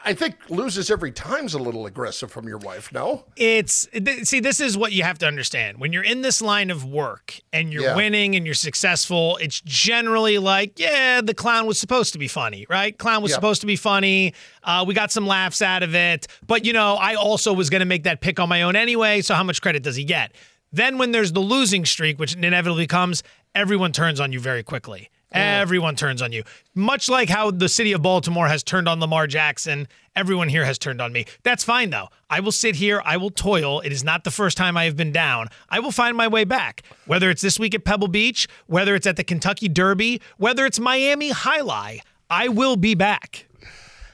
I 0.05 0.14
think 0.14 0.36
loses 0.49 0.89
every 0.89 1.12
time's 1.12 1.53
a 1.53 1.59
little 1.59 1.86
aggressive 1.86 2.32
from 2.32 2.47
your 2.47 2.57
wife. 2.59 2.91
No. 2.93 3.26
It's 3.36 3.88
th- 3.93 4.26
see, 4.26 4.39
this 4.39 4.59
is 4.62 4.78
what 4.78 4.93
you 4.93 5.03
have 5.03 5.18
to 5.20 5.28
understand. 5.28 5.80
When 5.80 5.91
you're 5.91 6.03
in 6.03 6.22
this 6.22 6.41
line 6.41 6.70
of 6.70 6.86
work 6.86 7.38
and 7.51 7.74
you're 7.74 7.84
Yeah. 7.84 7.95
winning 7.95 8.36
and 8.36 8.45
you're 8.45 8.55
successful, 8.55 9.38
it's 9.41 9.59
generally 9.62 10.38
like, 10.38 10.80
yeah, 10.80 11.20
the 11.22 11.34
clown 11.34 11.66
was 11.66 11.78
supposed 11.80 12.14
to 12.14 12.20
be 12.20 12.28
funny, 12.30 12.66
right? 12.70 12.97
Clown 12.97 13.22
was 13.22 13.32
Yeah. 13.32 13.36
supposed 13.36 13.62
to 13.62 13.68
be 13.68 13.76
funny. 13.76 14.34
Uh, 14.64 14.86
we 14.88 14.93
got 14.93 15.12
some 15.12 15.28
laughs 15.28 15.62
out 15.62 15.84
of 15.84 15.93
it, 15.93 16.26
but 16.47 16.64
you 16.66 16.72
know, 16.74 16.95
I 16.95 17.16
also 17.16 17.51
was 17.51 17.70
going 17.70 17.82
to 17.82 17.86
make 17.86 18.03
that 18.03 18.22
pick 18.22 18.39
on 18.39 18.47
my 18.47 18.62
own 18.62 18.76
anyway. 18.78 19.22
So 19.22 19.34
how 19.36 19.43
much 19.43 19.62
credit 19.62 19.84
does 19.84 19.97
he 19.97 20.03
get? 20.05 20.32
Then 20.72 20.97
when 20.97 21.11
there's 21.11 21.34
the 21.34 21.39
losing 21.39 21.86
streak, 21.86 22.19
which 22.19 22.36
inevitably 22.36 22.88
comes, 22.88 23.24
everyone 23.53 23.91
turns 23.91 24.19
on 24.19 24.32
you 24.32 24.39
very 24.39 24.63
quickly. 24.63 25.09
Everyone 25.34 25.95
turns 25.95 26.22
on 26.22 26.34
you. 26.34 26.43
Much 26.76 27.07
like 27.07 27.30
how 27.30 27.51
the 27.51 27.69
city 27.69 27.93
of 27.93 28.01
Baltimore 28.01 28.47
has 28.47 28.63
turned 28.63 28.89
on 28.89 28.99
Lamar 28.99 29.28
Jackson, 29.28 29.88
everyone 30.13 30.49
here 30.49 30.65
has 30.65 30.78
turned 30.78 31.01
on 31.01 31.13
me. 31.13 31.26
That's 31.43 31.63
fine, 31.63 31.89
though. 31.89 32.09
I 32.30 32.41
will 32.41 32.51
sit 32.51 32.76
here. 32.76 33.01
I 33.05 33.15
will 33.15 33.30
toil. 33.30 33.80
It 33.80 33.93
is 33.93 34.03
not 34.03 34.26
the 34.26 34.32
first 34.32 34.57
time 34.57 34.76
I 34.76 34.84
have 34.86 34.97
been 34.97 35.13
down. 35.13 35.47
I 35.69 35.80
will 35.80 35.91
find 35.91 36.17
my 36.17 36.28
way 36.28 36.43
back. 36.43 36.84
Whether 37.05 37.30
it's 37.30 37.41
this 37.41 37.57
week 37.57 37.74
at 37.74 37.86
Pebble 37.86 38.09
Beach, 38.09 38.47
whether 38.67 38.93
it's 38.93 39.07
at 39.07 39.15
the 39.15 39.24
Kentucky 39.24 39.69
Derby, 39.69 40.22
whether 40.38 40.65
it's 40.65 40.80
Miami 40.80 41.30
Jai 41.30 41.59
Alai, 41.59 42.01
I 42.30 42.49
will 42.49 42.76
be 42.76 42.93
back. 42.93 43.45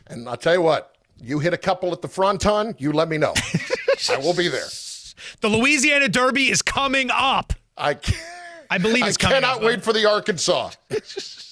And 0.05 0.30
I'll 0.30 0.38
tell 0.38 0.53
you 0.53 0.62
what, 0.62 0.95
you 1.20 1.39
hit 1.39 1.53
a 1.53 1.58
couple 1.58 1.91
at 1.93 2.01
the 2.01 2.08
fronton, 2.08 2.76
you 2.78 2.91
let 2.91 3.10
me 3.10 3.18
know. 3.18 3.34
I 4.10 4.18
will 4.18 4.36
be 4.36 4.47
there. 4.47 4.68
The 5.42 5.50
Louisiana 5.50 6.10
Derby 6.10 6.50
is 6.50 6.62
coming 6.62 7.10
up. 7.12 7.54
I 7.78 7.98
I 8.70 8.78
believe 8.78 9.06
it's 9.06 9.18
I 9.18 9.22
coming 9.22 9.38
I 9.38 9.42
cannot 9.42 9.58
up. 9.58 9.64
wait 9.64 9.84
for 9.84 9.94
the 9.94 10.06
Arkansas. 10.10 10.72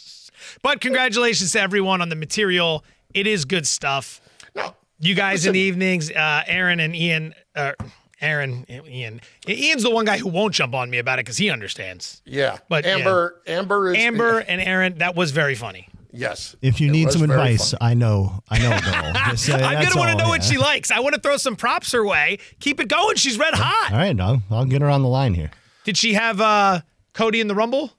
But 0.61 0.81
congratulations 0.81 1.51
to 1.51 1.61
everyone 1.61 2.01
on 2.01 2.09
the 2.09 2.15
material. 2.15 2.83
It 3.13 3.27
is 3.27 3.45
good 3.45 3.67
stuff. 3.67 4.19
No, 4.55 4.73
you 4.99 5.13
guys 5.13 5.39
listen. 5.41 5.49
in 5.49 5.53
the 5.53 5.59
evenings, 5.59 6.09
uh, 6.09 6.41
Aaron 6.47 6.79
and 6.79 6.95
Ian, 6.95 7.35
uh, 7.55 7.73
Aaron, 8.19 8.65
Ian. 8.69 9.21
Ian's 9.47 9.83
the 9.83 9.91
one 9.91 10.05
guy 10.05 10.17
who 10.17 10.27
won't 10.27 10.55
jump 10.55 10.73
on 10.73 10.89
me 10.89 10.97
about 10.97 11.19
it 11.19 11.25
because 11.25 11.37
he 11.37 11.51
understands. 11.51 12.23
Yeah, 12.25 12.57
But 12.67 12.83
yeah. 12.83 12.95
Amber, 12.97 13.41
Amber 13.45 13.91
is 13.93 13.97
Amber 13.99 14.39
and 14.47 14.59
Aaron, 14.59 14.97
that 14.97 15.15
was 15.15 15.29
very 15.29 15.53
funny. 15.53 15.87
Yes. 16.15 16.55
If 16.61 16.79
you 16.81 16.89
It 16.89 16.91
need 16.91 17.11
some 17.11 17.23
advice, 17.23 17.71
fun. 17.71 17.77
I 17.81 17.93
know. 17.93 18.41
I 18.49 18.57
know 18.59 18.69
girl. 18.69 19.13
Just, 19.31 19.49
uh, 19.49 19.55
I'm 19.55 19.83
gonna 19.83 19.95
want 19.99 20.09
to 20.09 20.13
all, 20.13 20.17
know 20.19 20.27
what 20.29 20.43
she 20.43 20.57
likes. 20.57 20.91
I 20.91 20.99
want 20.99 21.15
to 21.15 21.21
throw 21.21 21.37
some 21.37 21.55
props 21.55 21.91
her 21.91 22.05
way. 22.05 22.39
Keep 22.59 22.79
it 22.79 22.87
going. 22.87 23.15
She's 23.17 23.37
red 23.37 23.53
hot. 23.53 23.91
All 23.91 23.97
right, 23.97 24.19
I'll, 24.19 24.41
I'll 24.51 24.65
get 24.65 24.81
her 24.81 24.89
on 24.89 25.01
the 25.01 25.07
line 25.09 25.33
here. 25.33 25.51
Did 25.83 25.97
she 25.97 26.13
have 26.13 26.39
uh, 26.41 26.81
Cody 27.13 27.39
in 27.41 27.47
the 27.47 27.55
Rumble? 27.55 27.91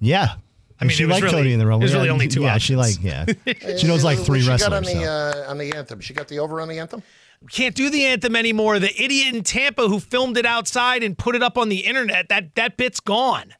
Yeah. 0.00 0.34
I 0.80 0.84
mean, 0.84 0.90
she 0.90 1.04
it 1.04 1.06
was 1.06 1.14
liked 1.14 1.24
really- 1.24 1.36
Cody 1.38 1.52
in 1.54 1.58
the 1.58 1.66
Rumble. 1.66 1.80
there's 1.80 1.94
really 1.94 2.10
only 2.10 2.28
two 2.28 2.42
Yeah, 2.42 2.58
she 2.58 2.76
like 2.76 3.02
yeah. 3.02 3.24
She 3.78 3.86
knows 3.86 4.04
like 4.04 4.18
three 4.18 4.38
what 4.40 4.44
she 4.44 4.48
wrestlers. 4.50 4.68
got 4.68 4.72
on 4.76 4.82
the 4.82 4.90
so. 5.04 5.44
uh, 5.46 5.50
on 5.50 5.58
the 5.58 5.72
anthem. 5.74 6.00
She 6.00 6.12
got 6.12 6.28
the 6.28 6.38
over 6.38 6.60
on 6.60 6.68
the 6.68 6.78
anthem. 6.78 7.02
Can't 7.50 7.74
do 7.74 7.90
the 7.90 8.04
anthem 8.04 8.34
anymore. 8.36 8.78
The 8.78 8.90
idiot 9.02 9.34
in 9.34 9.42
Tampa 9.42 9.88
who 9.88 10.00
filmed 10.00 10.36
it 10.38 10.46
outside 10.46 11.02
and 11.02 11.16
put 11.16 11.34
it 11.36 11.42
up 11.42 11.56
on 11.58 11.68
the 11.68 11.80
internet, 11.80 12.28
that 12.28 12.54
that 12.56 12.76
bit's 12.76 13.00
gone. 13.00 13.54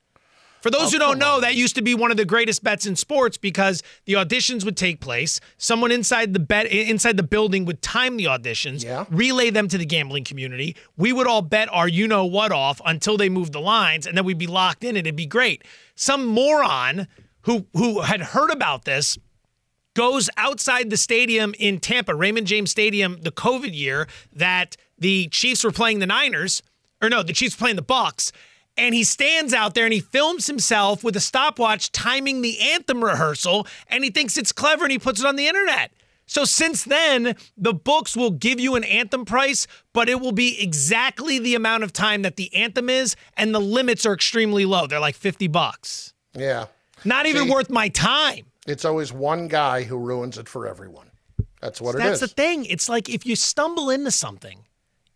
For 0.66 0.70
those 0.70 0.88
oh, 0.88 0.90
who 0.90 0.98
don't 0.98 1.20
know, 1.20 1.38
that 1.42 1.54
used 1.54 1.76
to 1.76 1.82
be 1.82 1.94
one 1.94 2.10
of 2.10 2.16
the 2.16 2.24
greatest 2.24 2.64
bets 2.64 2.86
in 2.86 2.96
sports 2.96 3.38
because 3.38 3.84
the 4.04 4.14
auditions 4.14 4.64
would 4.64 4.76
take 4.76 5.00
place. 5.00 5.38
Someone 5.58 5.92
inside 5.92 6.32
the 6.32 6.40
bet 6.40 6.66
inside 6.66 7.16
the 7.16 7.22
building 7.22 7.66
would 7.66 7.82
time 7.82 8.16
the 8.16 8.24
auditions, 8.24 8.84
relay 9.08 9.50
them 9.50 9.68
to 9.68 9.78
the 9.78 9.86
gambling 9.86 10.24
community. 10.24 10.74
We 10.96 11.12
would 11.12 11.28
all 11.28 11.42
bet 11.42 11.72
our 11.72 11.86
you 11.86 12.08
know 12.08 12.24
what 12.24 12.50
off 12.50 12.80
until 12.84 13.16
they 13.16 13.28
moved 13.28 13.52
the 13.52 13.60
lines, 13.60 14.08
and 14.08 14.18
then 14.18 14.24
we'd 14.24 14.38
be 14.38 14.48
locked 14.48 14.82
in, 14.82 14.96
and 14.96 15.06
it'd 15.06 15.14
be 15.14 15.24
great. 15.24 15.62
Some 15.94 16.26
moron 16.26 17.06
who 17.42 17.68
who 17.74 18.00
had 18.00 18.20
heard 18.20 18.50
about 18.50 18.86
this 18.86 19.16
goes 19.94 20.28
outside 20.36 20.90
the 20.90 20.96
stadium 20.96 21.54
in 21.60 21.78
Tampa, 21.78 22.12
Raymond 22.12 22.48
James 22.48 22.72
Stadium, 22.72 23.18
the 23.20 23.30
COVID 23.30 23.72
year 23.72 24.08
that 24.32 24.76
the 24.98 25.28
Chiefs 25.28 25.62
were 25.62 25.70
playing 25.70 26.00
the 26.00 26.06
Niners, 26.06 26.60
or 27.00 27.08
no, 27.08 27.22
the 27.22 27.32
Chiefs 27.32 27.54
were 27.54 27.66
playing 27.66 27.76
the 27.76 27.84
Bucs, 27.84 28.32
and 28.76 28.94
he 28.94 29.04
stands 29.04 29.52
out 29.54 29.74
there 29.74 29.84
and 29.84 29.92
he 29.92 30.00
films 30.00 30.46
himself 30.46 31.02
with 31.04 31.16
a 31.16 31.20
stopwatch 31.20 31.92
timing 31.92 32.42
the 32.42 32.60
anthem 32.60 33.02
rehearsal, 33.04 33.66
and 33.88 34.04
he 34.04 34.10
thinks 34.10 34.36
it's 34.36 34.52
clever 34.52 34.84
and 34.84 34.92
he 34.92 34.98
puts 34.98 35.20
it 35.20 35.26
on 35.26 35.36
the 35.36 35.46
internet. 35.46 35.92
So 36.28 36.44
since 36.44 36.82
then, 36.82 37.36
the 37.56 37.72
books 37.72 38.16
will 38.16 38.32
give 38.32 38.58
you 38.58 38.74
an 38.74 38.82
anthem 38.84 39.24
price, 39.24 39.66
but 39.92 40.08
it 40.08 40.20
will 40.20 40.32
be 40.32 40.60
exactly 40.60 41.38
the 41.38 41.54
amount 41.54 41.84
of 41.84 41.92
time 41.92 42.22
that 42.22 42.34
the 42.36 42.52
anthem 42.54 42.90
is, 42.90 43.14
and 43.36 43.54
the 43.54 43.60
limits 43.60 44.04
are 44.04 44.12
extremely 44.12 44.64
low. 44.64 44.86
They're 44.88 44.98
like 44.98 45.14
50 45.14 45.46
bucks. 45.46 46.14
Yeah. 46.34 46.66
Not 47.04 47.26
even 47.26 47.44
See, 47.44 47.50
worth 47.50 47.70
my 47.70 47.88
time. 47.90 48.46
It's 48.66 48.84
always 48.84 49.12
one 49.12 49.46
guy 49.46 49.84
who 49.84 49.96
ruins 49.96 50.36
it 50.38 50.48
for 50.48 50.66
everyone. 50.66 51.10
That's 51.60 51.80
what 51.80 51.94
it 51.94 51.98
is. 51.98 52.04
That's 52.04 52.20
the 52.20 52.28
thing. 52.28 52.64
It's 52.64 52.88
like 52.88 53.08
if 53.08 53.24
you 53.24 53.36
stumble 53.36 53.90
into 53.90 54.10
something, 54.10 54.64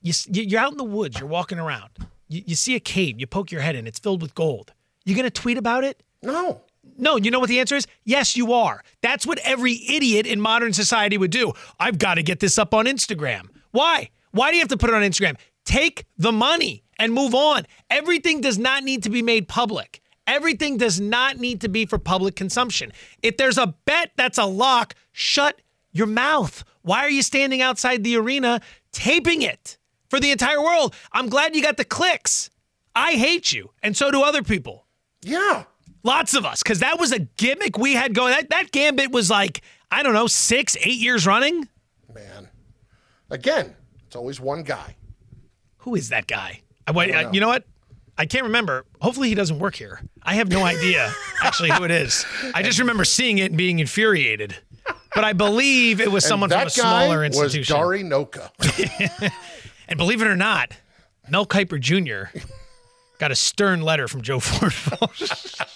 you- 0.02 0.14
you're 0.30 0.60
out 0.60 0.70
in 0.70 0.78
the 0.78 0.84
woods, 0.84 1.18
you're 1.18 1.28
walking 1.28 1.58
around, 1.58 1.90
you, 2.30 2.42
you 2.46 2.54
see 2.54 2.74
a 2.74 2.80
cave, 2.80 3.20
you 3.20 3.26
poke 3.26 3.52
your 3.52 3.60
head 3.60 3.76
in, 3.76 3.86
it's 3.86 3.98
filled 3.98 4.22
with 4.22 4.34
gold. 4.34 4.72
You 5.04 5.14
gonna 5.14 5.30
tweet 5.30 5.58
about 5.58 5.84
it? 5.84 6.02
No. 6.22 6.62
No, 6.96 7.16
you 7.16 7.30
know 7.30 7.40
what 7.40 7.48
the 7.48 7.60
answer 7.60 7.76
is? 7.76 7.86
Yes, 8.04 8.36
you 8.36 8.52
are. 8.52 8.82
That's 9.02 9.26
what 9.26 9.38
every 9.38 9.80
idiot 9.88 10.26
in 10.26 10.40
modern 10.40 10.72
society 10.72 11.18
would 11.18 11.30
do. 11.30 11.52
I've 11.78 11.98
got 11.98 12.14
to 12.14 12.22
get 12.22 12.40
this 12.40 12.58
up 12.58 12.74
on 12.74 12.86
Instagram. 12.86 13.48
Why? 13.70 14.10
Why 14.32 14.50
do 14.50 14.56
you 14.56 14.62
have 14.62 14.68
to 14.68 14.76
put 14.76 14.90
it 14.90 14.94
on 14.94 15.02
Instagram? 15.02 15.36
Take 15.64 16.04
the 16.16 16.32
money 16.32 16.84
and 16.98 17.12
move 17.12 17.34
on. 17.34 17.66
Everything 17.88 18.40
does 18.40 18.58
not 18.58 18.82
need 18.82 19.02
to 19.04 19.10
be 19.10 19.22
made 19.22 19.48
public. 19.48 20.00
Everything 20.26 20.76
does 20.76 21.00
not 21.00 21.38
need 21.38 21.60
to 21.62 21.68
be 21.68 21.86
for 21.86 21.98
public 21.98 22.36
consumption. 22.36 22.92
If 23.22 23.36
there's 23.36 23.58
a 23.58 23.74
bet 23.84 24.12
that's 24.16 24.38
a 24.38 24.44
lock, 24.44 24.94
shut 25.12 25.60
your 25.92 26.06
mouth. 26.06 26.64
Why 26.82 27.00
are 27.00 27.10
you 27.10 27.22
standing 27.22 27.62
outside 27.62 28.04
the 28.04 28.16
arena 28.16 28.60
taping 28.92 29.42
it 29.42 29.78
for 30.10 30.20
the 30.20 30.30
entire 30.30 30.60
world? 30.60 30.94
I'm 31.12 31.28
glad 31.28 31.56
you 31.56 31.62
got 31.62 31.76
the 31.78 31.84
clicks. 31.84 32.50
I 32.94 33.12
hate 33.12 33.52
you, 33.52 33.70
and 33.82 33.96
so 33.96 34.10
do 34.10 34.22
other 34.22 34.42
people. 34.42 34.86
Yeah. 35.22 35.64
Lots 36.02 36.34
of 36.34 36.44
us, 36.44 36.62
because 36.62 36.80
that 36.80 36.98
was 36.98 37.12
a 37.12 37.20
gimmick 37.20 37.78
we 37.78 37.94
had 37.94 38.14
going. 38.14 38.32
That, 38.32 38.50
that 38.50 38.72
gambit 38.72 39.12
was 39.12 39.30
like, 39.30 39.62
I 39.90 40.02
don't 40.02 40.12
know, 40.12 40.26
six, 40.26 40.76
eight 40.80 40.98
years 40.98 41.26
running. 41.26 41.68
Man. 42.12 42.48
Again, 43.30 43.76
it's 44.06 44.16
always 44.16 44.40
one 44.40 44.62
guy. 44.62 44.96
Who 45.78 45.94
is 45.94 46.08
that 46.08 46.26
guy? 46.26 46.62
I, 46.86 46.92
wait, 46.92 47.14
uh, 47.14 47.30
you 47.32 47.40
know 47.40 47.48
what? 47.48 47.64
I 48.18 48.26
can't 48.26 48.44
remember. 48.44 48.84
Hopefully, 49.00 49.28
he 49.28 49.34
doesn't 49.34 49.58
work 49.58 49.74
here. 49.74 50.00
I 50.22 50.34
have 50.34 50.48
no 50.50 50.64
idea 50.64 51.12
actually 51.42 51.70
who 51.70 51.84
it 51.84 51.90
is. 51.90 52.26
I 52.54 52.62
just 52.62 52.78
remember 52.78 53.04
seeing 53.04 53.38
it 53.38 53.50
and 53.50 53.56
being 53.56 53.78
infuriated. 53.78 54.56
But 55.14 55.24
I 55.24 55.32
believe 55.32 56.00
it 56.00 56.10
was 56.10 56.24
someone 56.24 56.50
from 56.50 56.66
a 56.66 56.70
smaller 56.70 57.20
guy 57.20 57.26
institution. 57.26 57.76
Was 57.76 57.82
Dari 57.82 58.02
Noka. 58.04 58.50
and 59.90 59.98
believe 59.98 60.22
it 60.22 60.28
or 60.28 60.36
not, 60.36 60.72
Mel 61.28 61.44
Kiper 61.46 61.78
Jr. 61.78 62.36
got 63.18 63.30
a 63.30 63.36
stern 63.36 63.82
letter 63.82 64.08
from 64.08 64.22
Joe 64.22 64.40
Ford. 64.40 64.72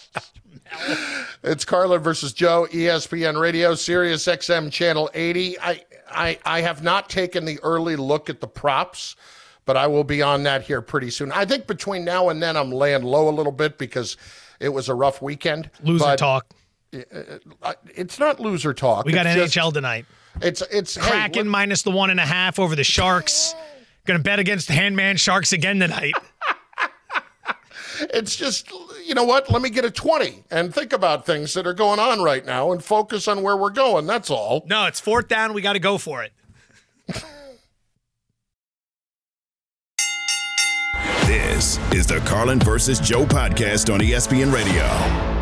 It's 1.44 1.64
Carlin 1.64 2.00
versus 2.02 2.32
Joe, 2.32 2.66
ESPN 2.72 3.38
Radio, 3.40 3.74
Sirius 3.74 4.24
XM 4.26 4.72
Channel 4.72 5.10
80. 5.14 5.60
I, 5.60 5.84
I, 6.10 6.38
I 6.44 6.60
have 6.62 6.82
not 6.82 7.08
taken 7.10 7.44
the 7.44 7.60
early 7.62 7.96
look 7.96 8.28
at 8.30 8.40
the 8.40 8.46
props, 8.48 9.14
but 9.66 9.76
I 9.76 9.86
will 9.86 10.04
be 10.04 10.22
on 10.22 10.42
that 10.44 10.62
here 10.62 10.80
pretty 10.80 11.10
soon. 11.10 11.30
I 11.32 11.44
think 11.44 11.66
between 11.66 12.04
now 12.04 12.30
and 12.30 12.42
then 12.42 12.56
I'm 12.56 12.70
laying 12.72 13.02
low 13.02 13.28
a 13.28 13.30
little 13.30 13.52
bit 13.52 13.78
because 13.78 14.16
it 14.58 14.70
was 14.70 14.88
a 14.88 14.94
rough 14.94 15.20
weekend. 15.22 15.70
Loser 15.82 16.04
but, 16.04 16.18
talk. 16.18 16.46
uh, 17.62 17.74
It's 17.94 18.18
not 18.18 18.40
loser 18.40 18.72
talk. 18.74 19.04
We 19.04 19.12
got 19.12 19.26
It's 19.26 19.36
NHL 19.36 19.46
just- 19.66 19.74
tonight. 19.74 20.06
It's 20.40 20.62
it's 20.72 20.96
hey, 20.96 21.02
Kraken 21.10 21.46
minus 21.48 21.82
the 21.82 21.92
one 21.92 22.10
and 22.10 22.18
a 22.18 22.26
half 22.26 22.58
over 22.58 22.74
the 22.74 22.82
Sharks. 22.82 23.54
Going 24.06 24.18
to 24.18 24.22
bet 24.24 24.38
against 24.38 24.68
the 24.68 24.74
Handman 24.74 25.18
Sharks 25.18 25.52
again 25.52 25.80
tonight. 25.80 26.14
It's 28.12 28.34
just, 28.34 28.70
you 29.06 29.14
know 29.14 29.22
what? 29.24 29.50
Let 29.50 29.62
me 29.62 29.70
get 29.70 29.84
a 29.84 29.90
20 29.90 30.44
and 30.50 30.74
think 30.74 30.92
about 30.92 31.24
things 31.24 31.54
that 31.54 31.64
are 31.64 31.72
going 31.74 32.00
on 32.00 32.22
right 32.22 32.44
now 32.44 32.72
and 32.72 32.82
focus 32.82 33.28
on 33.28 33.42
where 33.42 33.56
we're 33.56 33.70
going. 33.70 34.06
That's 34.06 34.30
all. 34.30 34.64
No, 34.66 34.86
it's 34.86 34.98
fourth 34.98 35.28
down. 35.28 35.54
We 35.54 35.62
got 35.62 35.74
to 35.74 35.78
go 35.78 35.96
for 35.96 36.24
it. 36.24 36.32
This 41.26 41.78
is 41.92 42.06
the 42.06 42.20
Carlin 42.26 42.58
versus 42.58 42.98
Joe 42.98 43.24
podcast 43.24 43.92
on 43.92 44.00
ESPN 44.00 44.52
Radio. 44.52 45.33